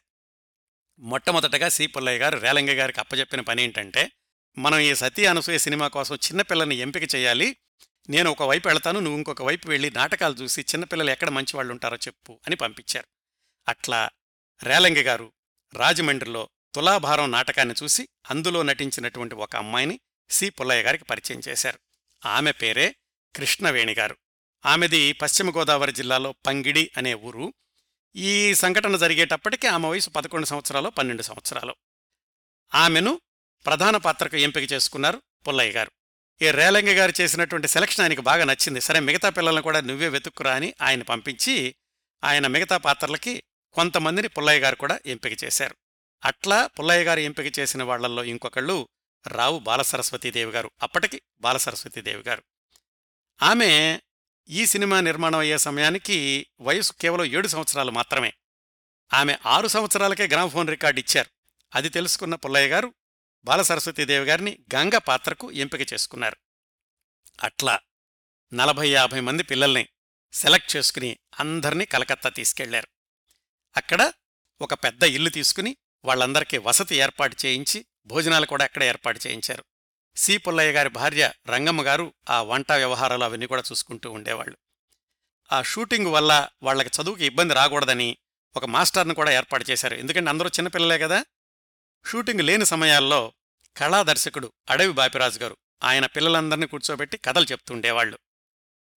మొట్టమొదటగా 1.00 1.70
సి. 1.70 1.88
పుల్లయ్య 1.88 2.20
గారు 2.20 2.38
రేలంగి 2.38 2.74
గారికి 2.74 3.00
అప్పచెప్పిన 3.00 3.42
పని 3.42 3.64
ఏంటంటే 3.64 4.12
మనం 4.58 4.80
ఈ 4.80 4.96
సతీ 4.96 5.26
అనసూయ 5.26 5.58
సినిమా 5.58 5.88
కోసం 5.88 6.16
చిన్నపిల్లని 6.16 6.76
ఎంపిక 6.76 7.16
చేయాలి 7.16 7.58
నేను 8.10 8.32
ఒక 8.32 8.44
వైపు 8.44 8.68
వెళ్తాను 8.68 9.00
నువ్వు 9.00 9.18
ఇంకొక 9.18 9.42
వైపు 9.42 9.68
వెళ్ళి 9.68 9.92
నాటకాలు 9.92 10.36
చూసి 10.36 10.62
చిన్నపిల్లలు 10.62 11.10
ఎక్కడ 11.10 11.30
మంచివాళ్ళు 11.30 11.72
ఉంటారో 11.72 11.98
చెప్పు 11.98 12.40
అని 12.48 12.56
పంపించారు. 12.56 13.08
అట్లా 13.68 14.10
రేలంగి 14.64 15.02
గారు 15.02 15.34
రాజమండ్రిలో 15.74 16.50
తులాభారం 16.76 17.32
నాటకాన్ని 17.32 17.76
చూసి 17.84 18.08
అందులో 18.30 18.64
నటించినటువంటి 18.64 19.36
ఒక 19.36 19.56
అమ్మాయిని 19.56 20.00
సి. 20.30 20.50
పుల్లయ్య 20.50 20.82
గారికి 20.82 21.04
పరిచయం 21.04 21.42
చేశారు. 21.48 21.80
ఆమె 22.26 22.52
పేరే 22.52 22.96
కృష్ణవేణి 23.36 23.94
గారు. 23.94 24.18
ఆమెది 24.66 25.14
పశ్చిమ 25.14 25.50
గోదావరి 25.50 25.92
జిల్లాలో 25.92 26.36
పంగిడి 26.46 26.92
అనే 26.98 27.14
ఊరు. 27.14 27.54
ఈ 28.16 28.54
సంఘటన 28.54 28.98
జరిగేటప్పటికీ 28.98 29.68
ఆమె 29.68 29.88
వయసు 29.88 30.10
పదకొండు 30.10 30.46
సంవత్సరాలు 30.46 30.90
పన్నెండు 30.90 31.22
సంవత్సరాలు. 31.22 31.76
ఆమెను 32.76 33.22
ప్రధాన 33.66 33.98
పాత్రకు 33.98 34.38
ఎంపిక 34.38 34.72
చేసుకున్నారు 34.72 35.22
పుల్లయ్య 35.48 35.72
గారు. 35.72 35.92
ఈ 36.42 36.52
రేలంగి 36.52 36.94
గారు 36.94 37.14
చేసినటువంటి 37.22 37.68
సెలక్షన్ 37.68 38.04
ఆయనకు 38.04 38.22
బాగా 38.22 38.44
నచ్చింది. 38.44 38.82
సరే 38.82 39.00
మిగతా 39.00 39.30
పిల్లలను 39.30 39.62
కూడా 39.62 39.82
నువ్వే 39.82 40.08
వెతుక్కురా 40.08 40.56
అని 40.56 40.74
ఆయన 40.82 41.02
పంపించి 41.02 41.76
ఆయన 42.24 42.48
మిగతా 42.48 42.78
పాత్రలకి 42.78 43.44
కొంతమందిని 43.74 44.28
పుల్లయ్య 44.28 44.60
గారు 44.60 44.76
కూడా 44.76 45.00
ఎంపిక 45.06 45.44
చేశారు. 45.44 45.76
అట్లా 46.26 46.68
పుల్లయ్య 46.68 47.04
గారు 47.04 47.20
ఎంపిక 47.20 47.60
చేసిన 47.60 47.84
వాళ్ళల్లో 47.84 48.24
ఇంకొకళ్ళు 48.24 48.88
రావు 49.28 49.60
బాలసరస్వతీదేవి 49.60 50.52
గారు. 50.52 50.72
అప్పటికి 50.84 51.22
బాలసరస్వతీదేవి 51.42 52.24
గారు. 52.28 52.44
ఆమె 53.44 54.00
ఈ 54.50 54.66
సినిమా 54.66 55.02
నిర్మాణం 55.02 55.40
అయ్యే 55.40 55.58
సమయానికి 55.58 56.48
వయసు 56.62 56.94
కేవలం 57.02 57.26
ఏడు 57.26 57.48
సంవత్సరాలు 57.48 57.92
మాత్రమే. 57.92 58.34
ఆమె 59.14 59.38
ఆరు 59.46 59.68
సంవత్సరాలకే 59.68 60.28
గ్రామ్ఫోన్ 60.28 60.70
రికార్డు 60.70 61.00
ఇచ్చారు. 61.00 61.30
అది 61.76 61.90
తెలుసుకున్న 61.90 62.36
పుల్లయ్య 62.36 62.68
గారు 62.68 62.94
బాలసరస్వతీదేవి 63.46 64.26
గారిని 64.26 64.60
గంగ 64.76 64.98
పాత్రకు 64.98 65.52
ఎంపిక 65.52 65.94
చేసుకున్నారు. 65.94 66.38
అట్లా 67.44 67.80
నలభై 68.54 68.90
యాభై 68.90 69.20
మంది 69.20 69.44
పిల్లల్ని 69.44 69.88
సెలెక్ట్ 70.34 70.76
చేసుకుని 70.76 71.18
అందర్నీ 71.40 71.86
కలకత్తా 71.86 72.30
తీసుకెళ్ళారు. 72.30 72.88
అక్కడ 73.78 74.14
ఒక 74.62 74.74
పెద్ద 74.74 75.04
ఇల్లు 75.04 75.30
తీసుకుని 75.30 75.78
వాళ్ళందరికీ 76.06 76.58
వసతి 76.58 76.96
ఏర్పాటు 76.96 77.36
చేయించి 77.46 77.86
భోజనాలు 78.06 78.46
కూడా 78.46 78.66
అక్కడ 78.66 78.84
ఏర్పాటు 78.84 79.20
చేయించారు. 79.28 79.66
సి. 80.16 80.38
పుల్లయ్య 80.38 80.72
గారి 80.72 80.90
భార్య 80.90 81.32
రంగమ్మ 81.48 81.82
గారు 81.82 82.14
ఆ 82.30 82.42
వంట 82.42 82.72
వ్యవహారాలు 82.72 83.24
అవన్నీ 83.24 83.46
కూడా 83.46 83.64
చూసుకుంటూ 83.72 84.12
ఉండేవాళ్ళు. 84.12 84.58
ఆ 85.52 85.62
షూటింగ్ 85.62 86.08
వల్ల 86.08 86.48
వాళ్ళకి 86.64 86.90
చదువుకి 87.02 87.26
ఇబ్బంది 87.26 87.54
రాకూడదని 87.54 88.18
ఒక 88.56 88.66
మాస్టర్ను 88.66 89.14
కూడా 89.14 89.32
ఏర్పాటు 89.32 89.72
చేశారు. 89.72 89.96
ఎందుకంటే 89.96 90.30
అందరూ 90.30 90.50
చిన్నపిల్లలే 90.50 91.00
కదా. 91.00 91.26
షూటింగ్ 92.06 92.42
లేని 92.42 92.66
సమయాల్లో 92.66 93.34
కళా 93.76 94.04
దర్శకుడు 94.04 94.54
అడవి 94.70 94.94
బాపిరాజు 94.94 95.40
గారు 95.40 95.58
ఆయన 95.84 96.06
పిల్లలందరినీ 96.06 96.66
కూర్చోబెట్టి 96.66 97.18
కథలు 97.18 97.46
చెప్తుండేవాళ్ళు 97.52 98.20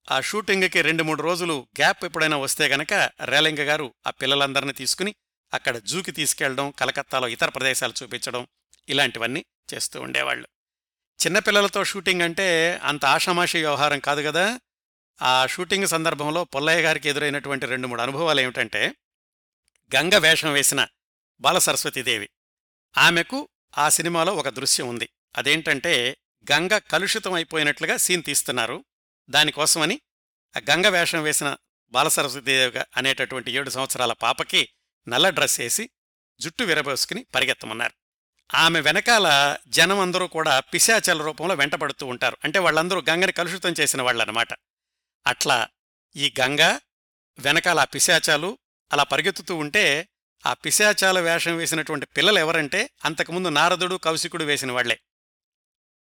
ఆ 0.08 0.20
షూటింగ్కి 0.20 0.82
రెండు 0.82 1.02
మూడు 1.02 1.22
రోజులు 1.22 1.66
గ్యాప్ 1.80 2.04
ఎప్పుడైనా 2.04 2.36
వస్తే 2.36 2.68
గనక 2.68 2.94
రేలింగ 3.20 3.60
గారు 3.60 3.94
ఆ 4.06 4.10
పిల్లలందరినీ 4.10 4.72
తీసుకుని 4.72 5.16
అక్కడ 5.52 5.78
జూకి 5.78 6.12
తీసుకెళ్ళడం 6.12 6.70
కలకత్తాలో 6.70 7.28
ఇతర 7.28 7.48
ప్రదేశాలు 7.48 7.92
చూపించడం 8.02 8.46
ఇలాంటివన్నీ 8.88 9.46
చేస్తూ 9.72 10.00
ఉండేవాళ్ళు 10.00 10.48
చిన్నపిల్లలతో 11.20 11.84
షూటింగ్ 11.84 12.22
అంటే 12.22 12.78
అంత 12.82 13.04
ఆషామాషి 13.04 13.58
వ్యవహారం 13.58 13.98
కాదు 13.98 14.22
కదా. 14.22 14.60
ఆ 15.20 15.46
షూటింగ్ 15.46 15.86
సందర్భంలో 15.86 16.44
పొల్లయ్య 16.44 16.82
గారికి 16.82 17.08
ఎదురైనటువంటి 17.08 17.66
రెండు 17.66 17.86
మూడు 17.86 18.02
అనుభవాలు 18.02 18.40
ఏమిటంటే 18.40 18.94
గంగ 19.92 20.18
వేషం 20.18 20.52
వేసిన 20.52 20.86
బాలసరస్వతీదేవి 21.40 22.28
ఆమెకు 22.96 23.48
ఆ 23.78 23.88
సినిమాలో 23.88 24.34
ఒక 24.34 24.48
దృశ్యం 24.48 24.88
ఉంది. 24.88 25.08
అదేంటంటే 25.36 26.16
గంగ 26.52 26.78
కలుషితం 26.78 27.32
అయిపోయినట్లుగా 27.32 27.96
సీన్ 27.96 28.22
తీస్తున్నారు. 28.22 28.84
దానికోసమని 29.30 30.00
ఆ 30.56 30.60
గంగ 30.70 30.86
వేషం 30.86 31.22
వేసిన 31.22 31.56
బాలసరస్వతిదేవి 31.90 32.80
అనేటటువంటి 32.96 33.52
ఏడు 33.52 33.70
సంవత్సరాల 33.70 34.12
పాపకి 34.12 34.68
నల్ల 35.08 35.30
డ్రెస్ 35.30 35.60
వేసి 35.60 35.90
జుట్టు 36.40 36.64
విరబోసుకుని 36.64 37.26
పరిగెత్తమన్నారు. 37.34 37.92
ఆమె 38.54 38.80
వెనకాల 38.80 39.56
జనం 39.68 40.00
అందరూ 40.00 40.26
కూడా 40.26 40.60
పిశాచల 40.60 41.22
రూపంలో 41.22 41.54
వెంటపడుతూ 41.54 42.06
ఉంటారు. 42.06 42.36
అంటే 42.44 42.58
వాళ్ళందరూ 42.58 43.02
గంగని 43.10 43.32
కలుషితం 43.32 43.74
చేసిన 43.80 44.02
వాళ్ళనమాట. 44.02 44.48
అట్లా 45.26 45.68
ఈ 46.16 46.34
గంగ 46.40 46.78
వెనకాల 47.38 47.80
ఆ 47.80 47.84
పిశాచాలు 47.84 48.58
అలా 48.92 49.02
పరిగెత్తుతూ 49.02 49.56
ఉంటే 49.56 50.08
ఆ 50.46 50.52
పిశాచాల 50.52 51.20
వేషం 51.20 51.56
వేసినటువంటి 51.56 52.06
పిల్లలు 52.06 52.38
ఎవరంటే 52.38 52.90
అంతకుముందు 53.04 53.48
నారదుడు 53.48 53.96
కౌశికుడు 53.96 54.44
వేసిన 54.44 54.72
వాళ్ళే 54.72 55.00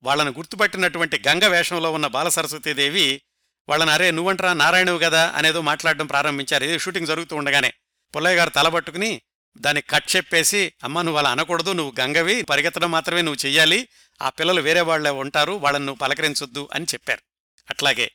వాళ్ళను 0.02 0.30
గుర్తుపట్టినటువంటి 0.30 1.22
గంగ 1.28 1.44
వేషంలో 1.44 1.92
ఉన్న 1.92 2.06
బాలసరస్వతీదేవి 2.06 3.22
వాళ్ళని 3.68 3.90
అరే 3.90 4.10
నువ్వంట్రా 4.10 4.52
నారాయణవు 4.52 4.98
కదా 4.98 5.32
అనేదో 5.36 5.60
మాట్లాడడం 5.60 6.06
ప్రారంభించారు. 6.06 6.64
ఇది 6.64 6.78
షూటింగ్ 6.78 7.06
జరుగుతూ 7.06 7.36
ఉండగానే 7.36 7.74
పుల్లయ్య 8.14 8.36
గారు 8.36 8.50
తలబట్టుకుని 8.50 9.22
దాన్ని 9.56 9.82
కట్ 9.82 10.16
చెప్పేసి 10.16 10.72
అమ్మ 10.84 11.02
నువ్వు 11.02 11.18
అలా 11.18 11.30
అనకూడదు 11.30 11.72
నువ్వు 11.72 11.94
గంగవి 12.00 12.42
పరిగెత్తడం 12.42 12.90
మాత్రమే 12.90 13.22
నువ్వు 13.22 13.46
చెయ్యాలి 13.46 13.88
ఆ 14.22 14.28
పిల్లలు 14.28 14.60
వేరే 14.60 14.80
వాళ్ళే 14.80 15.10
ఉంటారు 15.10 15.52
వాళ్ళని 15.52 15.86
నువ్వు 15.86 15.98
పలకరించొద్దు 15.98 16.68
అని 16.74 16.84
చెప్పారు. 16.84 17.22
అట్లాగే 17.70 18.12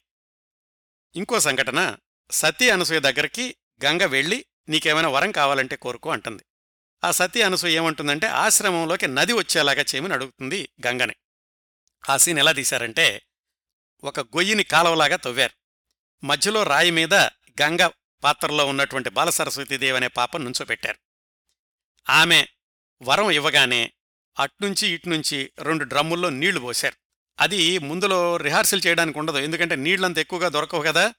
ఇంకో 1.15 1.39
సంఘటన 1.39 1.95
సతీ 2.31 2.69
అనసూయ 2.69 2.99
దగ్గరికి 2.99 3.55
గంగ 3.85 4.05
వెళ్ళి 4.05 4.45
నీకేమైనా 4.69 5.09
వరం 5.09 5.31
కావాలంటే 5.31 5.75
కోరుకో 5.75 6.09
అంటుంది. 6.09 6.43
ఆ 7.03 7.11
సతీ 7.11 7.41
అనసూయ 7.41 7.75
ఏమంటుందంటే 7.75 8.27
ఆశ్రమంలోకి 8.27 9.07
నది 9.07 9.33
వచ్చేలాగా 9.33 9.81
చేయమని 9.81 10.13
అడుగుతుంది 10.13 10.69
గంగని. 10.87 11.13
ఆ 12.09 12.17
సీన్ 12.17 12.39
ఎలా 12.39 12.51
తీశారంటే 12.51 13.21
ఒక 14.03 14.19
గొయ్యిని 14.19 14.63
కాలవలాగా 14.63 15.15
తవ్వారు. 15.15 15.53
మధ్యలో 16.25 16.63
రాయి 16.63 16.91
మీద 16.91 17.13
గంగ 17.61 17.89
పాత్రలో 18.23 18.65
ఉన్నటువంటి 18.65 19.09
బాలసరస్వతీదేవి 19.09 19.97
అనే 19.97 20.07
పాప 20.07 20.37
నుంచోపెట్టారు. 20.37 20.97
ఆమె 22.09 22.47
వరం 23.03 23.31
ఇవ్వగానే 23.31 23.91
అట్నుంచి 24.39 24.87
ఇట్నుంచి 24.87 25.51
రెండు 25.59 25.83
డ్రమ్ముల్లో 25.83 26.29
నీళ్ళు 26.29 26.59
పోశారు. 26.59 26.95
అది 27.39 27.77
ముందులో 27.77 28.37
రిహార్సల్ 28.37 28.81
చేయడానికి 28.87 29.19
ఉండదు 29.19 29.37
ఎందుకంటే 29.37 29.75
నీళ్ళంత 29.75 30.17
ఎక్కువగా 30.17 30.49
దొరకవు 30.49 30.83
కదా 30.83 31.13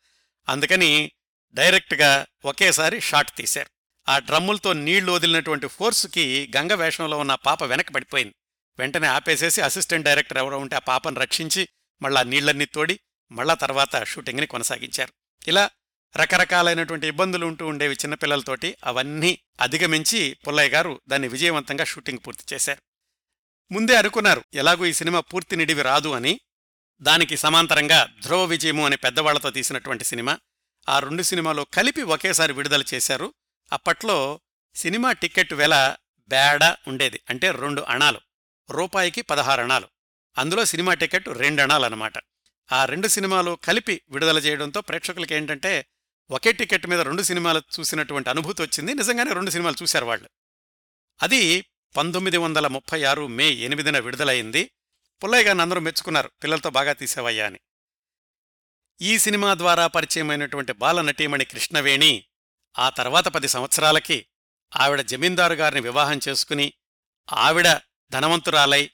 అందుకని 0.48 1.12
డైరెక్ట్గా 1.54 2.26
ఒకేసారి 2.44 3.00
షాట్ 3.00 3.36
తీశారు. 3.36 3.70
ఆ 4.08 4.18
డ్రమ్ములతో 4.18 4.72
నీళ్ళు 4.72 5.12
వదిలినటువంటి 5.12 5.66
ఫోర్స్కి 5.66 6.52
గంగ 6.56 6.72
వేషంలో 6.72 7.18
ఉన్న 7.18 7.34
పాప 7.34 7.62
వెనక 7.62 7.92
పడిపోయింది. 7.94 8.34
వెంటనే 8.78 9.08
ఆపేసేసి 9.08 9.60
అసిస్టెంట్ 9.60 10.06
డైరెక్టర్ 10.06 10.38
ఎవరో 10.38 10.58
ఉంటే 10.58 10.76
ఆ 10.76 10.78
పాపను 10.78 11.20
రక్షించి 11.20 11.68
మళ్ళా 12.02 12.22
నీళ్ళన్నీ 12.22 12.64
తోడి 12.64 13.00
మళ్ళా 13.32 13.54
తర్వాత 13.54 14.04
షూటింగ్ని 14.04 14.46
కొనసాగించారు. 14.46 15.12
ఇలా 15.48 15.70
రకరకాలైనటువంటి 16.16 17.06
ఇబ్బందులు 17.06 17.46
ఉంటూ 17.46 17.66
ఉండేవి 17.66 17.94
చిన్నపిల్లలతోటి 17.94 18.76
అవన్నీ 18.84 19.38
అధిగమించి 19.60 20.36
పుల్లయ్య 20.46 20.70
గారు 20.70 21.00
దాన్ని 21.08 21.28
విజయవంతంగా 21.28 21.84
షూటింగ్ 21.84 22.18
పూర్తి 22.26 22.54
చేశారు. 22.54 22.82
ముందే 23.72 23.96
అనుకున్నారు 23.96 24.44
ఎలాగూ 24.54 24.84
ఈ 24.84 24.92
సినిమా 24.92 25.20
పూర్తి 25.20 25.56
నిడివి 25.56 25.82
రాదు 25.82 26.08
అని. 26.08 26.40
దానికి 27.02 27.36
సమాంతరంగా 27.36 28.08
ధ్రువ 28.22 28.44
విజయము 28.44 28.86
అనే 28.86 28.96
పెద్దవాళ్ళతో 28.96 29.50
తీసినటువంటి 29.50 30.04
సినిమా 30.04 30.38
ఆ 30.88 30.98
రెండు 30.98 31.22
సినిమాలు 31.22 31.66
కలిపి 31.74 32.02
ఒకేసారి 32.02 32.52
విడుదల 32.52 32.84
చేశారు. 32.94 33.34
అప్పట్లో 33.72 34.40
సినిమా 34.74 35.12
టిక్కెట్ 35.12 35.52
వెల 35.52 35.96
బేడ 36.28 36.76
ఉండేది. 36.88 37.20
అంటే 37.30 37.50
రెండు 37.50 37.82
అణాలు. 37.82 38.20
రూపాయికి 38.70 39.22
పదహారు 39.22 39.60
అణాలు. 39.60 39.88
అందులో 40.38 40.64
సినిమా 40.64 40.94
టికెట్ 40.94 41.28
రెండణాలన్నమాట 41.28 42.12
ఆ 42.72 42.84
రెండు 42.84 43.08
సినిమాలు 43.08 43.58
కలిపి 43.64 44.02
విడుదల 44.08 44.38
చేయడంతో 44.38 44.80
ప్రేక్షకులకి 44.80 45.34
ఏంటంటే 45.34 45.86
ఒకే 46.30 46.52
టికెట్ 46.52 46.86
మీద 46.86 47.00
రెండు 47.00 47.22
సినిమాలు 47.22 47.62
చూసినటువంటి 47.80 48.30
అనుభూతి 48.30 48.62
వచ్చింది. 48.62 48.94
నిజంగానే 48.94 49.32
రెండు 49.32 49.50
సినిమాలు 49.50 49.82
చూశారు 49.82 50.04
వాళ్ళు. 50.04 50.28
అది 51.22 51.64
పంతొమ్మిది 51.96 52.36
వందల 52.36 52.66
ముప్పై 52.66 53.02
ఆరు 53.02 53.26
మే 53.26 53.50
ఎనిమిదిన 53.50 53.98
విడుదలైంది. 53.98 54.70
పుల్లయ్య 55.24 55.44
గారిని 55.44 55.62
అందరూ 55.62 55.80
మెచ్చుకున్నారు. 55.80 56.30
పిల్లలతో 56.42 56.70
బాగా 56.70 56.92
తీసేవయ్యా 56.92 57.46
అని. 57.46 57.58
ఈ 59.00 59.18
సినిమా 59.18 59.54
ద్వారా 59.54 59.86
పరిచయమైనటువంటి 59.86 60.72
బాల 60.72 61.00
నటీమణి 61.00 61.44
కృష్ణవేణి 61.44 62.24
ఆ 62.78 62.88
తర్వాత 62.88 63.28
పది 63.28 63.48
సంవత్సరాలకి 63.48 64.26
ఆవిడ 64.76 65.00
జమీందారు 65.00 65.54
గారిని 65.54 65.80
వివాహం 65.80 66.20
చేసుకుని 66.28 66.72
ఆవిడ 67.32 67.78
ధనవంతురాలై 68.10 68.90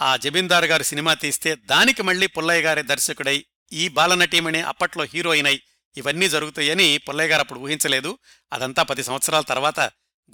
ఆ 0.00 0.16
జమీందారు 0.16 0.64
గారు 0.64 0.82
సినిమా 0.82 1.14
తీస్తే 1.14 1.54
దానికి 1.54 2.02
మళ్ళీ 2.02 2.26
పుల్లయ్య 2.26 2.62
గారి 2.62 2.82
దర్శకుడై 2.82 3.46
ఈ 3.72 3.88
బాలనటీమణి 3.88 4.60
అప్పట్లో 4.60 5.04
హీరోయిన్. 5.04 5.46
అయి 5.46 5.62
ఇవన్నీ 5.96 6.28
జరుగుతాయని 6.28 6.98
పుల్లయ్య 6.98 7.30
గారు 7.30 7.40
అప్పుడు 7.40 7.60
ఊహించలేదు. 7.60 8.18
అదంతా 8.52 8.82
పది 8.82 9.04
సంవత్సరాల 9.04 9.42
తర్వాత 9.42 9.80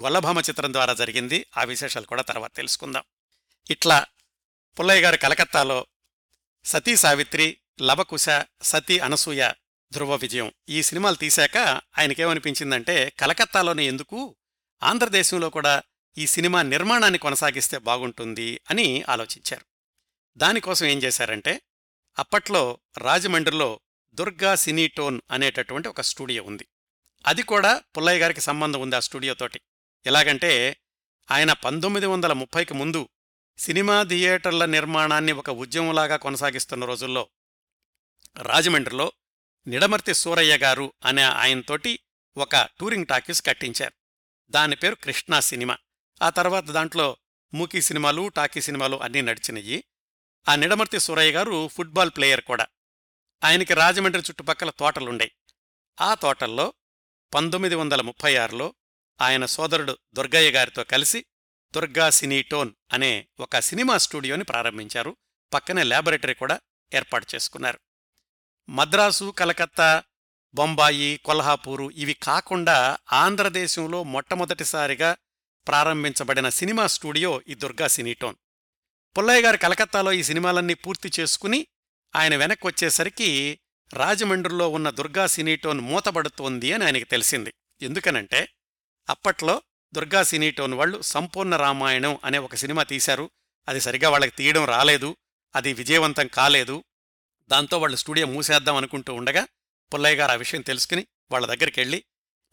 గొల్లభామ 0.03 0.41
చిత్రం 0.41 0.73
ద్వారా 0.73 0.95
జరిగింది. 0.95 1.47
ఆ 1.57 1.65
విశేషాలు 1.65 2.07
కూడా 2.07 2.23
తర్వాత 2.23 2.57
తెలుసుకుందాం. 2.57 3.03
ఇట్లా 3.71 4.07
పుల్లయ్య 4.81 5.01
గారు 5.01 5.17
కలకత్తాలో 5.17 5.87
సతీ 6.65 6.97
సావిత్రి 6.97 7.59
లవకుశ 7.81 8.27
సతీ 8.63 8.99
అనసూయ 8.99 9.51
ధ్రువ 9.93 10.15
విజయం. 10.15 10.53
ఈ 10.69 10.83
సినిమాలు 10.83 11.15
తీశాక 11.15 11.57
ఆయనకేమనిపించిందంటే 11.99 13.11
కలకత్తాలోనే 13.11 13.87
ఎందుకు? 13.87 14.37
ఆంధ్రదేశంలో 14.83 15.51
కూడా 15.51 15.83
ఈ 16.19 16.27
సినిమా 16.27 16.63
నిర్మాణాన్ని 16.63 17.19
కొనసాగిస్తే 17.19 17.79
బాగుంటుంది 17.79 18.61
అని 18.71 19.05
ఆలోచించారు. 19.09 19.65
దానికోసం 20.37 20.87
ఏం 20.87 20.99
చేశారంటే 20.99 21.61
అప్పట్లో 22.19 22.79
రాజమండ్రిలో 22.99 23.81
దుర్గా 24.15 24.55
సినీటోన్ 24.55 25.21
అనేటటువంటి 25.31 25.89
ఒక 25.89 26.01
స్టూడియో 26.01 26.43
ఉంది. 26.43 26.67
అది 27.27 27.43
కూడా 27.43 27.83
పుల్లయ్య 27.97 28.21
గారికి 28.21 28.41
సంబంధం 28.41 28.81
ఉంది 28.81 28.97
ఆ 28.97 29.01
స్టూడియోతోటి 29.01 29.61
ఎలాగంటే 30.07 30.77
ఆయన 31.31 31.53
పంతొమ్మిది 31.53 32.07
వందల 32.07 32.33
ముప్పైకి 32.33 32.75
ముందు 32.75 33.09
సినిమా 33.59 34.03
థియేటర్ల 34.03 34.65
నిర్మాణాన్ని 34.65 35.33
ఒక 35.33 35.51
ఉద్యమంలాగా 35.51 36.17
కొనసాగిస్తున్న 36.17 36.85
రోజుల్లో 36.85 37.29
రాజమండ్రిలో 38.37 39.13
నిడమర్తి 39.67 40.15
సూరయ్య 40.15 40.59
గారు 40.59 40.93
అనే 41.05 41.23
ఆయనతోటి 41.23 42.01
ఒక 42.37 42.69
టూరింగ్ 42.81 43.07
టాకీస్ 43.07 43.47
కట్టించారు. 43.47 43.93
దాని 44.51 44.77
పేరు 44.77 44.95
కృష్ణా 44.95 45.41
సినిమా. 45.41 45.79
ఆ 46.23 46.31
తర్వాత 46.31 46.65
దాంట్లో 46.65 47.17
మూకీ 47.55 47.83
సినిమాలు 47.83 48.29
టాకీ 48.29 48.61
సినిమాలు 48.61 48.97
అన్నీ 48.97 49.21
నడిచినయి. 49.21 49.85
ఆ 50.49 50.55
నిడమర్తి 50.55 51.01
సూరయ్య 51.01 51.33
గారు 51.33 51.69
ఫుట్బాల్ 51.69 52.11
ప్లేయర్ 52.11 52.41
కూడా. 52.41 52.67
ఆయనకి 53.45 53.75
రాజమండ్రి 53.75 54.23
చుట్టుపక్కల 54.23 54.71
తోటలుండే 54.71 55.33
ఆ 56.01 56.15
తోటల్లో 56.15 56.73
పంతొమ్మిది 57.35 57.75
వందల 57.75 58.01
ముప్పై 58.01 58.37
ఆరులో 58.37 58.75
ఆయన 59.21 59.47
సోదరుడు 59.47 59.99
దుర్గయ్య 60.15 60.51
గారితో 60.51 60.85
కలిసి 60.85 61.25
దుర్గా 61.75 62.11
సినీటోన్ 62.11 62.73
అనే 62.93 63.29
ఒక 63.41 63.59
సినిమా 63.59 63.99
స్టూడియోని 63.99 64.45
ప్రారంభించారు. 64.45 65.17
పక్కనే 65.53 65.83
ల్యాబొరేటరీ 65.83 66.35
కూడా 66.35 66.61
ఏర్పాటు 66.95 67.27
చేసుకున్నారు. 67.35 67.79
మద్రాసు 68.69 69.35
కలకత్తా 69.39 70.03
బొంబాయి 70.55 71.21
కొల్హాపూరు 71.25 71.91
ఇవి 71.91 72.15
కాకుండా 72.15 72.99
ఆంధ్రదేశంలో 73.13 74.03
మొట్టమొదటిసారిగా 74.03 75.17
ప్రారంభించబడిన 75.69 76.49
సినిమా 76.49 76.87
స్టూడియో 76.87 77.43
ఈ 77.49 77.55
దుర్గా 77.55 77.89
సినీటోన్ 77.89 78.35
పుల్లయ్య 79.19 79.43
గారు 79.43 79.57
కలకత్తాలో 79.57 80.13
ఈ 80.13 80.23
సినిమాలన్నీ 80.23 80.75
పూర్తి 80.75 81.11
చేసుకుని 81.21 81.67
ఆయన 82.17 82.37
వెనక్కి 82.37 82.67
వచ్చేసరికి 82.67 83.59
రాజమండ్రిలో 83.93 84.69
ఉన్న 84.69 84.91
దుర్గా 84.91 85.27
సినీటోన్ 85.27 85.81
మూతబడుతోంది 85.81 86.73
అని 86.73 86.85
ఆయనకి 86.85 87.05
తెలిసింది. 87.05 87.55
ఎందుకనంటే 87.83 88.49
అప్పట్లో 89.09 89.63
దుర్గా 89.93 90.23
సినీటోన్ 90.23 90.75
వాళ్ళు 90.75 91.03
సంపూర్ణ 91.03 91.57
రామాయణం 91.57 92.19
అనే 92.25 92.39
ఒక 92.39 92.55
సినిమా 92.55 92.83
తీశారు. 92.83 93.31
అది 93.69 93.81
సరిగా 93.81 94.11
వాళ్ళకి 94.11 94.37
తీయడం 94.37 94.65
రాలేదు. 94.65 95.17
అది 95.57 95.73
విజయవంతం 95.73 96.27
కాలేదు. 96.27 96.85
దాంతో 97.49 97.79
వాళ్ళు 97.79 97.97
స్టూడియో 97.97 98.27
మూసేద్దాం 98.27 98.77
అనుకుంటూ 98.77 99.15
ఉండగా 99.15 99.47
పుల్లయ్య 99.95 100.17
గారు 100.17 100.33
ఆ 100.33 100.35
విషయం 100.35 100.61
తెలుసుకుని 100.61 101.07
వాళ్ళ 101.31 101.47
దగ్గరికి 101.47 101.81
వెళ్ళి 101.81 102.05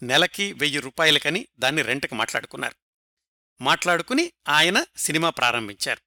నెలకి 0.04 0.54
వెయ్యి 0.54 0.80
రూపాయలకని 0.80 1.48
దాన్ని 1.60 1.82
రెంట్కి 1.82 2.16
మాట్లాడుకున్నారు. 2.16 2.76
మాట్లాడుకుని 3.64 4.34
ఆయన 4.50 4.86
సినిమా 4.98 5.30
ప్రారంభించారు. 5.30 6.02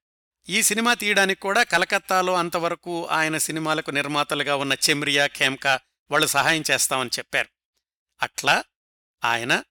ఈ 0.50 0.62
సినిమా 0.62 0.94
తీయడానికి 0.94 1.40
కూడా 1.40 1.62
కలకత్తాలో 1.62 2.34
అంతవరకు 2.34 3.06
ఆయన 3.06 3.38
సినిమాలకు 3.38 3.90
నిర్మాతలుగా 3.90 4.56
ఉన్న 4.56 4.72
చెమ్రియా 4.72 5.26
ఖేమ్కా 5.26 5.80
వాళ్ళు 6.10 6.26
సహాయం 6.26 6.62
చేస్తామని 6.70 7.10
చెప్పారు. 7.18 7.48
అట్లా 8.22 8.64
ఆయన 9.24 9.62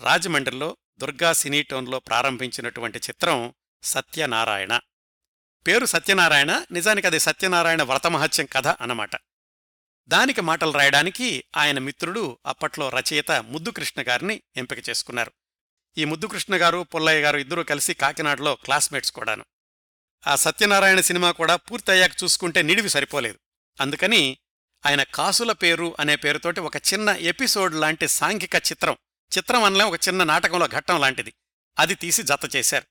రాజమండ్రిలో 0.00 0.76
దుర్గా 0.98 1.32
సినీటోన్లో 1.32 1.98
ప్రారంభించినటువంటి 1.98 2.98
చిత్రం 2.98 3.54
సత్యనారాయణ. 3.82 4.80
పేరు 5.66 5.86
సత్యనారాయణ 5.86 6.64
నిజానికి 6.72 7.06
అది 7.06 7.20
సత్యనారాయణ 7.20 7.82
వ్రతమహత్యం 7.82 8.46
కథ 8.46 8.66
అన్నమాట. 8.66 9.10
దానికి 10.08 10.40
మాటలు 10.40 10.70
రాయడానికి 10.70 11.44
ఆయన 11.56 11.78
మిత్రుడు 11.78 12.38
అప్పట్లో 12.46 12.88
రచయిత 12.88 13.32
ముద్దుకృష్ణ 13.32 14.02
గారిని 14.08 14.42
ఎంపిక 14.56 14.88
చేసుకున్నారు. 14.88 15.32
ఈ 15.98 16.04
ముద్దుకృష్ణ 16.04 16.54
గారు 16.54 16.82
పుల్లయ్య 16.82 17.22
గారు 17.22 17.38
ఇద్దరూ 17.38 17.62
కలిసి 17.62 17.94
కాకినాడలో 17.94 18.54
క్లాస్మేట్స్ 18.54 19.12
కూడాను. 19.12 19.44
ఆ 20.26 20.36
సత్యనారాయణ 20.36 21.00
సినిమా 21.00 21.30
కూడా 21.30 21.56
పూర్తయ్యాక 21.56 22.10
చూసుకుంటే 22.24 22.62
నిడివి 22.62 22.88
సరిపోలేదు. 22.88 23.38
అందుకని 23.80 24.38
ఆయన 24.86 25.02
కాసుల 25.02 25.52
పేరు 25.52 25.96
అనే 26.00 26.16
పేరుతోటి 26.16 26.60
ఒక 26.60 26.76
చిన్న 26.76 27.10
ఎపిసోడ్ 27.10 27.74
లాంటి 27.74 28.08
సాంఘిక 28.08 28.54
చిత్రం 28.54 28.96
చిత్రం 29.38 29.62
అనలే 29.62 29.84
ఒక 29.84 30.08
చిన్న 30.08 30.24
నాటకంలో 30.24 30.66
ఘట్టం 30.68 31.00
లాంటిది. 31.00 31.34
అది 31.78 31.94
తీసి 31.94 32.22
జత 32.22 32.56
చేశారు. 32.56 32.84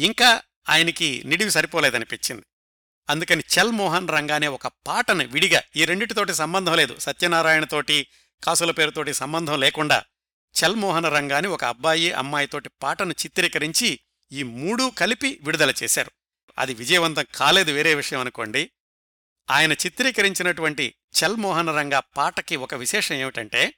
ఇంకా 0.00 0.42
ఆయనకి 0.68 1.22
నిడివి 1.24 1.50
సరిపోలేదనిపించింది. 1.50 2.42
అందుకని 3.10 3.42
చల్ 3.42 3.72
మోహన్ 3.72 4.08
రంగానే 4.08 4.46
ఒక 4.46 4.66
పాటను 4.66 5.24
విడిగా 5.24 5.62
ఈ 5.76 5.84
రెండిటితోటి 5.84 6.34
సంబంధం 6.34 6.76
లేదు. 6.76 6.98
సత్యనారాయణతోటి 6.98 8.06
కాసుల 8.44 8.70
పేరుతోటి 8.70 9.14
సంబంధం 9.14 9.60
లేకుండా 9.60 10.04
చల్ 10.64 10.74
మోహన 10.74 11.08
రంగాని 11.08 11.46
ఒక 11.46 11.64
అబ్బాయి 11.64 12.12
అమ్మాయితోటి 12.12 12.70
పాటను 12.82 13.12
చిత్రీకరించి 13.12 14.00
ఈ 14.32 14.42
మూడూ 14.42 14.90
కలిపి 14.90 15.40
విడుదల 15.42 15.72
చేశారు. 15.82 16.10
అది 16.58 16.74
విజయవంతం 16.74 17.26
కాలేదు 17.34 17.72
వేరే 17.72 17.94
విషయం 17.94 18.20
అనుకోండి. 18.20 18.70
ఆయన 19.50 19.72
చిత్రీకరించినటువంటి 19.72 20.94
చల్ 21.24 21.36
మోహన 21.36 21.70
రంగా 21.70 22.00
పాటకి 22.00 22.56
ఒక 22.56 22.74
విశేషం 22.74 23.14
ఏమిటంటే 23.14 23.74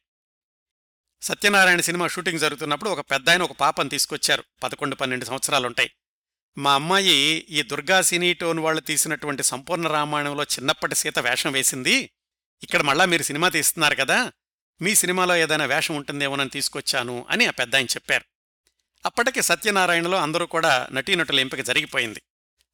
సత్యనారాయణ 1.23 1.81
సినిమా 1.81 2.07
షూటింగ్ 2.09 2.39
జరుగుతున్నప్పుడు 2.39 2.91
ఒక 2.91 3.01
పెద్దాయన 3.01 3.43
ఒక 3.43 3.53
పాపను 3.53 3.89
తీసుకొచ్చారు. 3.89 4.45
పదకొండు 4.63 4.95
పన్నెండు 4.95 5.25
సంవత్సరాలుంటాయి. 5.25 5.91
మా 6.59 6.75
అమ్మాయి 6.75 7.47
ఈ 7.51 7.63
దుర్గా 7.63 8.03
సినీ 8.03 8.35
టోన్ 8.35 8.59
వాళ్ళు 8.59 8.81
తీసినటువంటి 8.81 9.43
సంపూర్ణ 9.43 9.89
రామాయణంలో 9.89 10.43
చిన్నప్పటి 10.43 10.95
సీత 10.95 11.19
వేషం 11.19 11.53
వేసింది. 11.53 12.11
ఇక్కడ 12.63 12.83
మళ్ళా 12.83 13.05
మీరు 13.05 13.23
సినిమా 13.23 13.49
తీస్తున్నారు 13.49 13.95
కదా 13.95 14.33
మీ 14.83 14.95
సినిమాలో 14.95 15.37
ఏదైనా 15.37 15.65
వేషం 15.65 15.97
ఉంటుందేమోనని 15.97 16.51
తీసుకొచ్చాను 16.51 17.27
అని 17.31 17.47
ఆ 17.47 17.51
పెద్ద 17.51 17.75
ఆయన 17.75 17.87
చెప్పారు. 17.87 18.25
అప్పటికి 19.07 19.43
సత్యనారాయణలో 19.43 20.19
అందరూ 20.19 20.47
కూడా 20.47 20.89
నటీనటుల 20.93 21.41
ఎంపిక 21.41 21.61
జరిగిపోయింది. 21.61 22.23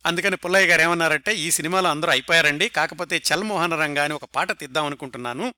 అందుకని 0.06 0.36
పుల్లయ్య 0.36 0.66
గారు 0.66 0.82
ఏమన్నారంటే 0.82 1.36
ఈ 1.36 1.50
సినిమాలో 1.50 1.90
అందరూ 1.90 2.10
అయిపోయారండి 2.10 2.68
కాకపోతే 2.68 3.22
చల్మోహన 3.32 3.74
రంగా 3.74 4.04
అని 4.04 4.14
ఒక 4.14 4.24
పాట 4.24 4.58
తీద్దాం 4.58 4.86
అనుకుంటున్నాను. 4.86 5.54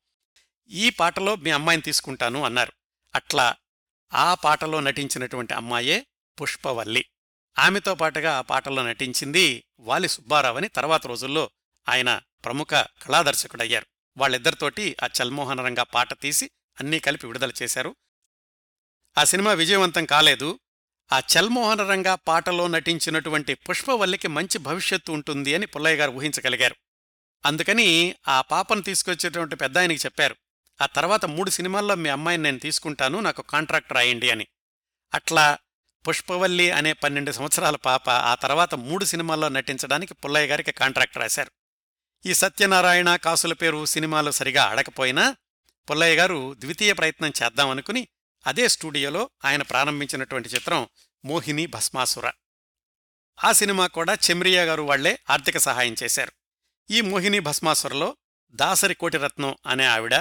ఈ 0.71 0.91
పాటలో 0.91 1.37
మీ 1.37 1.51
అమ్మాయిని 1.51 1.83
తీసుకుంటాను 1.83 2.45
అన్నారు. 2.45 2.73
అట్లా 3.15 3.57
ఆ 4.15 4.35
పాటలో 4.35 4.81
నటించినటువంటి 4.81 5.55
అమ్మాయే 5.55 6.07
పుష్పవల్లి. 6.41 7.05
ఆమెతో 7.59 7.95
పాటుగా 7.95 8.39
ఆ 8.39 8.41
పాటల్లో 8.41 8.89
నటించింది 8.89 9.65
వాలి 9.81 10.09
సుబ్బారావు 10.09 10.57
అని 10.57 10.69
తర్వాత 10.69 11.07
రోజుల్లో 11.07 11.51
ఆయన 11.89 12.21
ప్రముఖ 12.45 12.69
కళాదర్శకుడయ్యారు. 12.75 13.87
వాళ్ళిద్దరితోటి 14.17 14.97
ఆ 15.05 15.09
చల్మోహన 15.23 15.67
రంగా 15.67 15.83
పాట 15.83 16.21
తీసి 16.21 16.51
అన్నీ 16.81 16.99
కలిపి 16.99 17.27
విడుదల 17.27 17.53
చేశారు. 17.63 17.97
ఆ 19.19 19.25
సినిమా 19.25 19.53
విజయవంతం 19.53 20.05
కాలేదు. 20.05 20.61
ఆ 21.13 21.19
చల్మోహన 21.19 21.91
రంగా 21.91 22.15
పాటలో 22.15 22.69
నటించినటువంటి 22.69 23.55
పుష్పవల్లికి 23.55 24.29
మంచి 24.29 24.59
భవిష్యత్తు 24.59 25.13
ఉంటుంది 25.13 25.55
అని 25.55 25.67
పుల్లయ్య 25.67 25.97
గారు 25.97 26.11
ఊహించగలిగారు. 26.11 26.77
అందుకని 27.47 28.15
ఆ 28.29 28.41
పాపను 28.41 28.83
తీసుకొచ్చేటువంటి 28.83 29.57
పెద్ద 29.57 29.79
ఆయనకి 29.79 29.99
చెప్పారు. 29.99 30.37
ఆ 30.83 30.87
తర్వాత 30.87 31.25
మూడు 31.25 31.51
సినిమాల్లో 31.51 31.95
మీ 31.95 32.09
అమ్మాయిని 32.09 32.43
నేను 32.43 32.59
తీసుకుంటాను 32.59 33.21
నాకు 33.21 33.43
కాంట్రాక్ట్ 33.43 33.93
రాయండి 33.93 34.31
అని. 34.31 34.47
అట్లా 35.15 35.59
పుష్పవల్లి 36.09 36.71
అనే 36.71 36.93
పన్నెండు 36.93 37.33
సంవత్సరాల 37.33 37.77
పాప 37.77 38.11
ఆ 38.11 38.35
తర్వాత 38.35 38.75
మూడు 38.75 39.05
సినిమాల్లో 39.05 39.49
నటించడానికి 39.49 40.15
పుల్లయ్య 40.15 40.47
గారికి 40.47 40.73
కాంట్రాక్ట్ 40.73 41.19
రాశారు. 41.19 41.51
ఈ 42.27 42.35
సత్యనారాయణ 42.35 43.17
కాసుల 43.17 43.53
పేరు 43.53 43.85
సినిమాలు 43.85 44.31
సరిగా 44.31 44.65
ఆడకపోయినా 44.65 45.37
పుల్లయ్య 45.91 46.17
గారు 46.17 46.55
ద్వితీయ 46.59 46.93
ప్రయత్నం 46.93 47.33
చేద్దామనుకుని 47.43 48.09
అదే 48.47 48.69
స్టూడియోలో 48.69 49.31
ఆయన 49.45 49.63
ప్రారంభించినటువంటి 49.63 50.49
చిత్రం 50.49 50.89
మోహిని 51.25 51.67
భస్మాసుర. 51.67 52.33
ఆ 53.45 53.53
సినిమా 53.53 53.87
కూడా 53.87 54.15
చెమ్రియా 54.15 54.65
గారు 54.65 54.83
వాళ్ళే 54.83 55.19
ఆర్థిక 55.31 55.59
సహాయం 55.59 55.95
చేశారు. 56.03 56.33
ఈ 56.91 57.01
మోహిని 57.01 57.39
భస్మాసురలో 57.39 58.17
దాసరి 58.51 58.95
కోటిరత్నం 58.95 59.57
అనే 59.67 59.85
ఆవిడ 59.85 60.15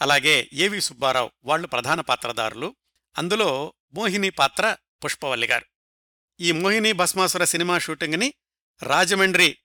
అలాగే 0.00 0.48
ఏవి 0.52 0.80
సుబ్బారావు 0.80 1.30
వాళ్ళు 1.44 1.66
ప్రధాన 1.66 2.00
పాత్రదారులు 2.00 2.76
అందులో 3.18 3.74
మోహిని 3.94 4.30
పాత్ర 4.30 4.76
పుష్పవల్లి 5.04 5.46
గారు. 5.46 5.64
ఈ 6.40 6.52
మోహిని 6.52 6.92
భస్మాసుర 6.92 7.44
సినిమా 7.44 7.78
షూటింగ్ని 7.78 8.34
రాజమండ్రి 8.82 9.58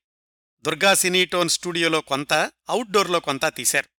దుర్గా 0.61 0.93
సినీటోన్ 0.93 1.49
స్టూడియోలో 1.49 2.01
కొంత 2.01 2.33
అవుట్డోర్లో 2.69 3.19
కొంత 3.19 3.45
తీశారు. 3.45 3.89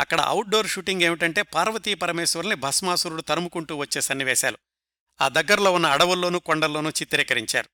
అక్కడ 0.00 0.20
అవుట్డోర్ 0.20 0.66
షూటింగ్ 0.66 1.02
ఏమిటంటే 1.02 1.42
పార్వతీ 1.42 1.94
పరమేశ్వరుల్ని 1.94 2.56
భస్మాసురుడు 2.56 3.22
తరుముకుంటూ 3.22 3.76
వచ్చే 3.76 4.00
సన్నివేశాలు. 4.00 4.58
ఆ 5.20 5.28
దగ్గరలో 5.28 5.72
ఉన్న 5.72 5.86
అడవుల్లోనూ 5.86 6.38
కొండల్లోనూ 6.38 6.90
చిత్రీకరించారు. 6.90 7.68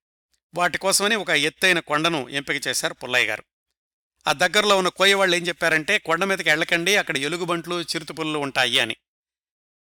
వాటి 0.54 0.78
కోసమని 0.78 1.16
ఒక 1.16 1.30
ఎత్తైన 1.30 1.78
కొండను 1.78 2.28
ఎంపిక 2.28 2.66
చేశారు 2.66 2.94
పుల్లయ్య 2.94 3.26
గారు. 3.26 3.44
ఆ 4.26 4.32
దగ్గరలో 4.32 4.76
ఉన్న 4.76 4.88
కోయవాళ్ళు 4.88 5.36
ఏం 5.36 5.46
చెప్పారంటే 5.46 5.98
కొండ 5.98 6.24
మీదకి 6.24 6.48
వెళ్ళకండి 6.48 6.96
అక్కడ 6.96 7.16
ఎలుగుబంట్లు 7.16 7.82
చిరుతుపుల్లు 7.82 8.38
ఉంటాయి 8.38 8.78
అని. 8.78 8.96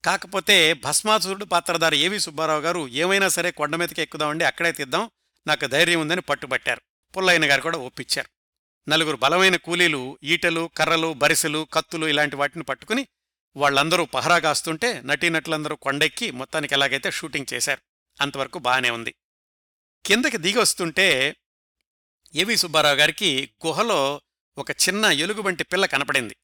కాకపోతే 0.05 0.73
భస్మాసురుడు 0.73 1.45
పాత్రధారి 1.45 1.99
ఏవి 1.99 2.21
సుబ్బారావు 2.21 2.61
గారు 2.61 2.89
ఏమైనా 2.89 3.29
సరే 3.29 3.51
కొండ 3.51 3.77
మీదకి 3.77 4.03
ఎక్కుదామండి 4.03 4.45
అక్కడే 4.45 4.73
తీద్దాం 4.73 5.11
నాకు 5.47 5.67
ధైర్యం 5.67 6.01
ఉందని 6.01 6.21
పట్టుబట్టారు. 6.21 6.81
పుల్లయ్యన 7.17 7.51
గారు 7.51 7.61
కూడా 7.61 7.79
ఒప్పించారు. 7.79 8.29
నలుగురు 8.91 9.17
బలమైన 9.17 9.57
కూలీలు 9.57 10.19
ఈటలు 10.23 10.71
కర్రలు 10.77 11.13
బరిసెలు 11.13 11.69
కత్తులు 11.73 12.07
ఇలాంటి 12.07 12.37
వాటిని 12.37 12.65
పట్టుకుని 12.65 13.07
వాళ్ళందరూ 13.57 14.05
పహరా 14.05 14.39
కాస్తుంటే 14.39 15.03
నటీనటులందరూ 15.05 15.77
కొండెక్కి 15.77 16.31
మొత్తానికి 16.31 16.75
ఎలాగైతే 16.75 17.11
షూటింగ్ 17.11 17.55
చేశారు. 17.55 17.81
అంతవరకు 18.21 18.59
బాగానే 18.59 18.91
ఉంది. 18.91 19.15
కిందకి 20.07 20.37
దిగి 20.37 20.59
వస్తుంటే 20.59 21.37
ఏవి 22.35 22.57
సుబ్బారావు 22.57 22.97
గారికి 22.97 23.51
గుహలో 23.67 24.21
ఒక 24.59 24.71
చిన్న 24.71 25.05
ఎలుగుబంటి 25.05 25.65
పిల్ల 25.65 25.87
కనపడింది. 25.87 26.37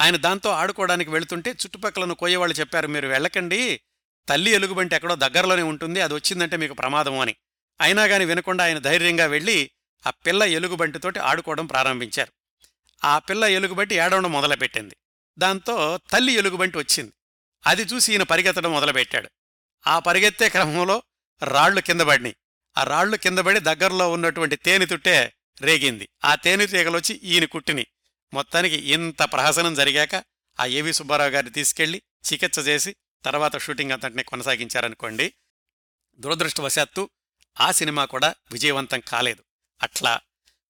ఆయన 0.00 0.16
దాంతో 0.16 0.50
ఆడుకోవడానికి 0.50 1.10
వెళుతుంటే 1.10 1.50
చుట్టుపక్కలను 1.50 2.14
కోయేవాళ్ళు 2.14 2.60
చెప్పారు 2.60 2.86
మీరు 2.86 3.08
వెళ్ళకండి. 3.08 3.80
తల్లి 4.28 4.50
ఎలుగుబంటి 4.50 4.94
ఎక్కడో 4.94 5.14
దగ్గరలోనే 5.14 5.62
ఉంటుంది. 5.62 6.00
అది 6.00 6.14
వచ్చిందంటే 6.14 6.56
మీకు 6.56 6.74
ప్రమాదం 6.74 7.18
అని. 7.18 7.36
అయినా 7.80 8.04
గాని 8.04 8.24
వినకుండా 8.24 8.64
ఆయన 8.64 8.78
ధైర్యంగా 8.78 9.26
వెళ్ళి 9.26 9.70
ఆ 10.06 10.10
పిల్ల 10.10 10.42
ఎలుగుబంటితోటి 10.42 11.18
ఆడుకోవడం 11.18 11.66
ప్రారంభించారు. 11.66 12.32
ఆ 13.04 13.18
పిల్ల 13.18 13.44
ఎలుగుబంటి 13.44 13.94
ఏడవడం 13.94 14.32
మొదలుపెట్టింది. 14.32 14.96
దాంతో 15.38 15.98
తల్లి 16.10 16.32
ఎలుగుబంటి 16.32 16.78
వచ్చింది. 16.78 17.12
అది 17.66 17.82
చూసి 17.82 18.12
ఈయన 18.12 18.22
పరిగెత్తడం 18.22 18.72
మొదలుపెట్టాడు. 18.72 19.28
ఆ 19.86 19.98
పరిగెత్తే 19.98 20.48
క్రమంలో 20.48 21.02
రాళ్ళు 21.42 21.80
కిందపడినాయి 21.80 22.36
ఆ 22.78 22.82
రాళ్ళు 22.84 23.16
కిందపడి 23.16 23.60
దగ్గరలో 23.60 24.12
ఉన్నటువంటి 24.12 24.56
తేనెతుట్టే 24.56 25.32
రేగింది. 25.60 26.08
ఆ 26.24 26.34
తేనెతీగలొచ్చి 26.34 27.14
ఈయన 27.14 27.44
కుట్టిని. 27.44 27.86
మొత్తానికి 28.32 28.76
ఇంత 28.76 29.22
ప్రహసనం 29.22 29.74
జరిగాక 29.74 30.24
ఆ 30.60 30.66
ఏవి 30.66 30.92
సుబ్బారావు 30.92 31.30
గారిని 31.30 31.52
తీసుకెళ్ళి 31.52 32.02
చికిత్స 32.32 32.58
చేసి 32.58 32.96
తర్వాత 33.24 33.58
షూటింగ్ 33.58 33.92
అంతటిని 33.92 34.22
కొనసాగించారనుకోండి 34.22 35.34
దురదృష్టవశాత్తు 36.18 37.10
ఆ 37.60 37.72
సినిమా 37.72 38.04
కూడా 38.04 38.34
విజయవంతం 38.52 39.00
కాలేదు. 39.00 39.42
అట్లా 39.82 40.20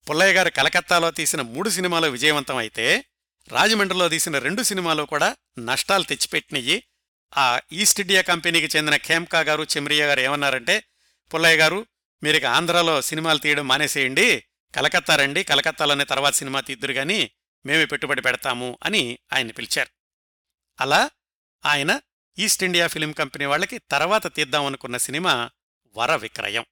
పుల్లయ్య 0.09 0.33
గారు 0.33 0.51
కలకత్తాలో 0.51 1.11
తీసిన 1.11 1.43
మూడు 1.43 1.69
సినిమాలు 1.69 2.07
విజయవంతం 2.07 2.57
అయితే 2.57 3.05
రాజమండ్రిలో 3.51 4.09
తీసిన 4.09 4.39
రెండు 4.39 4.63
సినిమాలు 4.63 5.03
కూడా 5.03 5.37
నష్టాలు 5.59 6.05
తెచ్చిపెట్టినయ్యి 6.05 6.83
ఆ 7.37 7.61
ఈస్ట్ 7.73 8.01
ఇండియా 8.01 8.23
కంపెనీకి 8.23 8.77
చెందిన 8.77 8.97
ఖేమ్కా 8.97 9.41
గారు 9.41 9.63
చెమ్రియా 9.63 10.07
గారు 10.07 10.21
ఏమన్నారంటే 10.21 10.85
పుల్లయ్య 11.35 11.57
గారు 11.57 11.87
మీరు 12.23 12.47
ఆంధ్రాలో 12.47 13.01
సినిమాలు 13.03 13.39
తీయడం 13.39 13.69
మానేసేయండి 13.69 14.45
కలకత్తా 14.75 15.17
రండి 15.17 15.45
కలకత్తాలోనే 15.45 16.05
తర్వాత 16.05 16.35
సినిమా 16.35 16.61
తీద్దురు 16.61 16.93
కానీ 16.93 17.31
మేమే 17.67 17.85
పెట్టుబడి 17.85 18.23
పెడతాము 18.23 18.79
అని 18.83 19.19
ఆయన 19.33 19.51
పిలిచారు. 19.51 19.91
అలా 20.81 21.11
ఆయన 21.67 22.01
ఈస్ట్ 22.39 22.65
ఇండియా 22.65 22.87
ఫిలిం 22.87 23.13
కంపెనీ 23.13 23.45
వాళ్ళకి 23.45 23.79
తర్వాత 23.79 24.35
తీద్దామనుకున్న 24.35 24.97
సినిమా 24.97 25.51
వర 25.97 26.17
విక్రయం. 26.17 26.65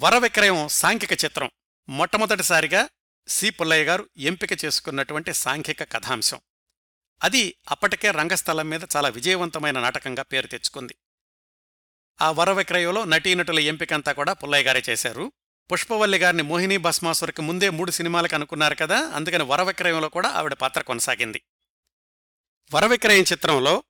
వర 0.00 0.18
విక్రయం 0.18 0.68
సాంఘిక 0.68 1.24
చిత్రం. 1.24 1.50
మొట్టమొదటిసారిగా 1.88 2.88
సి 3.28 3.50
పుల్లయ్య 3.50 3.84
గారు 3.84 4.08
ఎంపిక 4.16 4.64
చేసుకున్నటువంటి 4.64 5.32
సాంఘిక 5.32 5.92
కథాంశం. 5.92 6.40
అది 7.22 7.56
అప్పటికే 7.70 8.10
రంగస్థలం 8.10 8.68
మీద 8.68 8.80
చాలా 8.96 9.08
విజయవంతమైన 9.08 9.80
నాటకంగా 9.80 10.22
పేరు 10.22 10.46
తెచ్చుకుంది. 10.46 10.96
ఆ 12.20 12.30
వర 12.30 12.52
విక్రయంలో 12.52 13.04
నటీనటుల 13.04 13.58
ఎంపికంతా 13.58 14.12
కూడా 14.12 14.32
పుల్లయ్య 14.32 14.64
గారే 14.64 14.82
చేశారు. 14.88 15.32
పుష్పవల్లి 15.72 16.18
గారిని 16.18 16.42
మోహిని 16.42 16.76
భస్మాసురికి 16.76 17.42
ముందే 17.42 17.70
మూడు 17.70 17.90
సినిమాలకు 17.90 18.34
అనుకున్నారు 18.34 18.74
కదా 18.74 19.06
అందుకని 19.06 19.42
వర 19.42 19.62
విక్రయంలో 19.62 20.08
కూడా 20.08 20.28
ఆవిడ 20.28 20.52
పాత్ర 20.52 20.82
కొనసాగింది. 20.82 21.42
వరవిక్రయం 22.74 23.24
చిత్రంలో 23.32 23.82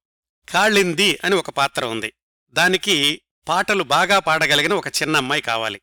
కాళింది 0.49 1.19
అని 1.25 1.35
ఒక 1.35 1.51
పాత్ర 1.51 1.85
ఉంది. 1.85 2.13
దానికి 2.51 3.23
పాటలు 3.49 3.83
బాగా 3.83 4.19
పాడగలిగిన 4.19 4.75
ఒక 4.75 4.89
చిన్న 4.89 5.17
అమ్మాయి 5.17 5.43
కావాలి. 5.43 5.81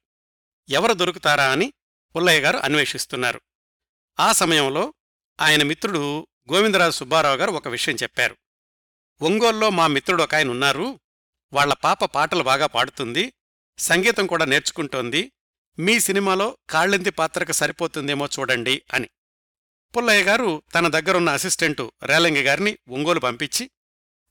ఎవరు 0.69 0.93
దొరుకుతారా 0.93 1.51
అని 1.51 1.73
పుల్లయ్య 2.15 2.39
గారు 2.39 2.57
అన్వేషిస్తున్నారు. 2.57 3.41
ఆ 4.19 4.31
సమయంలో 4.31 4.93
ఆయన 5.41 5.63
మిత్రుడు 5.63 6.27
గోవిందరాజు 6.53 6.91
సుబ్బారావు 6.91 7.37
గారు 7.37 7.51
ఒక 7.51 7.67
విషయం 7.67 7.95
చెప్పారు. 7.95 8.37
ఒంగోల్లో 9.21 9.69
మా 9.69 9.87
మిత్రుడు 9.87 10.23
ఒక 10.23 10.35
ఆయన 10.35 10.49
ఉన్నారు. 10.49 10.99
వాళ్ళ 11.53 11.73
పాప 11.73 12.05
పాటలు 12.05 12.43
బాగా 12.43 12.67
పాడుతుంది. 12.67 13.33
సంగీతం 13.79 14.27
కూడా 14.27 14.45
నేర్చుకుంటోంది. 14.45 15.31
మీ 15.79 15.99
సినిమాలో 15.99 16.57
కాళ్ళెంతి 16.69 17.09
పాత్రకు 17.09 17.51
సరిపోతుందేమో 17.51 18.29
చూడండి 18.39 18.81
అని. 18.93 19.09
పుల్లయ్య 19.97 20.23
గారు 20.23 20.63
తన 20.75 20.87
దగ్గరున్న 20.87 21.29
అసిస్టెంటు 21.29 21.91
రేలంగి 22.03 22.41
గారిని 22.41 22.77
ఒంగోలు 22.89 23.19
పంపించి 23.19 23.69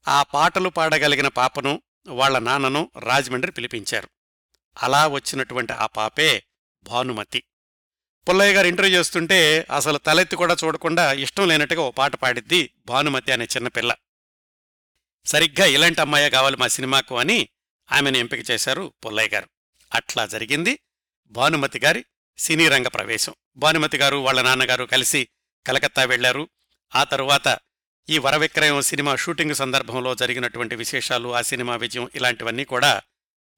ఆ 0.08 0.22
పాటలు 0.22 0.68
పాడగలిగిన 0.68 1.28
పాపను 1.28 1.82
వాళ్ళ 2.08 2.38
నాన్నను 2.38 2.90
రాజమండ్రి 2.98 3.52
పిలిపించారు. 3.52 4.08
అలా 4.82 5.06
వచ్చినటువంటి 5.06 5.72
ఆ 5.72 5.86
పాపే 5.86 6.44
భానుమతి. 6.82 7.42
పుల్లయ్య 8.28 8.54
గారు 8.54 8.66
ఇంటర్వ్యూ 8.66 8.98
చేస్తుంటే 8.98 9.66
అసలు 9.76 9.98
తలెత్తి 9.98 10.36
కూడా 10.36 10.56
చూడకుండా 10.64 11.12
ఇష్టం 11.12 11.48
లేనట్టుగా 11.48 11.80
ఓ 11.80 11.90
పాట 11.90 12.14
పాడిద్ది 12.14 12.70
భానుమతి 12.86 13.32
అనే 13.32 13.44
చిన్నపిల్ల 13.44 13.94
సరిగ్గా 15.26 15.66
ఇలాంటి 15.66 16.00
అమ్మాయే 16.00 16.30
కావాలి 16.30 16.56
మా 16.56 16.66
సినిమాకు 16.68 17.18
అని 17.18 17.48
ఆమెను 17.92 18.16
ఎంపిక 18.16 18.50
చేశారు 18.50 18.92
పుల్లయ్య 19.06 19.28
గారు. 19.28 19.48
అట్లా 19.94 20.26
జరిగింది. 20.26 20.78
భానుమతి 21.30 21.78
గారి 21.78 22.04
సినీ 22.38 22.68
రంగ 22.68 22.88
ప్రవేశం. 22.88 23.34
భానుమతి 23.56 23.96
గారు 23.96 24.16
వాళ్ళ 24.16 24.42
నాన్నగారు 24.42 24.84
కలిసి 24.84 25.28
కలకత్తా 25.66 26.04
వెళ్ళారు 26.04 26.48
ఆ 26.94 27.04
తరువాత 27.04 27.58
ఈ 28.10 28.18
వరవిక్రయం 28.18 28.82
సినిమా 28.82 29.16
షూటింగ్ 29.16 29.54
సందర్భంలో 29.54 30.14
జరిగినటువంటి 30.14 30.76
విశేషాలు 30.76 31.34
ఆ 31.34 31.42
సినిమా 31.42 31.76
విజయం 31.76 32.10
ఇలాంటివన్నీ 32.14 32.64
కూడా 32.64 33.02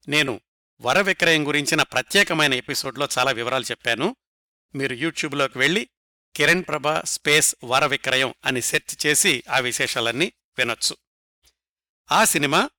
నేను 0.07 0.41
వరవిక్రయం 0.81 1.47
గురించిన 1.47 1.81
ప్రత్యేకమైన 1.81 2.53
ఎపిసోడ్లో 2.53 3.07
చాలా 3.17 3.31
వివరాలు 3.31 3.63
చెప్పాను. 3.63 4.15
మీరు 4.75 4.93
యూట్యూబ్లోకి 4.93 5.57
వెళ్ళి 5.57 5.89
కిరణ్ 6.35 6.63
ప్రభ 6.67 6.89
స్పేస్ 6.89 7.55
వర 7.63 7.85
విక్రయం 7.85 8.33
అని 8.45 8.61
సెర్చ్ 8.61 9.05
చేసి 9.05 9.43
ఆ 9.49 9.59
విశేషాలన్నీ 9.59 10.33
వినొచ్చు. 10.57 10.97
ఆ 12.11 12.23
సినిమా 12.23 12.69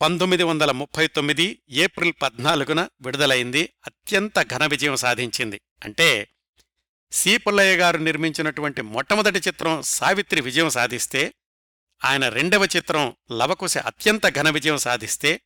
పంతొమ్మిది 0.00 0.42
వందల 0.42 0.70
ముప్పై 0.70 1.06
తొమ్మిది 1.06 1.62
ఏప్రిల్ 1.68 2.12
పద్నాలుగున 2.22 2.88
విడుదలైంది. 3.00 3.72
అత్యంత 3.86 4.42
ఘన 4.42 4.66
విజయం 4.66 4.96
సాధించింది. 4.96 5.60
అంటే 5.84 6.28
సి 7.12 7.36
పుల్లయ్య 7.36 7.76
గారు 7.76 7.98
నిర్మించినటువంటి 7.98 8.82
మొట్టమొదటి 8.82 9.38
చిత్రం 9.38 9.82
సావిత్రి 9.82 10.40
విజయం 10.40 10.70
సాధిస్తే 10.70 11.34
ఆయన 12.04 12.28
రెండవ 12.28 12.64
చిత్రం 12.64 13.16
లవకుశ 13.32 13.78
అత్యంత 13.78 14.28
ఘన 14.28 14.50
విజయం 14.50 14.78
సాధిస్తే 14.78 15.40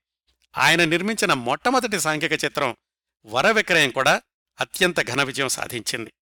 ఆయన 0.59 0.85
నిర్మించిన 0.85 1.33
మొట్టమొదటి 1.33 2.01
సాంఘిక 2.01 2.45
చిత్రం 2.45 2.77
వర 3.27 3.51
విక్రయం 3.51 3.91
కూడా 3.91 4.23
అత్యంత 4.61 5.01
ఘన 5.13 5.23
విజయం 5.23 5.49
సాధించింది. 5.49 6.13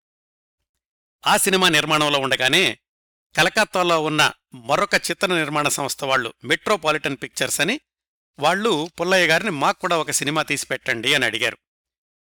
ఆ 1.26 1.36
సినిమా 1.36 1.68
నిర్మాణంలో 1.68 2.18
ఉండగానే 2.18 2.78
కలకత్తాలో 3.36 4.02
ఉన్న 4.02 4.32
మరొక 4.54 4.94
చిత్ర 4.94 5.26
నిర్మాణ 5.26 5.68
సంస్థ 5.68 6.04
వాళ్ళు 6.04 6.34
మెట్రోపాలిటన్ 6.44 7.16
పిక్చర్స్ 7.22 7.60
అని 7.60 7.80
వాళ్ళు 8.38 8.90
పుల్లయ్య 9.00 9.26
గారిని 9.26 9.50
మాకు 9.50 9.80
కూడా 9.80 9.98
ఒక 9.98 10.10
సినిమా 10.10 10.42
తీసి 10.42 10.66
పెట్టండి 10.66 11.14
అని 11.14 11.24
అడిగారు. 11.24 11.58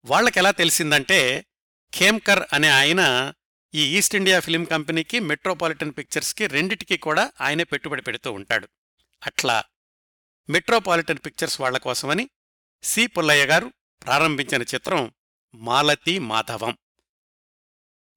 వాళ్ళకెలా 0.05 0.51
తెలిసిందంటే 0.51 1.45
ఖేమ్కర్ 1.93 2.43
అనే 2.53 2.69
ఆయన 2.69 3.33
ఈ 3.75 3.97
ఈస్ట్ 3.97 4.15
ఇండియా 4.15 4.39
ఫిలిం 4.39 4.63
కంపెనీకి 4.63 5.19
మెట్రోపాలిటన్ 5.19 5.93
పిక్చర్స్కి 5.97 6.47
రెండిటికి 6.47 6.97
కూడా 6.97 7.31
ఆయనే 7.41 7.63
పెట్టుబడి 7.63 8.01
పెడుతూ 8.01 8.31
ఉంటాడు. 8.31 8.67
అట్లా 9.25 9.63
మెట్రోపాలిటన్ 10.49 11.17
పిక్చర్స్ 11.25 11.61
వాళ్ళ 11.61 11.77
కోసమని 11.77 12.29
సి. 12.83 13.07
పుల్లయ్య 13.07 13.45
గారు 13.45 13.73
ప్రారంభించిన 14.03 14.61
చిత్రం 14.61 15.11
మాలతి 15.55 16.19
మాధవం. 16.19 16.77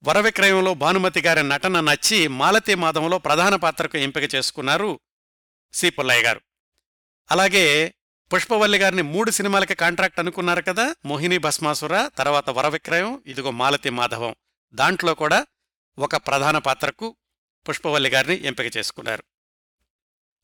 వరవిక్రయంలో 0.05 0.74
భానుమతి 0.74 1.20
గారి 1.20 1.49
నటన 1.49 1.80
నచ్చి 1.80 2.28
మాలతి 2.28 2.74
మాధవంలో 2.74 3.18
ప్రధాన 3.18 3.57
పాత్రకు 3.57 3.99
ఎంపిక 3.99 4.34
చేసుకున్నారు 4.34 5.01
సి. 5.72 5.91
పుల్లయ్య 5.91 6.22
గారు. 6.22 6.41
అలాగే 7.31 7.95
పుష్పవల్లి 8.35 8.79
గారిని 8.79 9.03
మూడు 9.03 9.31
సినిమాలకి 9.31 9.74
కాంట్రాక్ట్ 9.74 10.20
అనుకున్నారు 10.20 10.62
కదా 10.62 10.97
మోహిని 11.05 11.39
భస్మాసుర 11.39 12.09
తర్వాత 12.09 12.51
వరవిక్రయం 12.51 13.22
ఇదిగో 13.26 13.51
మాలతి 13.51 13.91
మాధవం. 13.91 14.37
దాంట్లో 14.72 15.14
కూడా 15.14 15.47
ఒక 15.99 16.16
ప్రధాన 16.16 16.59
పాత్రకు 16.59 17.16
పుష్పవల్లి 17.68 18.11
గారిని 18.11 18.47
ఎంపిక 18.47 18.76
చేసుకున్నారు. 18.76 19.24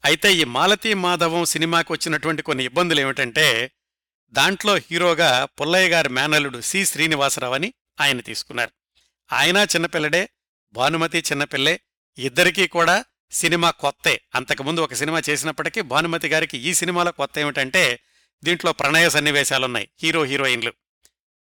అయితే 0.04 0.34
ఈ 0.34 0.44
మాలతి 0.44 0.94
మాధవం 0.94 1.44
సినిమాకి 1.44 1.92
వచ్చినటువంటి 1.92 2.42
కొన్ని 2.42 2.64
ఇబ్బందులు 2.64 3.00
ఏమిటంటే 3.00 3.70
దాంట్లో 4.30 4.74
హీరోగా 4.74 5.44
పుల్లయ్య 5.44 5.88
గారి 5.88 6.08
మేనలుడు 6.08 6.60
సి 6.60 6.84
శ్రీనివాసరావు 6.84 7.54
అని 7.54 7.74
ఆయన 8.00 8.20
తీసుకున్నారు. 8.20 8.70
ఆయన 9.32 9.56
చిన్నపిల్లడే 9.56 10.28
భానుమతి 10.72 11.18
చిన్నపిల్లే 11.18 11.80
ఇద్దరికీ 12.18 12.66
కూడా 12.66 13.04
సినిమా 13.30 13.70
కొత్తే. 13.70 14.20
అంతకుముందు 14.34 14.80
ఒక 14.80 14.94
సినిమా 14.94 15.22
చేసినప్పటికీ 15.30 15.80
భానుమతి 15.80 16.28
గారికి 16.28 16.58
ఈ 16.58 16.74
సినిమాలో 16.74 17.12
కొత్త 17.12 17.38
ఏమిటంటే 17.38 18.00
దీంట్లో 18.44 18.72
ప్రణయ 18.72 19.08
సన్నివేశాలున్నాయి 19.08 19.88
హీరో 20.02 20.24
హీరోయిన్లు. 20.24 20.72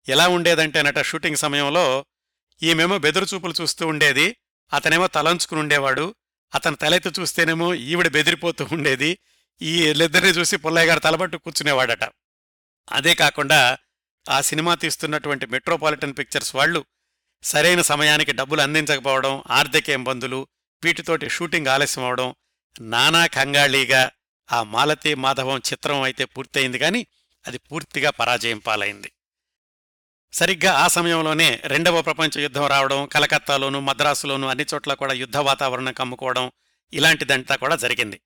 ఎలా 0.09 0.27
ఉండేదంటేనట 0.27 1.01
షూటింగ్ 1.01 1.37
సమయంలో 1.37 2.05
ఈమెమో 2.63 2.97
బెదురుచూపులు 2.97 3.53
చూస్తూ 3.61 3.87
ఉండేది 3.87 4.35
అతనేమో 4.73 5.07
తలంచుకుని 5.07 5.61
ఉండేవాడు 5.61 6.15
అతను 6.55 6.75
తలెత్తి 6.75 7.21
చూస్తేనేమో 7.21 7.73
ఈవిడ 7.73 8.07
బెదిరిపోతూ 8.07 8.67
ఉండేది 8.71 9.17
ఈ 9.61 9.83
వీళ్ళిద్దరిని 9.83 10.29
చూసి 10.29 10.57
పుల్లయ్య 10.57 10.87
గారు 10.87 10.99
తలబట్టు 10.99 11.37
కూర్చునేవాడట. 11.37 12.03
అదే 12.91 13.15
కాకుండా 13.15 13.77
ఆ 14.29 14.41
సినిమా 14.41 14.75
తీస్తున్నటువంటి 14.75 15.45
మెట్రోపాలిటన్ 15.45 16.13
పిక్చర్స్ 16.17 16.55
వాళ్ళు 16.55 16.85
సరైన 17.43 17.81
సమయానికి 17.81 18.31
డబ్బులు 18.31 18.61
అందించకపోవడం 18.61 19.43
ఆర్థిక 19.51 19.89
ఇబ్బందులు 19.89 20.47
వీటితోటి 20.83 21.29
షూటింగ్ 21.29 21.67
ఆలస్యం 21.67 22.05
అవడం 22.05 22.35
నానా 22.81 23.27
కంగాళీగా 23.27 24.11
ఆ 24.51 24.63
మాలతి 24.63 25.15
మాధవం 25.15 25.57
చిత్రం 25.57 26.01
అయితే 26.01 26.25
పూర్తయింది 26.25 26.79
కానీ 26.79 27.07
అది 27.47 27.57
పూర్తిగా 27.57 28.09
పరాజయం 28.09 28.59
పాలైంది. 28.59 29.11
సరిగ్గా 30.33 30.73
ఆ 30.73 30.87
సమయంలోనే 30.87 31.61
రెండవ 31.63 32.01
ప్రపంచ 32.01 32.41
యుద్ధం 32.41 32.67
రావడం 32.67 33.05
కలకత్తాలోను 33.05 33.79
మద్రాసులోను 33.79 34.47
అన్ని 34.47 34.65
చోట్ల 34.73 34.93
కూడా 34.93 35.13
యుద్ధ 35.13 35.37
వాతావరణం 35.37 35.93
కమ్ముకోవడం 35.93 36.51
ఇలాంటిదంతా 36.93 37.55
కూడా 37.55 37.75
జరిగింది. 37.75 38.21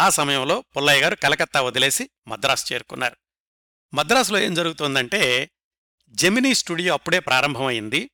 ఆ 0.00 0.08
సమయంలో 0.08 0.64
పుల్లయ్య 0.76 1.00
గారు 1.00 1.14
కలకత్తా 1.14 1.60
వదిలేసి 1.60 2.10
మద్రాసు 2.28 2.72
చేరుకున్నారు. 2.72 3.16
మద్రాసులో 3.94 4.38
ఏం 4.38 4.54
జరుగుతోందంటే 4.54 5.50
జెమినీ 6.10 6.54
స్టూడియో 6.54 6.94
అప్పుడే 6.94 7.18
ప్రారంభమైంది. 7.20 8.10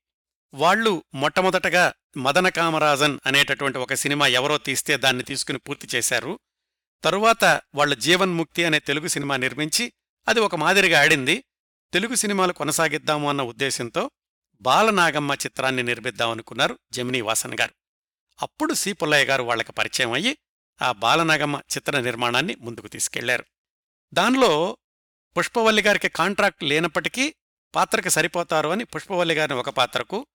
వాళ్ళు 0.55 1.05
మొట్టమొదటగా 1.14 1.92
మదన 2.16 2.48
కామరాజన్ 2.48 3.18
అనేటటువంటి 3.26 3.78
ఒక 3.78 3.94
సినిమా 3.94 4.26
ఎవరో 4.26 4.59
తీస్తే 4.59 4.96
దాన్ని 4.96 5.22
తీసుకుని 5.22 5.59
పూర్తి 5.59 5.88
చేశారు. 5.94 6.40
తరువాత 7.05 7.44
వాళ్ళు 7.74 7.94
జీవన్ముక్తి 7.94 8.64
అనే 8.64 8.78
తెలుగు 8.78 9.09
సినిమా 9.09 9.36
నిర్మించి 9.36 9.92
అది 10.28 10.40
ఒక 10.40 10.55
మాదిరిగా 10.55 11.01
ఆడింది. 11.01 11.44
తెలుగు 11.92 12.14
సినిమాలు 12.14 12.53
కొనసాగిద్దాము 12.53 13.28
అన్న 13.28 13.42
ఉద్దేశంతో 13.42 14.11
బాలనాగమ్మ 14.61 15.32
చిత్రాన్ని 15.32 15.82
నిర్మిద్దామనుకున్నారు 15.82 16.78
జమినీ 16.92 17.20
వాసన్ 17.20 17.55
గారు. 17.61 17.74
అప్పుడు 18.42 18.74
సి 18.74 18.92
పుల్లయ్య 18.92 19.24
గారు 19.24 19.42
వాళ్ళకు 19.42 19.72
పరిచయం 19.72 20.12
అయ్యి 20.12 20.38
ఆ 20.82 20.92
బాలనాగమ్మ 20.92 21.61
చిత్ర 21.76 22.01
నిర్మాణాన్ని 22.01 22.57
ముందుకు 22.61 22.88
తీసుకెళ్ళారు. 22.88 23.44
దానిలో 24.14 24.78
పుష్పవల్లి 25.38 25.82
గారికి 25.82 26.09
కాంట్రాక్ట్ 26.09 26.64
లేనప్పటికీ 26.64 27.34
పాత్రకు 27.74 28.09
సరిపోతారు 28.09 28.68
అని 28.68 28.84
పుష్పవల్లి 28.84 29.34
గారిని 29.34 29.57
ఒక 29.57 29.70
పాత్రకు 29.70 30.26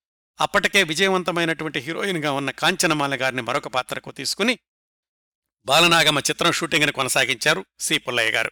అప్పటికే 0.42 0.84
విజయవంతమైనటువంటి 0.84 1.80
హీరోయిన్గా 1.80 2.32
ఉన్న 2.32 2.52
కాంచనమాల 2.52 3.22
గారిని 3.22 3.42
మరొక 3.42 3.68
పాత్రకు 3.68 4.12
తీసుకుని 4.12 4.60
బాలనాగమ్మ 5.66 6.20
చిత్రం 6.20 6.52
షూటింగ్ని 6.52 6.92
కొనసాగించారు 6.92 7.66
సి 7.80 7.98
పుల్లయ్య 7.98 8.32
గారు. 8.32 8.52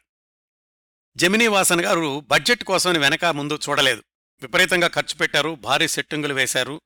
జమినీ 1.18 1.48
వాసన్ 1.48 1.82
గారు 1.82 2.20
బడ్జెట్ 2.20 2.64
కోసం 2.64 3.00
వెనక 3.00 3.26
ముందు 3.26 3.60
చూడలేదు. 3.70 4.04
విపరీతంగా 4.42 4.88
ఖర్చు 4.88 5.16
పెట్టారు 5.16 5.56
భారీ 5.56 5.88
సెట్టింగులు 5.88 6.34
వేశారు. 6.34 6.82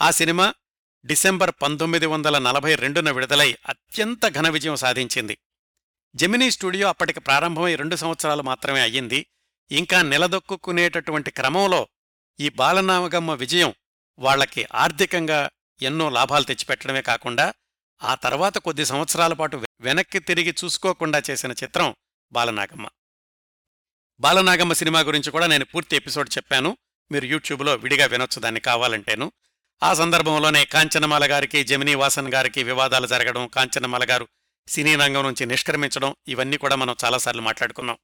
ఆ 0.00 0.10
సినిమా 0.10 0.54
డిసెంబర్ 1.06 1.50
పంతొమ్మిది 1.62 2.06
వందల 2.06 2.38
నలభై 2.38 2.74
రెండున 2.74 3.10
విడుదలై 3.10 3.56
అత్యంత 3.68 4.28
ఘన 4.28 4.48
విజయం 4.48 4.76
సాధించింది. 4.76 5.38
జెమినీ 6.16 6.50
స్టూడియో 6.50 6.88
అప్పటికి 6.88 7.20
ప్రారంభమై 7.20 7.74
రెండు 7.74 7.96
సంవత్సరాలు 7.96 8.42
మాత్రమే 8.42 8.80
అయ్యింది. 8.80 9.26
ఇంకా 9.70 10.02
నిలదొక్కునేటటువంటి 10.02 11.30
క్రమంలో 11.30 11.88
ఈ 12.40 12.48
బాలనాగమ్మ 12.48 13.32
విజయం 13.32 13.74
వాళ్ళకి 14.18 14.66
ఆర్థికంగా 14.74 15.50
ఎన్నో 15.82 16.08
లాభాలు 16.08 16.44
తెచ్చిపెట్టడమే 16.44 17.02
కాకుండా 17.02 17.54
ఆ 18.02 18.14
తర్వాత 18.14 18.58
కొద్ది 18.58 18.84
సంవత్సరాల 18.84 19.32
పాటు 19.32 19.64
వెనక్కి 19.80 20.18
తిరిగి 20.18 20.54
చూసుకోకుండా 20.64 21.22
చేసిన 21.30 21.52
చిత్రం 21.52 21.94
బాలనాగమ్మ. 22.32 22.88
బాలనాగమ్మ 24.20 24.72
సినిమా 24.72 25.00
గురించి 25.00 25.30
కూడా 25.30 25.46
నేను 25.46 25.64
పూర్తి 25.64 25.96
ఎపిసోడ్ 25.96 26.28
చెప్పాను. 26.36 26.76
మీరు 27.12 27.24
యూట్యూబ్లో 27.24 27.74
విడిగా 27.74 28.06
వినొచ్చు 28.06 28.40
దాన్ని 28.40 28.60
కావాలంటేను. 28.60 29.32
ఆ 29.82 29.94
సందర్భంలోనే 29.94 30.64
కాంచనమాల 30.64 31.30
గారికి 31.30 31.64
జమినీ 31.64 31.94
వాసన్ 31.94 32.34
గారికి 32.34 32.62
వివాదాలు 32.62 33.06
జరగడం 33.06 33.46
కాంచనమాల 33.46 34.10
గారు 34.10 34.28
సినీ 34.68 34.96
రంగం 34.96 35.22
నుంచి 35.22 35.46
నిష్క్రమించడం 35.46 36.16
ఇవన్నీ 36.28 36.56
కూడా 36.56 36.76
మనం 36.76 36.96
చాలాసార్లు 37.04 37.42
మాట్లాడుకున్నాం. 37.42 37.98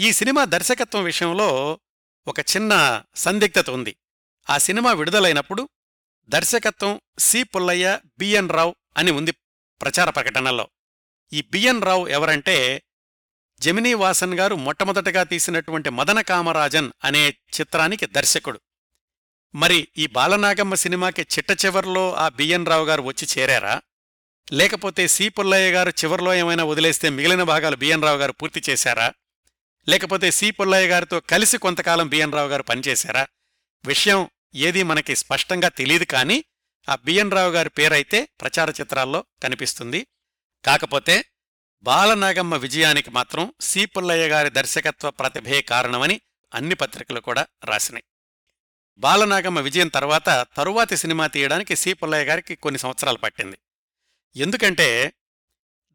ఈ 0.00 0.12
సినిమా 0.12 0.44
దర్శకత్వం 0.44 1.04
విషయంలో 1.04 1.80
ఒక 2.26 2.40
చిన్న 2.40 3.02
సందిగ్ధత 3.14 3.70
ఉంది. 3.70 3.96
ఆ 4.50 4.58
సినిమా 4.58 4.92
విడుదలైనప్పుడు 4.92 5.68
దర్శకత్వం 6.28 7.00
సి 7.18 7.42
పుల్లయ్య 7.42 8.00
బిఎన్ 8.18 8.48
రావు 8.48 8.76
అని 8.96 9.10
ఉంది 9.10 9.32
ప్రచార 9.82 10.10
ప్రకటనలో 10.10 10.70
ఈ 11.32 11.42
బిఎన్ 11.42 11.82
రావు 11.82 12.06
ఎవరంటే 12.06 12.82
జమినీ 13.60 13.94
వాసన్ 13.94 14.34
గారు 14.34 14.54
మొట్టమొదటగా 14.54 15.22
తీసినటువంటి 15.22 15.90
మదన 15.90 16.20
కామరాజన్ 16.20 16.90
అనే 17.04 17.28
చిత్రానికి 17.28 18.06
దర్శకుడు. 18.06 18.60
మరి 19.54 19.88
ఈ 19.96 20.06
బాలనాగమ్మ 20.06 20.74
సినిమాకి 20.74 21.22
చిట్ట 21.22 21.64
చివర్లో 21.64 22.14
ఆ 22.14 22.28
బిఎన్ 22.28 22.66
రావు 22.66 22.84
గారు 22.84 23.02
వచ్చి 23.02 23.28
చేరారా? 23.38 23.82
లేకపోతే 24.52 25.08
సి 25.08 25.28
పుల్లయ్య 25.28 25.72
గారు 25.72 25.90
చివర్లో 25.90 26.34
ఏమైనా 26.34 26.64
వదిలేస్తే 26.64 27.08
మిగిలిన 27.08 27.42
భాగాలు 27.42 27.76
బిఎన్ 27.76 28.02
రావు 28.02 28.18
గారు 28.18 28.32
పూర్తి 28.32 28.62
చేశారా? 28.70 29.12
లేకపోతే 29.88 30.30
సి 30.30 30.50
పుల్లయ్య 30.50 30.88
గారితో 30.88 31.20
కలిసి 31.20 31.58
కొంతకాలం 31.58 32.08
బిఎన్ 32.08 32.32
రావు 32.32 32.48
గారు 32.48 32.62
పనిచేశారా? 32.62 33.26
విషయం 33.84 34.30
ఏదీ 34.54 34.82
మనకి 34.82 35.16
స్పష్టంగా 35.16 35.68
తెలియదు 35.68 36.04
కానీ 36.04 36.44
ఆ 36.88 36.96
బిఎన్ 36.96 37.30
రావు 37.30 37.50
గారి 37.50 37.70
పేరైతే 37.70 38.28
ప్రచార 38.40 38.70
చిత్రాల్లో 38.70 39.24
కనిపిస్తుంది. 39.42 40.06
కాకపోతే 40.64 41.24
బాలనాగమ్మ 41.82 42.54
విజయానికి 42.56 43.10
మాత్రం 43.10 43.54
సి 43.60 43.84
పుల్లయ్య 43.84 44.28
గారి 44.28 44.50
దర్శకత్వ 44.50 45.10
ప్రతిభే 45.10 45.62
కారణమని 45.62 46.20
అన్ని 46.54 46.74
పత్రికలు 46.74 47.20
కూడా 47.20 47.46
రాసినాయి. 47.64 48.04
బాలనాగమ్మ 48.98 49.60
విజయం 49.60 49.88
తర్వాత 49.88 50.46
తరువాతి 50.56 50.96
సినిమా 50.96 51.26
తీయడానికి 51.26 51.76
సి 51.76 51.92
పుల్లయ్య 51.92 52.24
గారికి 52.24 52.54
కొన్ని 52.54 52.78
సంవత్సరాలు 52.78 53.18
పట్టింది. 53.18 53.58
ఎందుకంటే 54.36 55.12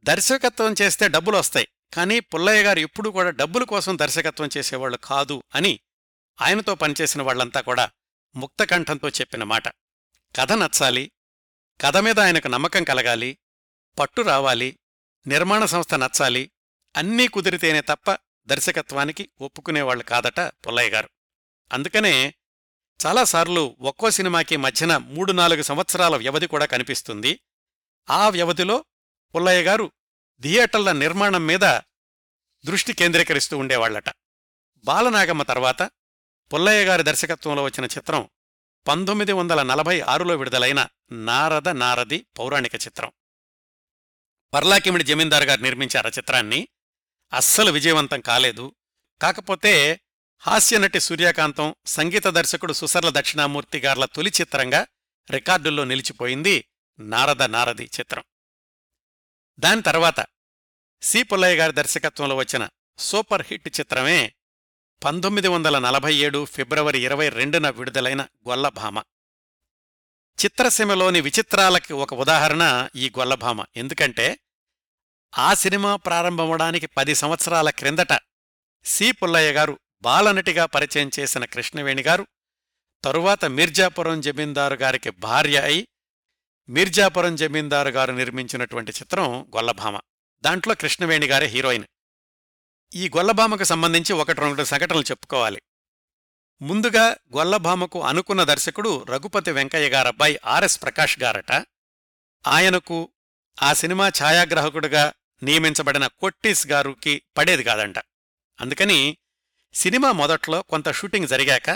దర్శకత్వం 0.03 0.75
చేస్తే 0.81 1.07
డబ్బులు 1.07 1.37
వస్తాయి 1.37 1.67
కానీ 1.93 2.19
పుల్లయ్య 2.19 2.63
గారు 2.63 2.79
ఎప్పుడూ 2.79 3.11
కూడా 3.11 3.29
డబ్బుల 3.29 3.63
కోసం 3.63 3.97
దర్శకత్వం 3.97 4.49
చేసేవాళ్ళు 4.57 4.97
కాదు 4.97 5.43
అని 5.55 5.79
ఆయనతో 6.41 6.75
పనిచేసిన 6.75 7.21
వాళ్ళంతా 7.21 7.61
కూడా 7.61 7.91
ముక్తకంఠంతో 8.35 9.09
చెప్పిన 9.09 9.43
మాట. 9.43 9.67
కథ 10.35 10.51
నచ్చాలి 10.51 11.11
కథ 11.81 11.97
మీద 11.97 12.19
ఆయనకు 12.19 12.47
నమ్మకం 12.47 12.83
కలగాలి 12.83 13.37
పట్టు 13.99 14.21
రావాలి 14.21 14.79
నిర్మాణ 15.27 15.65
సంస్థ 15.65 15.93
నచ్చాలి 15.93 16.51
అన్నీ 16.95 17.27
కుదిరితేనే 17.27 17.81
తప్ప 17.81 18.17
దర్శకత్వానికి 18.47 19.29
ఒప్పుకునేవాళ్ళు 19.41 20.03
కాదట 20.03 20.39
పుల్లయ్య 20.39 20.89
గారు. 20.89 21.09
అందుకనే 21.73 22.33
చాలాసార్లు 23.05 23.77
ఒక్కో 23.79 24.11
సినిమాకి 24.11 24.57
మధ్యన 24.57 24.97
మూడు 24.97 25.31
నాలుగు 25.31 25.61
సంవత్సరాల 25.61 26.15
వ్యవధి 26.15 26.47
కూడా 26.47 26.65
కనిపిస్తుంది. 26.65 27.39
ఆ 28.09 28.29
వ్యవధిలో 28.29 28.85
పుల్లయ్య 29.35 29.63
గారు 29.63 29.91
థియేటర్ల 30.41 30.91
నిర్మాణం 30.91 31.45
మీద 31.45 31.59
దృష్టి 32.65 32.93
కేంద్రీకరిస్తూ 32.93 33.57
ఉండేవాళ్ళట 33.57 34.09
బాలనాగమ్మ 34.77 35.43
తర్వాత 35.43 35.81
పుల్లయ్య 36.53 36.85
గారి 36.85 37.03
దర్శకత్వంలో 37.03 37.63
వచ్చిన 37.63 37.85
చిత్రం 37.85 38.29
పంతొమ్మిది 38.87 39.31
వందల 39.31 39.63
నలభై 39.63 39.99
ఆరులో 39.99 40.35
విడుదలైన 40.35 40.87
నారద 41.11 41.69
నారది 41.69 42.27
పౌరాణిక 42.39 42.75
చిత్రం. 42.75 43.11
పర్లాకిమిడి 44.53 45.03
జమీందార్ 45.03 45.43
గారు 45.43 45.61
నిర్మించారు 45.61 46.07
ఆ 46.07 46.11
చిత్రాన్ని. 46.17 46.67
అస్సలు 47.33 47.71
విజయవంతం 47.71 48.21
కాలేదు. 48.21 48.75
కాకపోతే 49.21 49.99
హాస్యనటి 50.39 50.99
సూర్యకాంతం 50.99 51.75
సంగీత 51.85 52.27
దర్శకుడు 52.27 52.73
సుసర్ల 52.73 53.09
దక్షిణామూర్తి 53.09 53.79
గార్ల 53.79 54.05
తొలి 54.05 54.31
చిత్రంగా 54.41 54.87
రికార్డుల్లో 55.31 55.83
నిలిచిపోయింది 55.83 56.65
నారద 56.99 57.43
నారది 57.43 57.89
చిత్రం. 57.99 58.23
దాని 59.59 59.81
తర్వాత 59.81 60.25
సి. 61.01 61.23
పుల్లయ్య 61.23 61.57
గారి 61.57 61.73
దర్శకత్వంలో 61.73 62.35
వచ్చిన 62.35 62.69
సూపర్ 62.97 63.45
హిట్ 63.47 63.79
చిత్రమే 63.79 64.33
పంతొమ్మిది 65.03 65.47
వందల 65.47 65.79
నలభై 65.79 66.15
ఏడు 66.15 66.45
ఫిబ్రవరి 66.45 66.99
ఇరవై 66.99 67.29
రెండున 67.29 67.69
విడుదలైన 67.69 68.21
గొల్లభామ. 68.21 68.99
చిత్రసీమలోని 70.45 71.21
విచిత్రాలకి 71.21 71.93
ఒక 71.93 72.13
ఉదాహరణ 72.13 72.87
ఈ 72.95 73.11
గొల్లభామ. 73.19 73.65
ఎందుకంటే 73.75 74.39
ఆ 75.37 75.53
సినిమా 75.53 75.95
ప్రారంభమవడానికి 75.95 76.85
పది 76.85 77.15
సంవత్సరాల 77.15 77.69
క్రిందట 77.69 78.19
సి. 78.85 79.11
పుల్లయ్య 79.11 79.51
గారు 79.51 79.79
బాలనటిగా 80.01 80.65
పరిచయం 80.65 81.11
చేసిన 81.19 81.45
కృష్ణవేణి 81.45 82.01
గారు 82.01 82.27
తరువాత 83.03 83.45
మిర్జాపురం 83.45 84.21
జమీందారు 84.21 84.73
గారికి 84.73 85.09
భార్య 85.09 85.61
అయి 85.61 85.87
మీర్జాపురం 86.69 87.35
జమీందారు 87.35 87.89
గారు 87.89 88.11
నిర్మించినటువంటి 88.11 88.91
చిత్రం 88.91 89.51
గొల్లభామ. 89.55 89.99
దాంట్లో 90.41 90.75
కృష్ణవేణి 90.75 91.25
గారే 91.25 91.47
హీరోయిన్. 91.47 91.85
ఈ 92.95 93.09
గొల్లభామకు 93.09 93.63
సంబంధించి 93.63 94.13
ఒకటి 94.13 94.41
రెండు 94.41 94.63
సంఘటనలు 94.63 95.01
చెప్పుకోవాలి. 95.01 95.61
ముందుగా 96.61 97.15
గొల్లభామకు 97.35 98.03
అనుకున్న 98.03 98.43
దర్శకుడు 98.43 99.05
రఘుపతి 99.09 99.51
వెంకయ్య 99.51 99.89
గారబ్బాయి 99.89 100.39
ఆర్ఎస్ 100.45 100.81
ప్రకాష్ 100.81 101.19
గారట. 101.19 101.51
ఆయనకు 102.47 103.09
ఆ 103.61 103.73
సినిమా 103.73 104.07
ఛాయాగ్రాహకుడిగా 104.09 105.13
నియమించబడిన 105.43 106.07
కొట్టీస్ 106.07 106.67
గారుకి 106.67 107.21
పడేది 107.37 107.63
కాదంట. 107.63 107.99
అందుకని 108.61 109.17
సినిమా 109.73 110.11
మొదట్లో 110.11 110.61
కొంత 110.61 110.91
షూటింగ్ 110.91 111.27
జరిగాక 111.27 111.69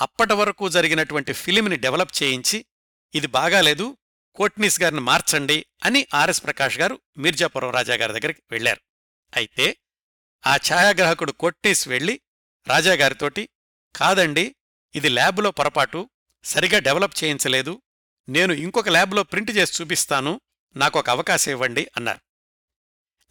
అప్పటి 0.00 0.34
వరకు 0.34 0.68
జరిగినటువంటి 0.68 1.32
ఫిలింని 1.32 1.76
డెవలప్ 1.76 2.22
చేయించి 2.22 2.66
ఇది 3.14 3.26
బాగాలేదు 3.26 3.96
కోట్నీస్ 4.34 4.82
గారిని 4.82 5.00
మార్చండి 5.00 5.66
అని 5.84 6.06
ఆర్ఎస్ 6.14 6.42
ప్రకాష్ 6.44 6.78
గారు 6.78 7.00
మీర్జాపురం 7.16 7.70
రాజా 7.70 7.94
గారి 7.94 8.12
దగ్గరికి 8.12 8.42
వెళ్ళారు 8.50 8.80
అయితే 9.36 9.76
ఆ 10.46 10.56
ఛాయాగ్రాహకుడు 10.56 11.32
కొట్టేసి 11.32 11.88
వెళ్ళి 11.88 12.20
రాజాగారితోటి 12.66 13.48
కాదండి 13.94 14.56
ఇది 14.94 15.08
ల్యాబ్లో 15.08 15.50
పొరపాటు 15.50 16.10
సరిగా 16.44 16.78
డెవలప్ 16.78 17.24
చేయించలేదు 17.24 17.82
నేను 18.28 18.52
ఇంకొక 18.52 18.88
ల్యాబ్లో 18.88 19.22
ప్రింట్ 19.22 19.50
చేసి 19.50 19.82
చూపిస్తాను 19.82 20.40
నాకొక 20.76 21.10
అవకాశం 21.10 21.50
ఇవ్వండి 21.50 21.90
అన్నారు. 21.96 22.20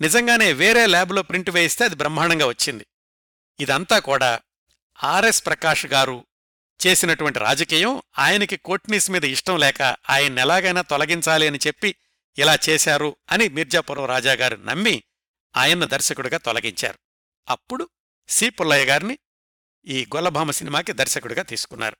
నిజంగానే 0.01 0.53
వేరే 0.53 0.85
ల్యాబ్లో 0.85 1.21
ప్రింట్ 1.21 1.49
వేయిస్తే 1.49 1.85
అది 1.85 1.95
బ్రహ్మాండంగా 1.95 2.47
వచ్చింది. 2.47 2.85
ఇదంతా 3.59 3.99
కూడా 3.99 4.41
ఆర్ఎస్ 5.03 5.45
ప్రకాష్ 5.45 5.85
గారు 5.85 6.25
చేసినటువంటి 6.79 7.39
రాజకీయం 7.39 8.01
ఆయనకి 8.17 8.57
కోట్నీస్ 8.57 9.11
మీద 9.11 9.23
ఇష్టం 9.25 9.57
లేక 9.57 9.81
ఆయన 10.09 10.39
ఎలాగైనా 10.39 10.81
తొలగించాలి 10.81 11.47
అని 11.47 11.59
చెప్పి 11.67 11.95
ఇలా 12.37 12.57
చేశారు 12.69 13.17
అని 13.29 13.49
మిర్జాపురం 13.49 14.05
రాజాగారు 14.05 14.55
నమ్మి 14.55 15.03
ఆయన్ను 15.55 15.85
దర్శకుడిగా 15.85 16.37
తొలగించారు. 16.37 16.99
అప్పుడు 17.49 17.89
సి. 18.27 18.49
పుల్లయ్య 18.49 18.85
గారిని 18.85 19.19
ఈ 19.85 20.05
గొల్లభామ 20.15 20.51
సినిమాకి 20.51 20.93
దర్శకుడిగా 20.93 21.43
తీసుకున్నారు. 21.43 21.97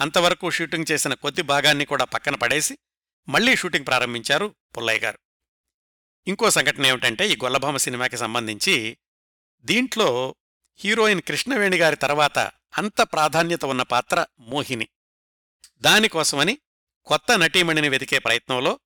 అంతవరకు 0.00 0.50
షూటింగ్ 0.50 0.90
చేసిన 0.90 1.14
కొద్ది 1.14 1.42
భాగాన్ని 1.42 1.84
కూడా 1.84 2.04
పక్కన 2.04 2.34
పడేసి 2.34 2.78
మళ్ళీ 3.28 3.56
షూటింగ్ 3.56 3.86
ప్రారంభించారు 3.86 4.54
పుల్లయ్య 4.76 5.00
గారు. 5.00 5.18
ఇంకో 6.26 6.50
సంఘటన 6.50 6.86
ఏమిటంటే 6.86 7.28
ఈ 7.28 7.36
గొల్లభామ 7.36 7.76
సినిమాకి 7.76 8.16
సంబంధించి 8.16 8.98
దీంట్లో 9.60 10.34
హీరోయిన్ 10.76 11.22
కృష్ణవేణి 11.22 11.76
గారి 11.76 11.96
తర్వాత 11.96 12.38
అంత 12.78 13.02
ప్రాధాన్యత 13.02 13.64
ఉన్న 13.64 13.82
పాత్ర 13.82 14.26
మోహిని. 14.38 14.88
దానికోసమని 15.78 16.58
కొత్త 17.04 17.38
నటీమణిని 17.38 17.88
వెతికే 17.88 18.18
ప్రయత్నంలో 18.18 18.80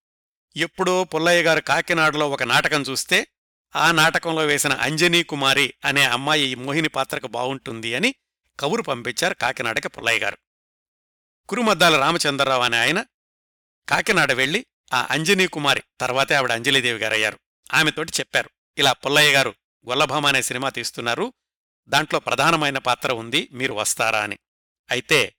ఎప్పుడో 0.57 1.05
పుల్లయ్య 1.05 1.43
గారు 1.43 1.61
కాకినాడలో 1.61 2.31
ఒక 2.31 2.43
నాటకం 2.43 2.83
చూస్తే 2.83 3.27
ఆ 3.77 3.93
నాటకంలో 3.93 4.47
వేసిన 4.47 4.73
అంజనీ 4.73 5.23
కుమారి 5.23 5.75
అనే 5.85 6.05
అమ్మాయి 6.05 6.43
ఈ 6.43 6.55
మోహిని 6.55 6.89
పాత్రకు 6.89 7.27
బావుంటుంది 7.27 7.95
అని 7.95 8.15
కబురు 8.61 8.83
పంపించారు 8.83 9.35
కాకినాడకి 9.35 9.89
పుల్లయ్య 9.89 10.19
గారు. 10.19 10.39
కురుమద్దాల 11.49 11.97
రామచంద్రరావు 11.97 12.63
అనే 12.63 12.79
ఆయన 12.79 13.05
కాకినాడ 13.89 14.33
వెళ్ళి 14.33 14.67
ఆ 14.93 15.07
అంజనీ 15.11 15.47
కుమారి 15.47 15.83
తర్వాతే 16.01 16.35
ఆవిడ 16.35 16.53
అంజలీదేవి 16.53 16.99
గారయ్యారు. 16.99 17.39
ఆమెతోటి 17.75 18.13
చెప్పారు 18.21 18.51
ఇలా 18.79 18.93
పుల్లయ్య 18.93 19.33
గారు 19.33 19.55
గొల్లభామ 19.89 20.27
అనే 20.27 20.43
సినిమా 20.43 20.69
తీస్తున్నారు 20.69 21.33
దాంట్లో 21.89 22.21
ప్రధానమైన 22.21 22.79
పాత్ర 22.79 23.13
ఉంది 23.13 23.49
మీరు 23.53 23.73
వస్తారా 23.73 24.21
అని. 24.21 24.39
అయితే 24.91 25.35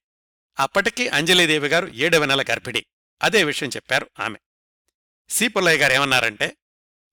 అప్పటికి 0.60 1.10
అంజలీదేవి 1.10 1.68
గారు 1.68 1.88
ఏడవ 1.88 2.26
నెల 2.26 2.42
గర్భిణి 2.42 2.86
అదే 3.22 3.44
విషయం 3.44 3.70
చెప్పారు 3.70 4.10
ఆమె. 4.20 4.40
సి 5.32 5.48
పుల్లయ్య 5.48 5.78
గారు 5.78 5.94
ఏమన్నారంటే 5.94 6.58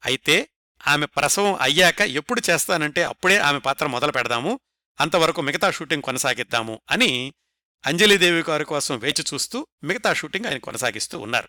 అయితే 0.04 0.48
ఆమె 0.86 1.06
ప్రసవం 1.06 1.54
అయ్యాక 1.54 2.00
ఎప్పుడు 2.00 2.42
చేస్తానంటే 2.50 3.02
అప్పుడే 3.02 3.38
ఆమె 3.38 3.58
పాత్ర 3.58 3.86
మొదలు 3.86 4.12
పెడదాము 4.12 4.60
అంతవరకు 5.00 5.40
మిగతా 5.40 5.70
షూటింగ్ 5.70 6.02
కొనసాగిద్దాము 6.02 6.80
అని 6.90 7.34
అంజలిదేవి 7.86 8.44
గారి 8.50 8.64
కోసం 8.64 8.98
వేచి 8.98 9.24
చూస్తూ 9.34 9.66
మిగతా 9.84 10.12
షూటింగ్ 10.12 10.46
ఆయన 10.46 10.58
కొనసాగిస్తూ 10.58 11.18
ఉన్నారు. 11.20 11.48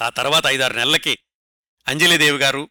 ఆ 0.00 0.08
తర్వాత 0.08 0.46
ఐదారు 0.46 0.72
నెలలకి 0.72 1.18
అంజలిదేవి 1.88 2.38
గారు 2.38 2.70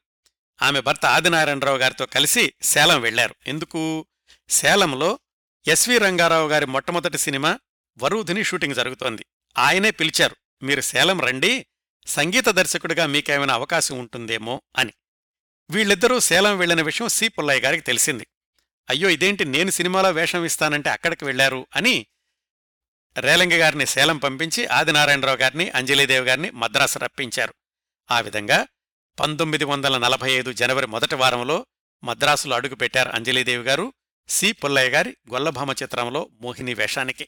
ఆమె 0.61 0.79
భర్త 0.79 1.05
ఆదినారాయణరావు 1.05 1.77
గారితో 1.77 2.05
కలిసి 2.05 2.53
సేలం 2.61 3.01
వెళ్ళారు 3.01 3.35
ఎందుకు? 3.47 4.05
సేలంలో 4.49 5.19
ఎస్వి 5.67 5.97
రంగారావు 5.97 6.47
గారి 6.47 6.65
మొట్టమొదటి 6.65 7.17
సినిమా 7.17 7.59
వరుధిని 7.97 8.43
షూటింగ్ 8.43 8.75
జరుగుతోంది. 8.75 9.25
ఆయనే 9.57 9.91
పిలిచారు 9.91 10.35
మీరు 10.63 10.81
సేలం 10.81 11.21
రండి 11.21 11.65
సంగీత 12.07 12.49
దర్శకుడిగా 12.49 13.05
మీకేమైనా 13.05 13.53
అవకాశం 13.53 13.97
ఉంటుందేమో 13.97 14.61
అని. 14.77 14.93
వీళ్ళిద్దరూ 15.69 16.19
సేలం 16.19 16.57
వెళ్ళిన 16.57 16.81
విషయం 16.81 17.07
సి. 17.07 17.27
పుల్లయ్య 17.27 17.61
గారికి 17.61 17.83
తెలిసింది. 17.83 18.27
అయ్యో 18.89 19.09
ఇదేంటి 19.09 19.45
నేను 19.45 19.71
సినిమాలో 19.71 20.11
వేషం 20.11 20.45
ఇస్తానంటే 20.45 20.89
అక్కడికి 20.89 21.25
వెళ్ళారు 21.25 21.67
అని 21.75 22.05
రేలంగి 23.17 23.57
గారిని 23.57 23.85
సేలం 23.85 24.17
పంపించి 24.17 24.65
ఆదినారాయణరావు 24.65 25.37
గారిని 25.37 25.69
అంజలీదేవి 25.69 26.27
గారిని 26.27 26.51
మద్రాసు 26.51 26.99
రప్పించారు. 26.99 27.53
ఆ 28.11 28.19
విధంగా 28.19 28.67
పంతొమ్మిది 29.19 29.63
వందల 29.63 29.97
నలభై 29.97 30.31
ఐదు 30.31 30.53
జనవరి 30.53 30.87
మొదటి 30.87 31.15
వారంలో 31.15 31.65
మద్రాసులో 32.03 32.55
అడుగుపెట్టారు 32.55 33.09
అంజలీదేవి 33.09 33.63
గారు 33.63 33.93
సి. 34.27 34.51
పుల్లయ్య 34.51 34.89
గారి 34.89 35.17
గొల్లభామ 35.33 35.71
చిత్రంలో 35.71 36.29
మోహిని 36.41 36.73
వేషానికి. 36.73 37.27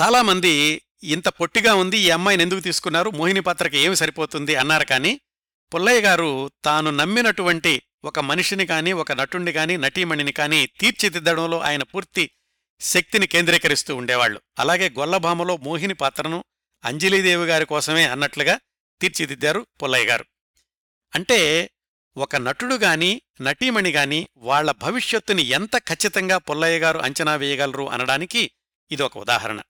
చాలామంది 0.00 0.82
ఇంత 1.02 1.28
పొట్టిగా 1.28 1.74
ఉంది 1.74 1.98
ఈ 1.98 2.10
అమ్మాయిని 2.10 2.42
ఎందుకు 2.42 2.60
తీసుకున్నారు? 2.60 3.10
మోహిని 3.10 3.40
పాత్రకి 3.40 3.78
ఏమి 3.78 3.96
సరిపోతుంది? 3.96 4.54
అన్నారు 4.54 4.84
కానీ 4.84 5.20
పుల్లయ్య 5.74 6.00
గారు 6.00 6.50
తాను 6.64 6.90
నమ్మినటువంటి 6.90 7.82
ఒక 8.04 8.18
మనిషిని 8.18 8.66
కాని 8.66 8.92
ఒక 8.92 9.12
నటుణ్ణి 9.12 9.52
కానీ 9.52 9.76
నటీమణిని 9.76 10.32
కాని 10.32 10.68
తీర్చిదిద్దడంలో 10.80 11.60
ఆయన 11.60 11.82
పూర్తి 11.82 12.30
శక్తిని 12.80 13.26
కేంద్రీకరిస్తూ 13.26 13.96
ఉండేవాళ్ళు 13.96 14.40
అలాగే 14.58 14.88
గొల్లభామలో 14.88 15.56
మోహిని 15.56 15.94
పాత్రను 15.94 16.44
అంజలీదేవి 16.84 17.44
గారి 17.44 17.64
కోసమే 17.64 18.04
అన్నట్లుగా 18.04 18.60
తీర్చిదిద్దారు 19.00 19.66
పుల్లయ్య 19.82 20.06
గారు. 20.06 20.24
అంటే 21.14 21.70
ఒక 22.16 22.36
నటుడు 22.36 22.74
గాని 22.74 23.22
నటీమణి 23.40 23.90
గాని 23.90 24.28
వాళ్ళ 24.36 24.70
భవిష్యత్తుని 24.70 25.42
ఎంత 25.42 25.78
ఖచ్చితంగా 25.78 26.38
పుల్లయ్య 26.38 26.78
గారు 26.78 26.98
అంచనా 26.98 27.34
వేయగలరు 27.34 27.90
అనడానికి 27.90 28.50
ఇదొక 28.90 29.18
ఉదాహరణ. 29.18 29.60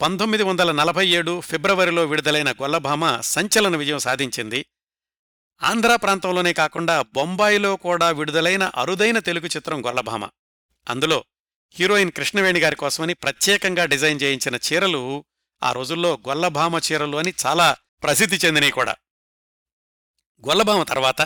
పంతొమ్మిది 0.00 0.42
వందల 0.42 0.72
నలభై 0.72 1.08
ఏడు 1.08 1.40
ఫిబ్రవరిలో 1.40 2.04
విడుదలైన 2.04 2.52
గొల్లభామ 2.52 3.20
సంచలన 3.20 3.76
విజయం 3.76 3.98
సాధించింది. 3.98 4.66
ఆంధ్ర 5.62 5.96
ప్రాంతంలోనే 5.96 6.52
కాకుండా 6.52 7.02
బొంబాయిలో 7.02 7.76
కూడా 7.76 8.10
విడుదలైన 8.10 8.72
అరుదైన 8.74 9.18
తెలుగు 9.18 9.46
చిత్రం 9.46 9.86
గొల్లభామ 9.86 10.28
అందులో 10.88 11.24
హీరోయిన్ 11.70 12.12
కృష్ణవేణి 12.12 12.60
గారి 12.60 12.76
కోసమని 12.76 13.14
ప్రత్యేకంగా 13.14 13.84
డిజైన్ 13.84 14.20
చేయించిన 14.22 14.56
చీరలు 14.56 15.24
ఆ 15.62 15.72
రోజుల్లో 15.72 16.18
గొల్లభామ 16.28 16.80
చీరలు 16.92 17.16
అని 17.16 17.34
చాలా 17.46 17.76
ప్రసిద్ధి 18.02 18.36
చెందినవి 18.36 18.70
కూడా. 18.70 18.96
గొల్లభామ 20.48 20.82
తర్వాత 20.82 21.22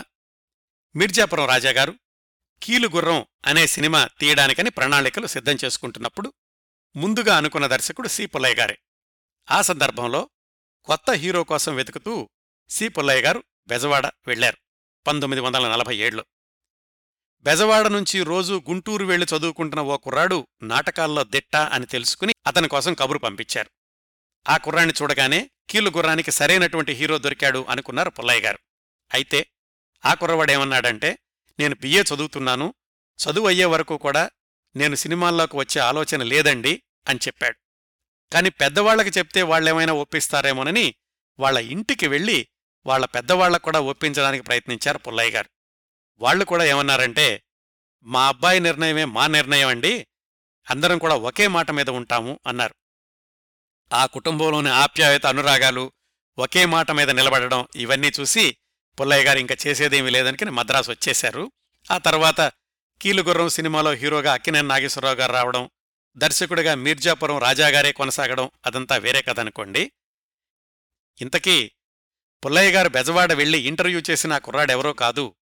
మిర్జాపురం 0.95 1.45
రాజాగారు 1.45 1.93
కీలుగుర్రం 2.63 3.25
అనే 3.45 3.67
సినిమా 3.67 4.09
తీయడానికని 4.19 4.69
ప్రణాళికలు 4.69 5.27
సిద్ధం 5.27 5.57
చేసుకుంటున్నప్పుడు 5.65 6.33
ముందుగా 6.95 7.37
అనుకున్న 7.37 7.67
దర్శకుడు 7.67 8.07
సి. 8.07 8.25
పుల్లయ్య 8.25 8.55
గారే. 8.55 8.77
ఆ 9.51 9.61
సందర్భంలో 9.61 10.29
కొత్త 10.83 11.11
హీరో 11.11 11.43
కోసం 11.43 11.75
వెతుకుతూ 11.75 12.29
సి. 12.69 12.87
పుల్లయ్య 12.87 13.21
గారు 13.21 13.43
బెజవాడ 13.67 14.11
వెళ్ళారు 14.27 14.57
పంతొమ్మిది 15.07 15.41
వందల 15.41 15.71
నలభై 15.71 15.97
ఏడులో. 15.97 16.25
బెజవాడ 17.41 17.87
నుంచి 17.87 18.23
రోజూ 18.23 18.63
గుంటూరు 18.69 19.05
వెళ్ళి 19.05 19.27
చదువుకుంటున్న 19.35 19.81
ఓ 19.81 19.97
కుర్రాడు 19.97 20.47
నాటకాల్లో 20.63 21.23
దిట్ట 21.23 21.55
అని 21.55 21.85
తెలుసుకుని 21.85 22.33
అతని 22.47 22.67
కోసం 22.67 22.93
కబురు 22.93 23.19
పంపించారు. 23.19 23.69
ఆ 24.49 24.57
కుర్రాన్ని 24.57 24.93
చూడగానే 25.01 25.49
కీలు 25.69 25.89
గుర్రానికి 25.89 26.31
సరైనటువంటి 26.31 26.91
హీరో 26.91 27.17
దొరికాడు 27.17 27.65
అనుకున్నారు 27.69 28.09
పుల్లయ్య 28.09 28.41
గారు. 28.41 28.59
అయితే 29.13 29.51
ఆ 30.05 30.13
కుర్రవాడేమన్నాడంటే 30.13 31.19
నేను 31.59 31.75
బిఏ 31.75 32.03
చదువుతున్నాను. 32.03 32.73
చదువు 33.23 33.47
అయ్యే 33.47 33.65
వరకు 33.65 33.97
కూడా 33.97 34.29
నేను 34.75 34.95
సినిమాల్లోకి 34.95 35.57
వచ్చే 35.57 35.81
ఆలోచన 35.81 36.23
లేదండి 36.23 36.83
అని 37.07 37.19
చెప్పాడు. 37.27 37.57
కాని 38.33 38.49
పెద్దవాళ్ళకు 38.49 39.17
చెప్తే 39.17 39.41
వాళ్ళేమైనా 39.41 39.93
ఒప్పిస్తారేమోనని 39.93 40.95
వాళ్ళ 41.39 41.57
ఇంటికి 41.57 42.07
వెళ్ళి 42.07 42.47
వాళ్ళ 42.85 43.05
పెద్దవాళ్ళకు 43.05 43.63
కూడా 43.63 43.79
ఒప్పించడానికి 43.79 44.43
ప్రయత్నించారు 44.43 44.97
పుల్లయ్య 44.97 45.31
గారు. 45.31 45.49
వాళ్ళు 46.19 46.45
కూడా 46.45 46.63
ఏమన్నారంటే 46.63 47.43
మా 48.03 48.27
అబ్బాయి 48.27 48.59
నిర్ణయమే 48.59 49.05
మా 49.05 49.27
నిర్ణయం 49.27 49.67
అండి 49.67 50.07
అందరం 50.69 50.97
కూడా 50.97 51.15
ఒకే 51.15 51.47
మాట 51.47 51.71
మీద 51.71 51.89
ఉంటాము 51.89 52.39
అన్నారు. 52.47 52.75
ఆ 53.93 54.05
కుటుంబంలోని 54.05 54.69
ఆప్యాయత 54.69 55.25
అనురాగాలు 55.25 55.91
ఒకే 56.37 56.65
మాట 56.65 56.91
మీద 56.91 57.09
నిలబడడం 57.09 57.67
ఇవన్నీ 57.75 58.11
చూసి 58.19 58.57
పుల్లయ్య 59.01 59.23
గారు 59.23 59.39
ఇంకా 59.39 59.55
చేసేదేమీ 59.67 60.09
లేదనుకుని 60.09 60.51
మద్రాసు 60.51 60.91
వచ్చేశారు. 60.91 61.51
ఆ 61.91 61.97
తర్వాత 61.97 62.51
కీలుగుర్రం 63.01 63.49
సినిమాలో 63.49 63.91
హీరోగా 63.91 64.33
అక్కినేని 64.33 64.67
నాగేశ్వరరావు 64.67 65.15
గారు 65.15 65.31
రావడం 65.31 65.69
దర్శకుడిగా 66.17 66.75
మీర్జాపురం 66.75 67.37
రాజాగారే 67.37 67.91
కొనసాగడం 67.91 68.51
అదంతా 68.65 68.97
వేరే 68.97 69.21
కథ 69.21 69.39
అనుకోండి. 69.39 69.91
ఇంతకీ 71.21 71.71
పుల్లయ్య 72.45 72.71
గారు 72.71 72.89
బెజవాడ 72.89 73.33
వెళ్ళి 73.33 73.59
ఇంటర్వ్యూ 73.59 74.01
చేసిన 74.09 74.37
కుర్రాడెవరో 74.37 74.93
కాదు. 74.93 75.35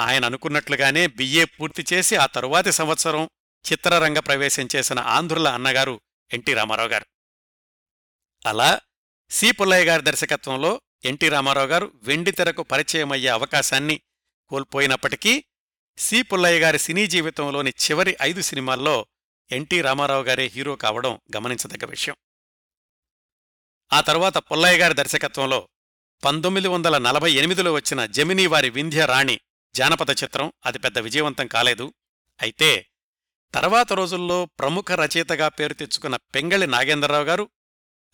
ఆయన 0.00 0.24
అనుకున్నట్లుగానే 0.24 1.06
బిఏ 1.06 1.44
పూర్తి 1.44 1.86
చేసి 1.92 2.16
ఆ 2.16 2.26
తరువాతి 2.26 2.72
సంవత్సరం 2.72 3.30
చిత్రరంగ 3.72 4.18
ప్రవేశం 4.18 4.68
చేసిన 4.76 4.98
ఆంధ్రుల 4.98 5.48
అన్నగారు 5.48 6.00
ఎన్టీ 6.32 6.54
రామారావు 6.54 6.88
గారు. 6.88 7.06
అలా 8.46 8.80
సి 9.30 9.52
పుల్లయ్య 9.52 9.84
గారి 9.84 10.02
దర్శకత్వంలో 10.02 10.80
ఎన్టీ 11.04 11.28
రామారావు 11.28 11.66
గారు 11.66 11.92
వెండితెరకు 12.02 12.62
పరిచయమయ్యే 12.62 13.28
అవకాశాన్ని 13.28 14.00
కోల్పోయినప్పటికీ 14.48 15.44
సి. 15.98 16.22
పుల్లయ్య 16.22 16.60
గారి 16.60 16.78
సినీ 16.78 17.06
జీవితంలోని 17.06 17.70
చివరి 17.70 18.16
ఐదు 18.22 18.40
సినిమాల్లో 18.40 19.06
ఎన్టీ 19.52 19.80
రామారావు 19.80 20.22
గారే 20.22 20.46
హీరో 20.46 20.76
కావడం 20.76 21.20
గమనించదగ్గ 21.36 21.86
విషయం. 21.86 22.16
ఆ 23.92 24.00
తర్వాత 24.00 24.38
పుల్లయ్య 24.38 24.78
గారి 24.78 24.94
దర్శకత్వంలో 24.94 25.68
పంతొమ్మిది 26.24 26.68
వందల 26.68 26.98
నలభై 26.98 27.32
ఎనిమిదిలో 27.32 27.72
వచ్చిన 27.72 28.06
జమినీ 28.06 28.46
వారి 28.46 28.70
వింధ్య 28.70 29.06
రాణి 29.06 29.40
జానపద 29.74 30.10
చిత్రం 30.10 30.52
అది 30.66 30.78
పెద్ద 30.78 30.98
విజయవంతం 30.98 31.46
కాలేదు. 31.46 31.94
అయితే 32.42 32.86
తర్వాత 33.54 33.92
రోజుల్లో 33.92 34.44
ప్రముఖ 34.44 34.92
రచయితగా 34.92 35.48
పేరు 35.48 35.74
తెచ్చుకున్న 35.74 36.16
పెంగళి 36.16 36.66
నాగేంద్రరావు 36.66 37.24
గారు 37.24 37.48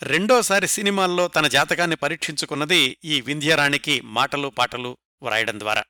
రెండోసారి 0.03 0.69
సినిమాల్లో 0.69 1.29
తన 1.29 1.47
జాతకాన్ని 1.47 1.97
పరీక్షించుకున్నది 1.97 2.99
ఈ 3.05 3.21
వింధ్యరాణికి 3.21 4.01
మాటలు 4.01 4.49
పాటలు 4.49 4.99
వ్రాయడం 5.23 5.61
ద్వారా. 5.61 5.85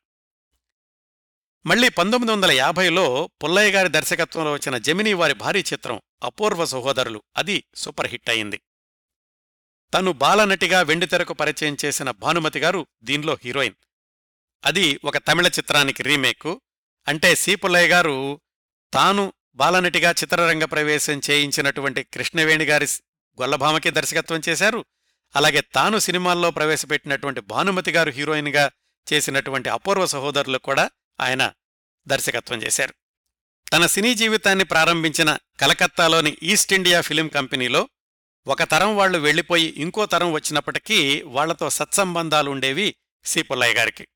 మళ్ళీ 1.66 1.88
పంతొమ్మిది 1.88 2.32
వందల 2.32 2.50
యాభైలో 2.50 3.30
పుల్లయ్య 3.44 3.72
గారి 3.72 3.88
దర్శకత్వంలో 3.88 4.52
వచ్చిన 4.52 4.78
జమినీ 4.78 5.12
వారి 5.12 5.34
భారీ 5.34 5.60
చిత్రం 5.60 6.00
అపూర్వ 6.22 6.64
సహోదరులు. 6.64 7.22
అది 7.36 7.64
సూపర్ 7.74 8.08
హిట్ 8.08 8.30
అయింది. 8.30 8.60
తను 9.94 10.12
బాలనటిగా 10.12 10.82
వెండితెరకు 10.82 11.32
పరిచయం 11.32 11.76
చేసిన 11.84 12.10
భానుమతి 12.10 12.58
గారు 12.58 12.86
దీనిలో 13.02 13.38
హీరోయిన్. 13.44 13.74
అది 14.64 15.00
ఒక 15.04 15.18
తమిళ 15.18 15.46
చిత్రానికి 15.46 16.02
రీమేక్. 16.02 16.58
అంటే 17.08 17.34
సి. 17.34 17.54
పుల్లయ్య 17.54 17.88
గారు 17.88 18.40
తాను 18.94 19.32
బాలనటిగా 19.54 20.10
చిత్రరంగ 20.10 20.64
ప్రవేశం 20.64 21.20
చేయించినటువంటి 21.30 22.02
కృష్ణవేణి 22.02 22.64
గారి 22.64 22.86
గొల్లభామకి 23.42 23.90
దర్శకత్వం 23.90 24.40
చేశారు. 24.48 24.84
అలాగే 25.36 25.60
తాను 25.60 25.98
సినిమాల్లో 25.98 26.50
ప్రవేశపెట్టినటువంటి 26.50 27.40
భానుమతి 27.40 27.90
గారు 27.90 28.10
హీరోయిన్గా 28.10 28.70
చేసినటువంటి 29.12 29.68
అపూర్వ 29.68 30.06
సహోదరులు 30.06 30.58
కూడా 30.58 30.90
ఆయన 31.22 31.52
దర్శకత్వం 32.06 32.62
చేశారు. 32.62 32.94
తన 33.72 33.86
సినీ 33.86 34.14
జీవితాన్ని 34.14 34.64
ప్రారంభించిన 34.64 35.38
కలకత్తాలోని 35.60 36.36
ఈస్ట్ 36.42 36.72
ఇండియా 36.72 37.00
ఫిలిం 37.00 37.28
కంపెనీలో 37.28 37.88
ఒక 38.46 38.62
తరం 38.62 38.96
వాళ్ళు 38.96 39.18
వెళ్ళిపోయి 39.18 39.74
ఇంకో 39.76 40.06
తరం 40.06 40.32
వచ్చినప్పటికీ 40.32 41.22
వాళ్ళతో 41.22 41.70
సత్సంబంధాలుండేవి 41.70 42.94
సి. 43.24 43.42
పుల్లయ్య 43.42 43.74
గారికి. 43.74 44.08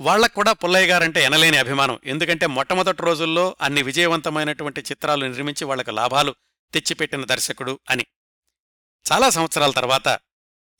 వాళ్ళకు 0.00 0.34
కూడా 0.34 0.52
పుల్లయ్య 0.52 0.86
గారంటే 0.86 1.24
ఎనలేని 1.24 1.56
అభిమానం. 1.56 1.98
ఎందుకంటే 2.04 2.46
మొట్టమొదటి 2.46 3.02
రోజుల్లో 3.02 3.56
అన్ని 3.60 3.82
విజయవంతమైనటువంటి 3.82 4.80
చిత్రాలు 4.80 5.26
నిర్మించి 5.26 5.64
వాళ్ళకు 5.64 5.90
లాభాలు 5.90 6.34
తెచ్చిపెట్టిన 6.74 7.24
దర్శకుడు 7.24 7.78
అని. 7.90 8.06
చాలా 9.12 9.30
సంవత్సరాల 9.30 9.70
తర్వాత 9.70 10.18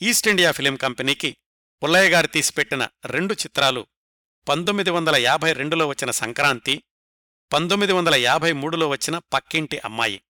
ఈస్ట్ 0.02 0.28
ఇండియా 0.28 0.50
ఫిలిం 0.52 0.76
కంపెనీకి 0.76 1.36
పుల్లయ్య 1.82 2.10
గారు 2.10 2.26
తీసిపెట్టిన 2.26 2.88
రెండు 3.06 3.34
చిత్రాలు 3.34 3.86
పంతొమ్మిది 4.48 4.90
వందల 4.90 5.16
యాభై 5.16 5.52
రెండులో 5.52 5.86
వచ్చిన 5.86 6.10
సంక్రాంతి 6.10 6.82
పంతొమ్మిది 7.52 7.92
వందల 7.92 8.14
యాభై 8.14 8.52
మూడులో 8.52 8.88
వచ్చిన 8.88 9.18
పక్కింటి 9.18 9.78
అమ్మాయి. 9.78 10.22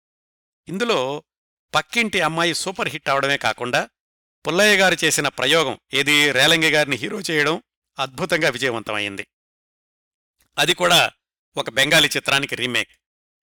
ఇందులో 0.69 1.25
పక్కింటి 1.75 2.21
అమ్మాయి 2.21 2.55
సూపర్ 2.55 2.89
హిట్ 2.89 3.09
అవడమే 3.09 3.37
కాకుండా 3.37 3.91
పుల్లయ్య 4.47 4.77
గారు 4.77 4.97
చేసిన 5.05 5.29
ప్రయోగం 5.29 5.79
ఏది? 5.95 6.33
రేలంగి 6.33 6.71
గారిని 6.71 6.97
హీరో 6.97 7.21
చేయడం 7.21 7.63
అద్భుతంగా 7.99 8.49
విజయవంతమైంది. 8.49 9.27
అది 10.59 10.75
కూడా 10.75 11.11
ఒక 11.57 11.71
బెంగాలీ 11.71 12.09
చిత్రానికి 12.17 12.55
రీమేక్. 12.55 12.89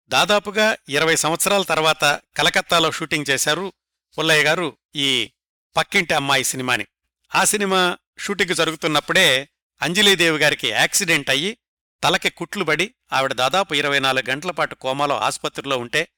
దాదాపుగా 0.08 0.76
ఇరవై 0.88 1.16
సంవత్సరాల 1.16 1.62
తర్వాత 1.62 2.20
కలకత్తాలో 2.36 2.90
షూటింగ్ 2.90 3.30
చేశారు 3.30 3.72
పుల్లయ్య 4.18 4.44
గారు 4.44 4.76
ఈ 4.96 5.32
పక్కింటి 5.76 6.14
అమ్మాయి 6.14 6.44
సినిమాని. 6.44 6.86
ఆ 7.34 7.44
సినిమా 7.44 7.98
షూటింగ్ 8.18 8.54
జరుగుతున్నప్పుడే 8.54 9.48
అంజలీదేవి 9.82 10.38
గారికి 10.38 10.68
యాక్సిడెంట్ 10.68 11.30
అయ్యి 11.30 11.58
తలకి 12.04 12.30
కుట్లు 12.30 12.64
పడి 12.64 12.94
ఆవిడ 13.12 13.32
దాదాపు 13.32 13.74
ఇరవై 13.74 13.98
నాలుగు 13.98 14.30
గంటల 14.30 14.50
పాటు 14.50 14.74
కోమాలో 14.74 15.18
ఆసుపత్రిలో 15.18 15.78
ఉంటే 15.78 16.08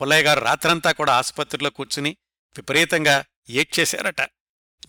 పుల్లయ్య 0.00 0.22
గారు 0.22 0.40
రాత్రంతా 0.40 0.92
కూడా 0.92 1.12
ఆసుపత్రిలో 1.12 1.70
కూర్చుని 1.70 2.16
విపరీతంగా 2.56 3.24
ఏడ్చేశారట. 3.50 4.20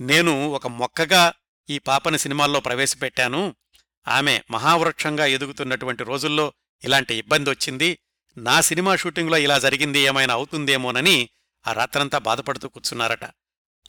నేను 0.01 0.47
ఒక 0.47 0.67
మొక్కగా 0.67 1.34
ఈ 1.69 1.80
పాపని 1.80 2.19
సినిమాల్లో 2.19 2.59
ప్రవేశపెట్టాను. 2.59 3.55
ఆమె 4.07 4.41
మహావృక్షంగా 4.51 5.26
ఎదుగుతున్నటువంటి 5.26 6.03
రోజుల్లో 6.03 6.53
ఇలాంటి 6.84 7.15
ఇబ్బంది 7.15 7.49
వచ్చింది. 7.49 7.99
నా 8.38 8.61
సినిమా 8.61 8.95
షూటింగ్లో 8.95 9.38
ఇలా 9.38 9.59
జరిగింది 9.59 9.99
ఏమైనా 9.99 10.34
అవుతుందేమోనని 10.34 11.30
ఆ 11.67 11.74
రాత్రంతా 11.74 12.17
బాధపడుతూ 12.17 12.67
కూర్చున్నారట. 12.67 13.24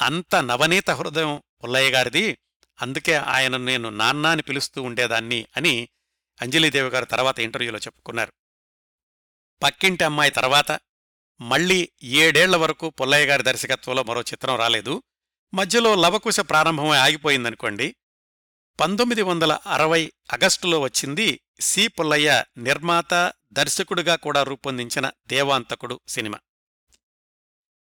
అంత 0.02 0.34
నవనీత 0.36 0.90
హృదయం 0.90 1.42
పుల్లయ్య 1.64 1.90
గారిది. 1.90 2.38
అందుకే 2.82 3.14
ఆయన 3.14 3.56
నేను 3.56 3.88
నాన్న 3.88 4.26
అని 4.26 4.42
పిలుస్తూ 4.42 4.82
ఉండేదాన్ని 4.82 5.46
అని 5.56 5.88
అంజలీదేవి 6.42 6.88
గారు 6.88 7.04
తర్వాత 7.04 7.38
ఇంటర్వ్యూలో 7.40 7.78
చెప్పుకున్నారు. 7.78 8.32
పక్కింటి 9.62 10.04
అమ్మాయి 10.04 10.30
తర్వాత 10.30 10.80
మళ్ళీ 11.40 11.92
ఏడేళ్ళ 12.02 12.56
వరకు 12.56 12.90
పుల్లయ్య 12.90 13.26
గారి 13.26 13.42
దర్శకత్వంలో 13.42 14.02
మరో 14.02 14.20
చిత్రం 14.20 14.56
రాలేదు. 14.56 15.02
మధ్యలో 15.54 15.94
లవకుశ 15.94 16.40
ప్రారంభమై 16.40 16.98
ఆగిపోయిందనుకోండి. 16.98 17.96
పంతొమ్మిది 18.80 19.22
వందల 19.22 19.58
అరవై 19.66 20.12
ఆగస్టులో 20.32 20.80
వచ్చింది 20.80 21.40
సి. 21.60 21.88
పుల్లయ్య 21.88 22.44
నిర్మాత 22.58 23.32
దర్శకుడిగా 23.52 24.16
కూడా 24.16 24.42
రూపొందించిన 24.42 25.10
దేవాంతకుడు 25.26 26.00
సినిమా. 26.08 26.38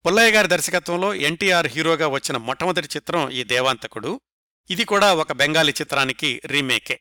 పుల్లయ్య 0.05 0.31
గారి 0.31 0.47
దర్శకత్వంలో 0.47 1.13
ఎన్టీఆర్ 1.13 1.67
హీరోగా 1.67 2.07
వచ్చిన 2.07 2.37
మొట్టమొదటి 2.37 2.87
చిత్రం 2.95 3.29
ఈ 3.29 3.43
దేవాంతకుడు. 3.43 4.21
ఇది 4.69 4.85
కూడా 4.85 5.13
ఒక 5.13 5.31
బెంగాలీ 5.31 5.71
చిత్రానికి 5.71 6.41
రీమేకే. 6.45 6.99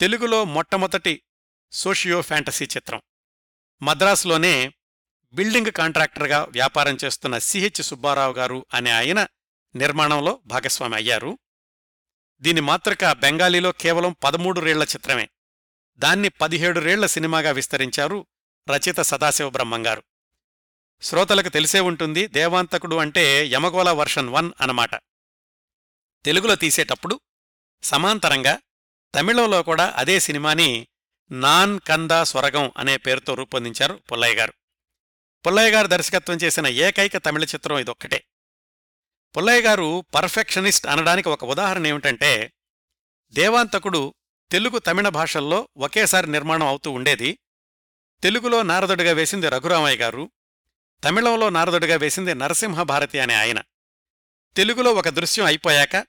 తెలుగులో 0.00 0.44
మొట్టమొదటి 0.44 1.22
సోషియో 1.72 2.22
ఫ్యాంటసీ 2.22 2.64
చిత్రం. 2.64 3.02
మద్రాసులోనే 3.82 4.72
బిల్డింగ్ 5.32 5.70
కాంట్రాక్టర్గా 5.70 6.42
వ్యాపారం 6.42 6.98
చేస్తున్న 7.04 7.38
సిహెచ్ 7.38 7.82
సుబ్బారావు 7.82 8.32
గారు 8.32 8.66
అనే 8.74 8.90
ఆయన 8.90 9.26
నిర్మాణంలో 9.76 10.40
భాగస్వామి 10.46 10.94
అయ్యారు. 10.94 11.38
దీని 12.40 12.60
మాతృక 12.60 13.12
బెంగాలీలో 13.12 13.72
కేవలం 13.72 14.16
పదమూడు 14.24 14.60
రేళ్ళ 14.60 14.82
చిత్రమే. 14.82 15.28
దాన్ని 15.98 16.28
పదిహేడు 16.28 16.80
రేళ్ళ 16.80 17.06
సినిమాగా 17.06 17.50
విస్తరించారు 17.50 18.26
రచయిత 18.70 19.00
సదాశివ 19.00 19.50
బ్రహ్మంగారు 19.50 20.02
శ్రోతలకు 21.02 21.48
తెలిసే 21.48 21.80
ఉంటుంది 21.80 22.26
దేవాంతకుడు 22.26 22.96
అంటే 22.96 23.46
యమగోళ 23.46 23.90
వర్షన్ 23.90 24.28
వన్ 24.28 24.52
అన్నమాట. 24.60 24.90
తెలుగులో 26.24 26.54
తీసేటప్పుడు 26.54 27.20
సమాంతరంగా 27.82 28.58
తమిళంలో 29.14 29.62
కూడా 29.62 29.94
అదే 29.96 30.20
సినిమాని 30.20 30.86
నాన్ 31.30 31.80
కందా 31.80 32.24
స్వరగం 32.24 32.72
అనే 32.76 32.96
పేరుతో 32.96 33.34
రూపొందించారు 33.34 33.94
పుల్లయ్య 34.12 34.34
గారు. 34.34 34.52
పుల్లయ్య 35.46 35.70
గారు 35.70 35.86
దర్శకత్వం 35.86 36.36
చేసిన 36.36 36.66
ఏకైక 36.66 37.16
తమిళ 37.16 37.44
చిత్రం 37.44 37.78
ఇదొక్కటే. 37.78 38.24
పుల్లయ్య 39.36 39.60
గారు 39.60 40.04
పర్ఫెక్షనిస్ట్ 40.14 40.86
అనడానికి 40.86 41.28
ఒక 41.28 41.44
ఉదాహరణ 41.44 41.86
ఏమిటంటే 41.86 42.52
దేవాంతకుడు 43.30 44.14
తెలుగు 44.50 44.78
తమిళ 44.78 45.08
భాషల్లో 45.08 45.68
ఒకేసారి 45.76 46.30
నిర్మాణం 46.30 46.66
అవుతూ 46.66 46.90
ఉండేది. 46.90 47.38
తెలుగులో 48.22 48.62
నారదుడిగా 48.62 49.12
వేసింది 49.12 49.48
రఘురామయ్య 49.48 49.96
గారు 49.96 50.30
తమిళంలో 51.04 51.50
నారదుడిగా 51.50 51.96
వేసింది 51.96 52.34
నరసింహ 52.34 52.82
భారతి 52.82 53.18
అనే 53.18 53.34
ఆయన. 53.34 53.62
తెలుగులో 54.56 54.92
ఒక 54.92 55.08
దృశ్యం 55.08 55.46
అయిపోయాక 55.46 56.06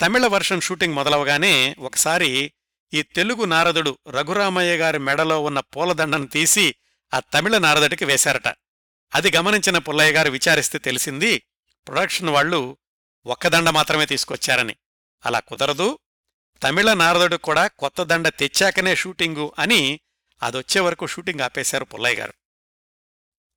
తమిళ 0.00 0.26
వర్షన్ 0.26 0.60
షూటింగ్ 0.60 0.94
మొదలవగానే 0.94 1.76
ఒకసారి 1.78 2.52
ఈ 2.94 3.02
తెలుగు 3.02 3.44
నారదుడు 3.44 3.98
రఘురామయ్య 4.08 4.76
గారి 4.76 4.98
మెడలో 4.98 5.42
ఉన్న 5.42 5.60
పూలదండను 5.60 6.26
తీసి 6.26 6.74
ఆ 7.14 7.20
తమిళ 7.20 7.58
నారదుడికి 7.58 8.04
వేశారట. 8.04 8.48
అది 9.14 9.36
గమనించిన 9.36 9.78
పుల్లయ్య 9.78 10.12
గారు 10.12 10.30
విచారిస్తే 10.30 10.78
తెలిసింది 10.78 11.38
ప్రొడక్షన్ 11.88 12.28
వాళ్ళు 12.28 12.76
ఒక్కదండ 13.26 13.68
మాత్రమే 13.68 14.06
తీసుకొచ్చారని. 14.06 14.76
అలా 15.26 15.40
కుదరదు 15.40 15.98
తమిళ 16.62 16.92
నారదుడు 16.92 17.36
కూడా 17.36 17.66
కొత్త 17.66 18.02
దండ 18.02 18.28
తెచ్చాకనే 18.28 18.96
షూటింగు 18.96 19.52
అని 19.58 20.00
అదొచ్చే 20.42 20.80
వరకు 20.80 21.06
షూటింగ్ 21.06 21.40
ఆపేశారు 21.40 21.84
పుల్లయ్య 21.84 22.16
గారు. 22.16 22.34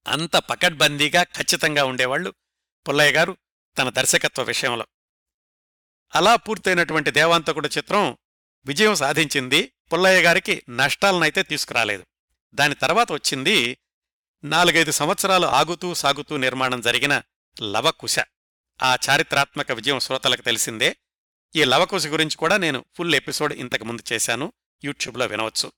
అంత 0.07 0.37
పకడ్బందీగా 0.37 1.23
ఖచ్చితంగా 1.23 1.83
ఉండేవాళ్ళు 1.85 2.33
పుల్లయ్య 2.89 3.11
గారు. 3.11 3.37
తన 3.77 3.89
దర్శకత్వ 3.89 4.43
విషయంలో. 4.43 4.87
అలా 6.15 6.35
పూర్తయినటువంటి 6.35 7.11
దేవాంతకుడు 7.11 7.69
చిత్రం 7.77 8.17
విజయం 8.65 8.95
సాధించింది. 8.95 9.73
పుల్లయ్య 9.93 10.21
గారికి 10.21 10.63
నష్టాలనైతే 10.69 11.43
తీసుకురాలేదు. 11.43 12.05
దాని 12.53 12.75
తర్వాత 12.75 13.11
వచ్చింది 13.11 13.77
నాలుగైదు 14.43 14.91
సంవత్సరాలు 14.91 15.47
ఆగుతూ 15.47 15.93
సాగుతూ 15.93 16.37
నిర్మాణం 16.37 16.81
జరిగిన 16.81 17.21
లవకుశ. 17.61 18.19
ఆ 18.83 18.97
చారిత్రాత్మక 19.09 19.71
విజయం 19.71 19.99
శ్రోతలకు 19.99 20.41
తెలిసిందే. 20.41 20.97
ఈ 21.55 21.63
లవకుశ 21.63 22.07
గురించి 22.07 22.35
కూడా 22.35 22.57
నేను 22.57 22.85
ఫుల్ 22.95 23.15
ఎపిసోడ్ 23.15 23.53
ఇంతకు 23.53 23.83
ముందు 23.83 24.13
చేశాను. 24.13 24.53
యూట్యూబ్లో 24.83 25.25
వినవచ్చు. 25.25 25.71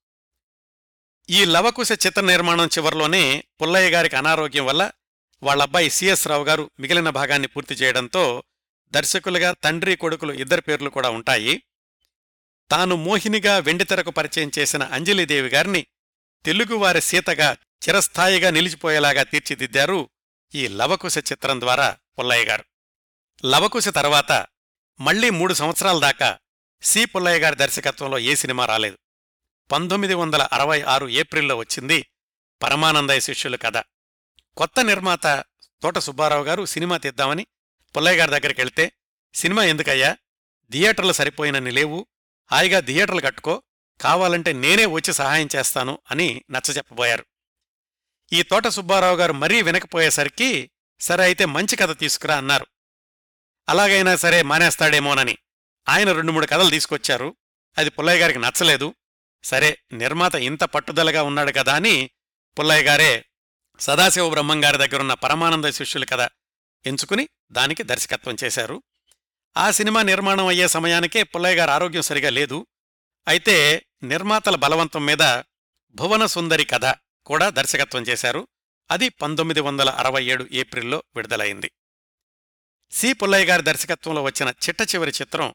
ఈ 1.30 1.46
లవకుశ 1.46 1.92
చిత్ర 1.92 2.22
నిర్మాణం 2.22 2.68
చివరిలోనే 2.68 3.44
పుల్లయ్య 3.62 3.90
గారికి 3.90 4.16
అనారోగ్యం 4.16 4.66
వల్ల 4.66 4.92
వాళ్ళబ్బాయి 5.44 5.90
సిఎస్ 5.90 6.28
రావు 6.28 6.44
గారు 6.44 6.72
మిగిలిన 6.80 7.10
భాగాన్ని 7.10 7.48
పూర్తి 7.48 7.76
చేయడంతో 7.76 8.44
దర్శకులుగా 8.92 9.52
తండ్రి 9.52 9.96
కొడుకులు 9.96 10.34
ఇద్దరి 10.34 10.62
పేర్లు 10.62 10.90
కూడా 10.90 11.10
ఉంటాయి. 11.10 11.64
తాను 12.72 12.96
మోహినిగా 12.96 13.58
వెండితెరకు 13.58 14.12
పరిచయం 14.12 14.52
చేసిన 14.60 14.84
అంజలిదేవి 14.84 15.50
గారిని 15.50 15.86
తెలుగువారి 16.46 17.02
సీతగా 17.02 17.58
చిరస్థాయిగా 17.88 18.50
నిలిచిపోయేలాగా 18.50 19.24
తీర్చిదిద్దారు 19.24 20.10
ఈ 20.56 20.68
లవకుశ 20.68 21.18
చిత్రం 21.18 21.62
ద్వారా 21.62 21.98
పుల్లయ్య 22.20 22.46
గారు. 22.46 22.64
లవకుశ 23.46 23.88
తర్వాత 23.88 24.46
మళ్ళీ 25.00 25.30
మూడు 25.30 25.54
సంవత్సరాల 25.54 26.00
దాకా 26.00 26.40
సి 26.82 27.06
పుల్లయ్య 27.06 27.40
గారి 27.40 27.56
దర్శకత్వంలో 27.56 28.20
ఏ 28.20 28.36
సినిమా 28.36 28.66
రాలేదు. 28.66 28.98
పంతొమ్మిది 29.72 30.14
వందల 30.14 30.42
అరవై 30.42 30.82
ఆరు 30.82 31.08
ఏప్రిల్లో 31.08 31.56
వచ్చింది 31.56 32.06
పరమానందయ్య 32.64 33.20
శిష్యుల 33.20 33.56
కథ. 33.56 33.78
కొత్త 34.58 34.80
నిర్మాత 34.80 35.28
తోట 35.82 35.98
సుబ్బారావు 35.98 36.44
గారు 36.44 36.66
సినిమా 36.66 36.98
తీద్దామని 36.98 37.48
పుల్లయ్య 37.96 38.18
గారి 38.18 38.32
దగ్గరికి 38.32 38.62
వెళ్తే 38.62 38.92
సినిమా 39.34 39.64
ఎందుకయ్యా? 39.64 40.18
థియేటర్లు 40.72 41.14
సరిపోయినన్ని 41.14 41.72
లేవు. 41.72 42.08
హాయిగా 42.52 42.80
థియేటర్లు 42.80 43.22
కట్టుకో. 43.22 43.64
కావాలంటే 44.02 44.54
నేనే 44.54 44.86
వచ్చి 44.86 45.14
సహాయం 45.14 45.50
చేస్తాను 45.56 46.00
అని 46.12 46.44
నచ్చజెప్పబోయారు 46.52 47.26
ఈ 48.34 48.42
తోట 48.44 48.68
సుబ్బారావు 48.68 49.16
గారు 49.16 49.34
మరీ 49.34 49.62
వినకపోయేసరికి 49.62 50.72
సరే 51.00 51.24
అయితే 51.24 51.46
మంచి 51.46 51.76
కథ 51.76 52.00
తీసుకురా 52.00 52.38
అన్నారు. 52.38 52.68
అలాగైనా 53.70 54.16
సరే 54.16 54.42
మానేస్తాడేమోనని 54.42 55.38
ఆయన 55.90 56.12
రెండు 56.12 56.32
మూడు 56.32 56.46
కథలు 56.46 56.70
తీసుకొచ్చారు. 56.70 57.36
అది 57.78 57.90
పుల్లయ్య 57.90 58.22
గారికి 58.22 58.40
నచ్చలేదు. 58.40 58.96
సరే 59.44 59.78
నిర్మాత 59.94 60.36
ఇంత 60.36 60.64
పట్టుదలగా 60.64 61.24
ఉన్నాడు 61.24 61.52
కదా 61.52 61.76
అని 61.76 62.10
పుల్లయ్య 62.60 62.84
గారే 62.84 63.26
సదాశివ 63.80 64.30
బ్రహ్మంగారి 64.30 64.78
దగ్గరున్న 64.78 65.14
పరమానంద 65.14 65.66
శిష్యులు 65.66 66.06
కథ 66.06 66.30
ఎంచుకుని 66.86 67.30
దానికి 67.52 67.84
దర్శకత్వం 67.84 68.36
చేశారు. 68.44 68.84
ఆ 69.58 69.72
సినిమా 69.72 70.02
నిర్మాణం 70.02 70.48
అయ్యే 70.48 70.68
సమయానికే 70.68 71.24
పుల్లయ్య 71.24 71.56
గారి 71.56 71.72
ఆరోగ్యం 71.72 72.02
సరిగా 72.02 72.30
లేదు. 72.30 72.68
అయితే 73.28 73.86
నిర్మాతల 74.04 74.56
బలవంతం 74.56 75.06
మీద 75.06 75.42
భువన 75.96 76.26
సుందరి 76.26 76.66
కథ 76.66 76.96
కూడా 77.26 77.50
దర్శకత్వం 77.50 78.02
చేశారు. 78.02 78.48
అది 78.92 79.10
పంతొమ్మిది 79.10 79.62
వందల 79.62 79.90
అరవై 79.90 80.26
ఏడు 80.26 80.48
ఏప్రిల్లో 80.52 81.04
విడుదలైంది. 81.16 81.72
సి. 82.92 83.14
పుల్లయ్య 83.14 83.46
గారి 83.46 83.62
దర్శకత్వంలో 83.62 84.24
వచ్చిన 84.24 84.50
చిట్ట 84.50 84.96
చివరి 84.96 85.12
చిత్రం 85.22 85.54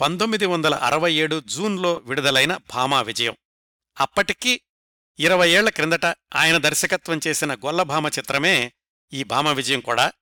పంతొమ్మిది 0.00 0.46
వందల 0.46 0.74
అరవై 0.74 1.14
ఏడు 1.14 1.40
జూన్లో 1.40 1.94
విడుదలైన 1.94 2.56
భామా 2.56 3.02
విజయం. 3.02 3.36
అప్పటికీ 4.00 4.60
ఇరవై 5.20 5.50
ఏళ్ళ 5.50 5.68
క్రిందట 5.68 6.06
ఆయన 6.34 6.56
దర్శకత్వం 6.56 7.20
చేసిన 7.26 7.54
గొల్లభామ 7.54 8.08
చిత్రమే 8.08 8.72
ఈ 9.12 9.24
భామ 9.24 9.48
విజయం 9.48 9.80
కూడా. 9.80 10.12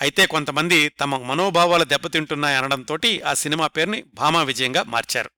అయితే 0.00 0.26
కొంతమంది 0.26 0.88
తమ 0.88 1.16
మనోభావాలు 1.18 1.84
దెబ్బతింటున్నాయనడంతోటి 1.84 3.22
ఆ 3.22 3.34
సినిమా 3.34 3.66
పేరుని 3.66 4.04
భామా 4.14 4.42
విజయంగా 4.42 4.82
మార్చారు. 4.82 5.30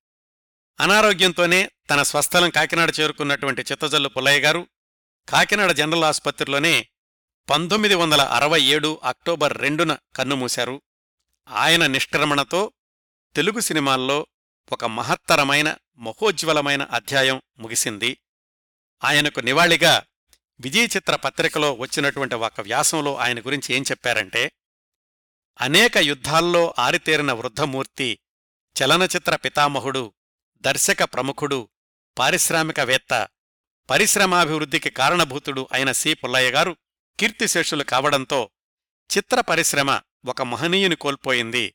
అనారోగ్యంతోనే 0.81 1.71
తన 1.91 2.03
స్వస్థలం 2.03 2.51
కాకినాడ 2.51 2.93
చేరుకున్నటువంటి 3.01 3.63
చిత్తజల్లు 3.63 4.09
పుల్లయ్య 4.09 4.41
గారు 4.41 4.69
కాకినాడ 5.29 5.73
జనరల్ 5.73 6.05
ఆసుపత్రిలోనే 6.05 6.89
పంతొమ్మిది 7.51 7.95
వందల 7.95 8.23
అరవై 8.23 8.61
ఏడు 8.61 9.01
అక్టోబర్ 9.05 9.59
రెండున 9.59 9.97
కన్నుమూశారు 10.17 10.83
ఆయన 11.49 11.87
నిష్క్రమణతో 11.87 12.73
తెలుగు 13.37 13.61
సినిమాల్లో 13.61 14.27
ఒక 14.73 14.85
మహత్తరమైన 14.85 15.77
మహోజ్వలమైన 15.99 16.83
అధ్యాయం 16.83 17.43
ముగిసింది. 17.59 18.19
ఆయనకు 19.05 19.41
నివాళిగా 19.41 20.03
విజయచిత్ర 20.61 21.17
పత్రికలో 21.17 21.73
వచ్చినటువంటి 21.73 22.35
ఒక 22.35 22.61
వ్యాసంలో 22.61 23.17
ఆయన 23.17 23.41
గురించి 23.41 23.75
ఏం 23.75 23.83
చెప్పారంటే 23.83 24.53
అనేక 25.61 25.97
యుద్ధాల్లో 25.97 26.75
ఆరితేరిన 26.79 27.33
వృద్ధమూర్తి 27.33 28.19
చలనచిత్ర 28.77 29.37
పితామహుడు 29.37 30.13
దర్శక 30.61 31.05
ప్రముఖుడు 31.05 31.69
పారిశ్రామికవేత్త 32.19 33.29
పరిశ్రమాభివృద్ధికి 33.91 34.91
కారణభూతుడు 34.91 35.69
అయిన 35.73 35.93
సి. 35.93 36.15
పుల్లయ్య 36.15 36.51
గారు 36.51 36.77
కీర్తిశేషులు 37.21 37.85
కావడంతో 37.85 38.51
చిత్ర 39.17 39.41
పరిశ్రమ 39.41 40.01
ఒక 40.27 40.43
మహనీయుని 40.43 40.97
కోల్పోయింది. 40.97 41.75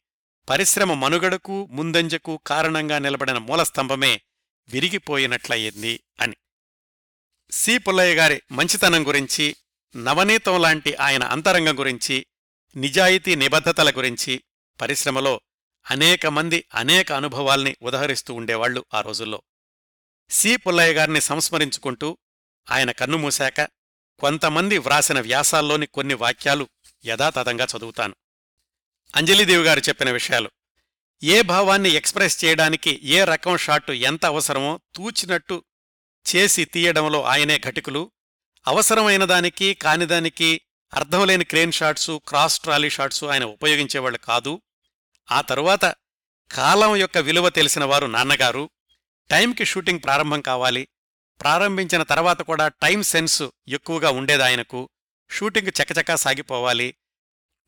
పరిశ్రమ 0.50 0.94
మనుగడకు 0.94 1.68
ముందంజకు 1.72 2.40
కారణంగా 2.48 3.00
నిలబడిన 3.00 3.38
మూలస్తంభమే 3.38 4.22
విరిగిపోయినట్లయింది 4.70 6.04
అని. 6.22 6.36
సి. 7.52 7.78
పుల్లయ్య 7.78 8.16
గారి 8.16 8.42
మంచితనం 8.52 9.08
గురించి 9.08 9.56
నవనీతం 9.96 10.62
లాంటి 10.62 10.96
ఆయన 10.96 11.24
అంతరంగం 11.24 11.80
గురించి 11.80 12.26
నిజాయితీ 12.76 13.36
నిబద్ధతల 13.36 13.90
గురించి 13.90 14.44
పరిశ్రమలో 14.82 15.42
అనేక 15.92 16.26
మంది 16.26 16.66
అనేక 16.74 17.12
అనుభవాల్ని 17.12 17.76
ఉదహరిస్తూ 17.82 18.34
ఉండేవాళ్ళు 18.34 18.86
ఆ 18.94 19.02
రోజుల్లో. 19.02 19.42
సి. 20.30 20.56
పుల్లయ్య 20.56 20.94
గారిని 20.94 21.22
సంస్మరించుకుంటూ 21.22 22.18
ఆయన 22.72 22.92
కన్నుమూశాక 22.92 23.62
కొంతమంది 24.20 24.78
వ్రాసిన 24.78 25.20
వ్యాసాల్లోని 25.20 25.86
కొన్ని 25.86 26.14
వాక్యాలు 26.14 26.70
యథాతథంగా 27.06 27.68
చదువుతాను. 27.78 28.16
అంజలిదేవి 29.16 29.64
గారు 29.64 29.80
చెప్పిన 29.80 30.12
విషయాలు. 30.12 30.52
ఏ 31.24 31.42
భావాన్ని 31.42 31.90
ఎక్స్ప్రెస్ 31.90 32.46
చేయడానికి 32.46 33.00
ఏ 33.04 33.24
రకం 33.24 33.58
షాటు 33.58 33.92
ఎంత 33.92 34.26
అవసరమో 34.26 34.80
తూచినట్టు 34.96 35.64
చేసి 36.36 36.66
తీయడంలో 36.66 37.24
ఆయనే 37.24 37.60
ఘటికులు. 37.60 38.12
అవసరమైన 38.68 39.26
దానికి 39.26 39.74
కానిదానికి 39.74 40.62
అర్థంలేని 40.94 41.44
crane 41.44 41.72
shots 41.72 42.22
cross 42.28 42.60
trolley 42.60 42.90
shots 42.90 43.26
ఆయన 43.26 43.44
ఉపయోగించేవాళ్ళు 43.44 44.18
కాదు. 44.18 44.62
ఆ 45.32 45.42
తరువాత 45.42 45.86
కాలం 46.52 46.96
యొక్క 46.96 47.18
విలువ 47.18 47.50
తెలిసిన 47.50 47.84
వారు 47.84 48.06
నాన్నగారు. 48.06 48.70
టైంకి 49.30 49.66
షూటింగ్ 49.66 50.00
ప్రారంభం 50.04 50.42
కావాలి. 50.42 50.88
ప్రారంభించిన 51.42 52.04
తర్వాత 52.04 52.42
కూడా 52.42 52.68
టైం 52.68 53.04
సెన్స్ 53.04 53.44
ఎక్కువగా 53.68 54.10
ఉండేది 54.10 54.44
ఆయనకు. 54.44 54.90
షూటింగ్ 55.32 55.68
చకచకా 55.68 56.16
సాగిపోవాలి. 56.16 56.96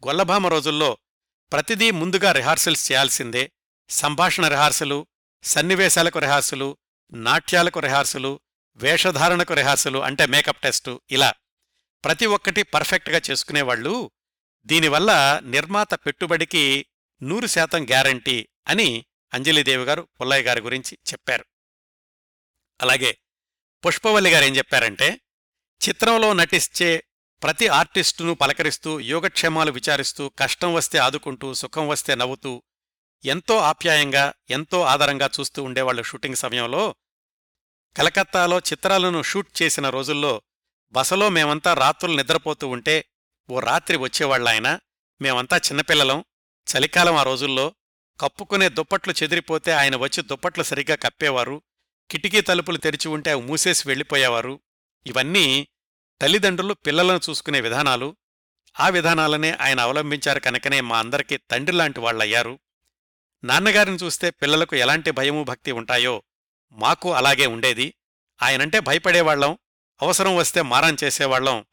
గొల్లభామ 0.08 0.48
రోజుల్లో 0.48 0.98
ప్రతిదీ 1.52 1.92
ముందుగా 1.92 2.32
రిహార్సల్స్ 2.32 2.92
చేయాల్సిందే. 2.92 3.52
సంభాషణ 3.90 4.48
రిహార్సలు 4.48 5.08
సన్నివేశాలకు 5.44 6.20
రిహార్సలు 6.20 6.78
నాట్యాలకు 7.14 7.80
రిహార్సలు 7.80 8.40
వేషధారణకు 8.76 9.54
రిహార్సలు 9.54 10.00
అంటే 10.00 10.26
మేకప్ 10.26 10.62
టెస్టు 10.62 11.02
ఇలా 11.12 11.34
ప్రతి 12.04 12.26
ఒక్కటి 12.26 12.64
పర్ఫెక్ట్గా 12.64 13.22
చేసుకునేవాళ్ళు. 13.32 14.12
దీనివల్ల 14.66 15.42
నిర్మాత 15.44 15.94
పెట్టుబడికి 15.94 16.86
నూరు 17.24 17.46
శాతం 17.46 17.84
గ్యారంటీ 17.84 18.50
అని 18.68 19.06
అంజలిదేవి 19.34 19.84
గారు 19.84 20.08
పుల్లయ్య 20.22 20.44
గారి 20.44 20.62
గురించి 20.62 20.98
చెప్పారు. 21.12 21.46
అలాగే 22.82 23.18
పుష్పవల్లి 23.86 24.30
గారు 24.30 24.46
ఏం 24.46 24.56
చెప్పారంటే 24.56 25.22
చిత్రంలో 25.88 26.34
నటించే 26.34 27.04
ప్రతి 27.44 27.68
ఆర్టిస్టును 27.68 28.34
పలకరిస్తూ 28.34 29.00
యోగక్షేమాలు 29.00 29.72
విచారిస్తూ 29.72 30.30
కష్టం 30.30 30.74
వస్తే 30.74 30.98
ఆదుకుంటూ 30.98 31.54
సుఖం 31.54 31.88
వస్తే 31.88 32.16
నవ్వుతూ 32.16 32.64
ఎంతో 33.26 33.58
ఆప్యాయంగా 33.58 34.34
ఎంతో 34.50 34.82
ఆదరంగా 34.82 35.30
చూస్తూ 35.40 35.64
ఉండేవాళ్ళు 35.64 36.04
షూటింగ్ 36.04 36.36
సమయంలో 36.36 36.96
కలకత్తాలో 37.98 38.60
చిత్రాలను 38.60 39.24
షూట్ 39.24 39.62
చేసిన 39.62 39.90
రోజుల్లో 39.90 40.42
బసలో 40.92 41.30
మేమంతా 41.30 41.74
రాత్రులు 41.74 42.18
నిద్రపోతూ 42.18 42.68
ఉంటే 42.68 43.06
ఓ 43.50 43.60
రాత్రి 43.60 43.98
వచ్చేవాళ్ళాయన. 43.98 44.80
మేమంతా 45.22 45.58
చిన్నపిల్లలం. 45.58 46.26
చలికాలం 46.68 47.16
ఆ 47.16 47.24
రోజుల్లో 47.24 47.74
కప్పుకునే 48.20 48.70
దుప్పట్లు 48.70 49.14
చెదిరిపోతే 49.24 49.72
ఆయన 49.72 49.96
వచ్చి 49.96 50.24
దుప్పట్లు 50.24 50.64
సరిగ్గా 50.64 50.96
కప్పేవారు. 50.96 51.62
కిటికీ 52.12 52.42
తలుపులు 52.42 52.78
తెరిచి 52.78 53.08
ఉంటే 53.08 53.32
అవి 53.32 53.42
మూసేసి 53.42 53.88
వెళ్ళిపోయేవారు. 53.88 54.60
ఇవన్నీ 55.08 55.68
తల్లిదండ్రులు 56.22 56.74
పిల్లలను 56.74 57.20
చూసుకునే 57.30 57.62
విధానాలు. 57.62 58.16
ఆ 58.80 58.90
విధానాలనే 58.90 59.58
ఆయన 59.62 59.80
అవలంబించారు 59.80 60.40
కనుకనే 60.40 60.82
మా 60.82 61.00
అందరికీ 61.00 61.38
తండ్రిలాంటి 61.38 62.00
వాళ్ళయ్యారు. 62.00 62.60
నాన్నగారిని 63.44 63.98
చూస్తే 63.98 64.30
పిల్లలకు 64.30 64.76
ఎలాంటి 64.76 65.12
భయము 65.12 65.44
భక్తి 65.44 65.72
ఉంటాయో 65.72 66.24
మాకు 66.74 67.14
అలాగే 67.14 67.46
ఉండేది. 67.46 67.94
ఆయనంటే 68.42 68.80
భయపడేవాళ్ళం 68.80 69.58
అవసరం 70.02 70.36
వస్తే 70.36 70.62
మారం 70.62 70.98
చేసేవాళ్ళం 71.04 71.66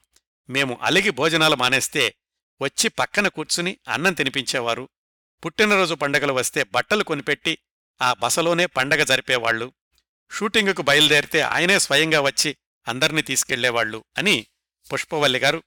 మేము 0.51 0.79
అలిగి 0.83 1.11
భోజనాలు 1.11 1.57
మానేస్తే 1.57 2.15
వచ్చి 2.63 2.89
పక్కన 2.89 3.29
కూర్చుని 3.29 3.79
అన్నం 3.89 4.13
తినిపించేవారు. 4.13 4.89
పుట్టినరోజు 5.45 5.95
పండగలు 5.95 6.33
వస్తే 6.33 6.63
బట్టలు 6.63 7.05
కొనిపెట్టి 7.05 7.59
ఆ 8.03 8.13
బసలోనే 8.13 8.67
పండగ 8.67 9.03
జరిపేవాళ్ళు 9.03 9.73
షూటింగుకు 10.33 10.83
బయలుదేరితే 10.83 11.41
ఆయనే 11.41 11.79
స్వయంగా 11.79 12.21
వచ్చి 12.21 12.57
అందర్నీ 12.89 13.23
తీసుకెళ్ళేవాళ్ళు 13.23 14.05
అని 14.19 14.47
పుష్పవల్లి 14.93 15.39
గారు 15.39 15.63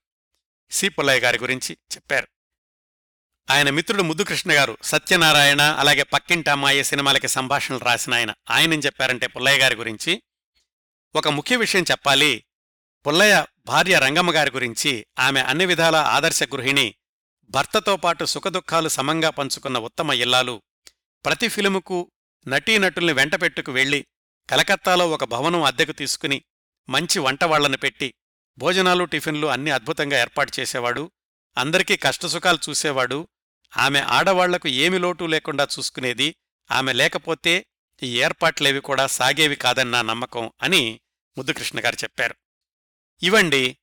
సి 0.72 0.90
పుల్లయ్య 0.90 1.20
గారి 1.20 1.38
గురించి 1.38 1.78
చెప్పారు. 1.96 2.28
ఆయన 3.50 3.70
మిత్రుడు 3.70 4.04
ముద్దుకృష్ణ 4.04 4.52
గారు 4.52 4.78
సత్యనారాయణ 4.84 5.62
అలాగే 5.62 6.04
పక్కింటి 6.04 6.50
అమ్మాయి 6.50 6.84
సినిమాలకి 6.84 7.28
సంభాషణలు 7.28 7.80
రాసిన 7.80 8.14
ఆయన. 8.14 8.34
ఆయనేం 8.50 8.80
చెప్పారంటే 8.80 9.28
పుల్లయ్య 9.28 9.60
గారి 9.60 9.76
గురించి 9.76 10.22
ఒక 11.16 11.28
ముఖ్య 11.28 11.56
విషయం 11.56 11.84
చెప్పాలి. 11.92 12.46
పుల్లయ్య 13.08 13.46
భార్య 13.66 14.00
రంగమ్మ 14.00 14.32
గారి 14.32 14.52
గురించి 14.52 15.06
ఆమె 15.20 15.42
అన్ని 15.42 15.66
విధాల 15.66 15.96
ఆదర్శ 15.96 16.44
గృహిణి 16.44 16.96
భర్తతో 17.50 17.98
పాటు 17.98 18.26
సుఖదుఖాలు 18.26 18.90
సమంగా 18.90 19.30
పంచుకున్న 19.30 19.78
ఉత్తమ 19.78 20.14
ఇల్లాలు. 20.14 20.62
ప్రతి 21.26 21.48
ఫిలుముకు 21.48 22.12
నటీనటుల్ని 22.48 23.14
వెంటపెట్టుకు 23.14 23.72
వెళ్ళి 23.72 24.06
కలకత్తాలో 24.50 25.12
ఒక 25.12 25.24
భవనం 25.24 25.64
అద్దెకు 25.64 25.92
తీసుకుని 25.92 26.44
మంచి 26.90 27.20
వంటవాళ్ళను 27.20 27.78
పెట్టి 27.78 28.14
భోజనాలు 28.58 29.04
టిఫిన్లు 29.04 29.48
అన్ని 29.48 29.72
అద్భుతంగా 29.72 30.20
ఏర్పాటు 30.20 30.52
చేసేవాడు. 30.60 31.12
అందరికీ 31.58 31.98
కష్టసుఖాలు 31.98 32.60
చూసేవాడు. 32.70 33.28
ఆమె 33.78 34.00
ఆడవాళ్ళకు 34.00 34.68
ఏమి 34.68 34.98
లోటు 34.98 35.24
లేకుండా 35.24 35.68
చూసుకునేది 35.80 36.36
ఆమె 36.72 36.94
లేకపోతే 36.94 37.66
ఈ 38.04 38.20
ఏర్పాట్లేవి 38.20 38.80
కూడా 38.80 39.08
సాగేవి 39.08 39.56
కాదన్న 39.56 40.02
నమ్మకం 40.02 40.52
అని 40.62 41.00
ముద్దుకృష్ణ 41.38 41.80
గారు 41.80 41.96
చెప్పారు. 41.96 42.36
ఇవండి 43.24 43.78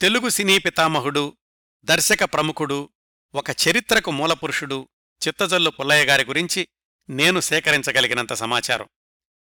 తెలుగు 0.00 0.28
సినీ 0.28 0.58
పితామహుడు 0.58 1.36
దర్శక 1.84 2.24
ప్రముఖుడు 2.24 2.90
ఒక 3.34 3.50
చరిత్రకు 3.50 4.10
మూలపురుషుడు 4.10 4.88
చిత్తజల్లు 5.28 5.70
పుల్లయ్య 5.70 6.04
గారి 6.04 6.24
గురించి 6.24 6.68
నేను 7.10 7.40
సేకరించగలిగినంత 7.40 8.32
సమాచారం. 8.32 8.88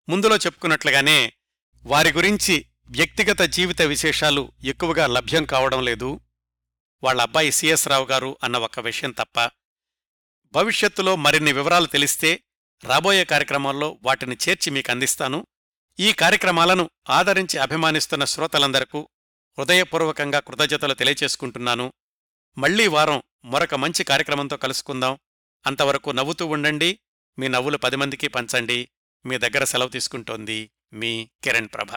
ముందులో 0.09 0.37
చెప్పుకున్నట్లుగానే 0.37 1.33
వారి 1.85 2.12
గురించి 2.12 2.67
వ్యక్తిగత 2.89 3.43
జీవిత 3.43 3.83
విశేషాలు 3.83 4.53
ఎక్కువగా 4.65 5.07
లభ్యం 5.07 5.45
కావడం 5.45 5.85
లేదు. 5.85 6.21
వాళ్ళ 7.05 7.23
అబ్బాయి 7.23 7.53
సిఎస్ 7.53 7.89
రావు 7.89 8.05
గారు 8.05 8.39
అన్న 8.43 8.57
ఒక 8.57 8.81
విషయం 8.81 9.11
తప్ప 9.11 9.51
భవిష్యత్తులో 10.53 11.17
మరిన్ని 11.17 11.53
వివరాలు 11.53 11.87
తెలిస్తే 11.87 12.43
రాబోయే 12.85 13.25
కార్యక్రమాల్లో 13.25 13.99
వాటిని 14.03 14.37
చేర్చి 14.49 14.71
మీకు 14.71 14.91
అందిస్తాను. 14.91 15.47
ఈ 16.01 16.13
కార్యక్రమాలను 16.13 16.91
ఆదరించి 17.11 17.59
అభిమానిస్తున్న 17.59 18.25
శ్రోతలందరకు 18.25 19.09
హృదయపూర్వకంగా 19.59 20.41
కృతజ్ఞతలు 20.41 20.95
తెలియచేసుకుంటున్నాను. 20.95 21.93
మళ్ళీ 22.59 22.87
వారం 22.87 23.23
మరొక 23.45 23.75
మంచి 23.75 24.05
కార్యక్రమంతో 24.05 24.57
కలుసుకుందాం. 24.57 25.19
అంతవరకు 25.67 26.11
నవ్వుతూ 26.11 26.47
ఉండండి. 26.47 26.99
మీ 27.39 27.49
నవ్వులు 27.49 27.77
పది 27.77 27.97
మందికి 27.97 28.29
పంచండి. 28.29 28.89
మీ 29.27 29.39
దగ్గర 29.39 29.65
సెలవు 29.65 29.89
తీసుకుంటోంది 29.89 30.71
మీ 30.93 31.31
కిరణ్ 31.45 31.69
ప్రభ. 31.75 31.89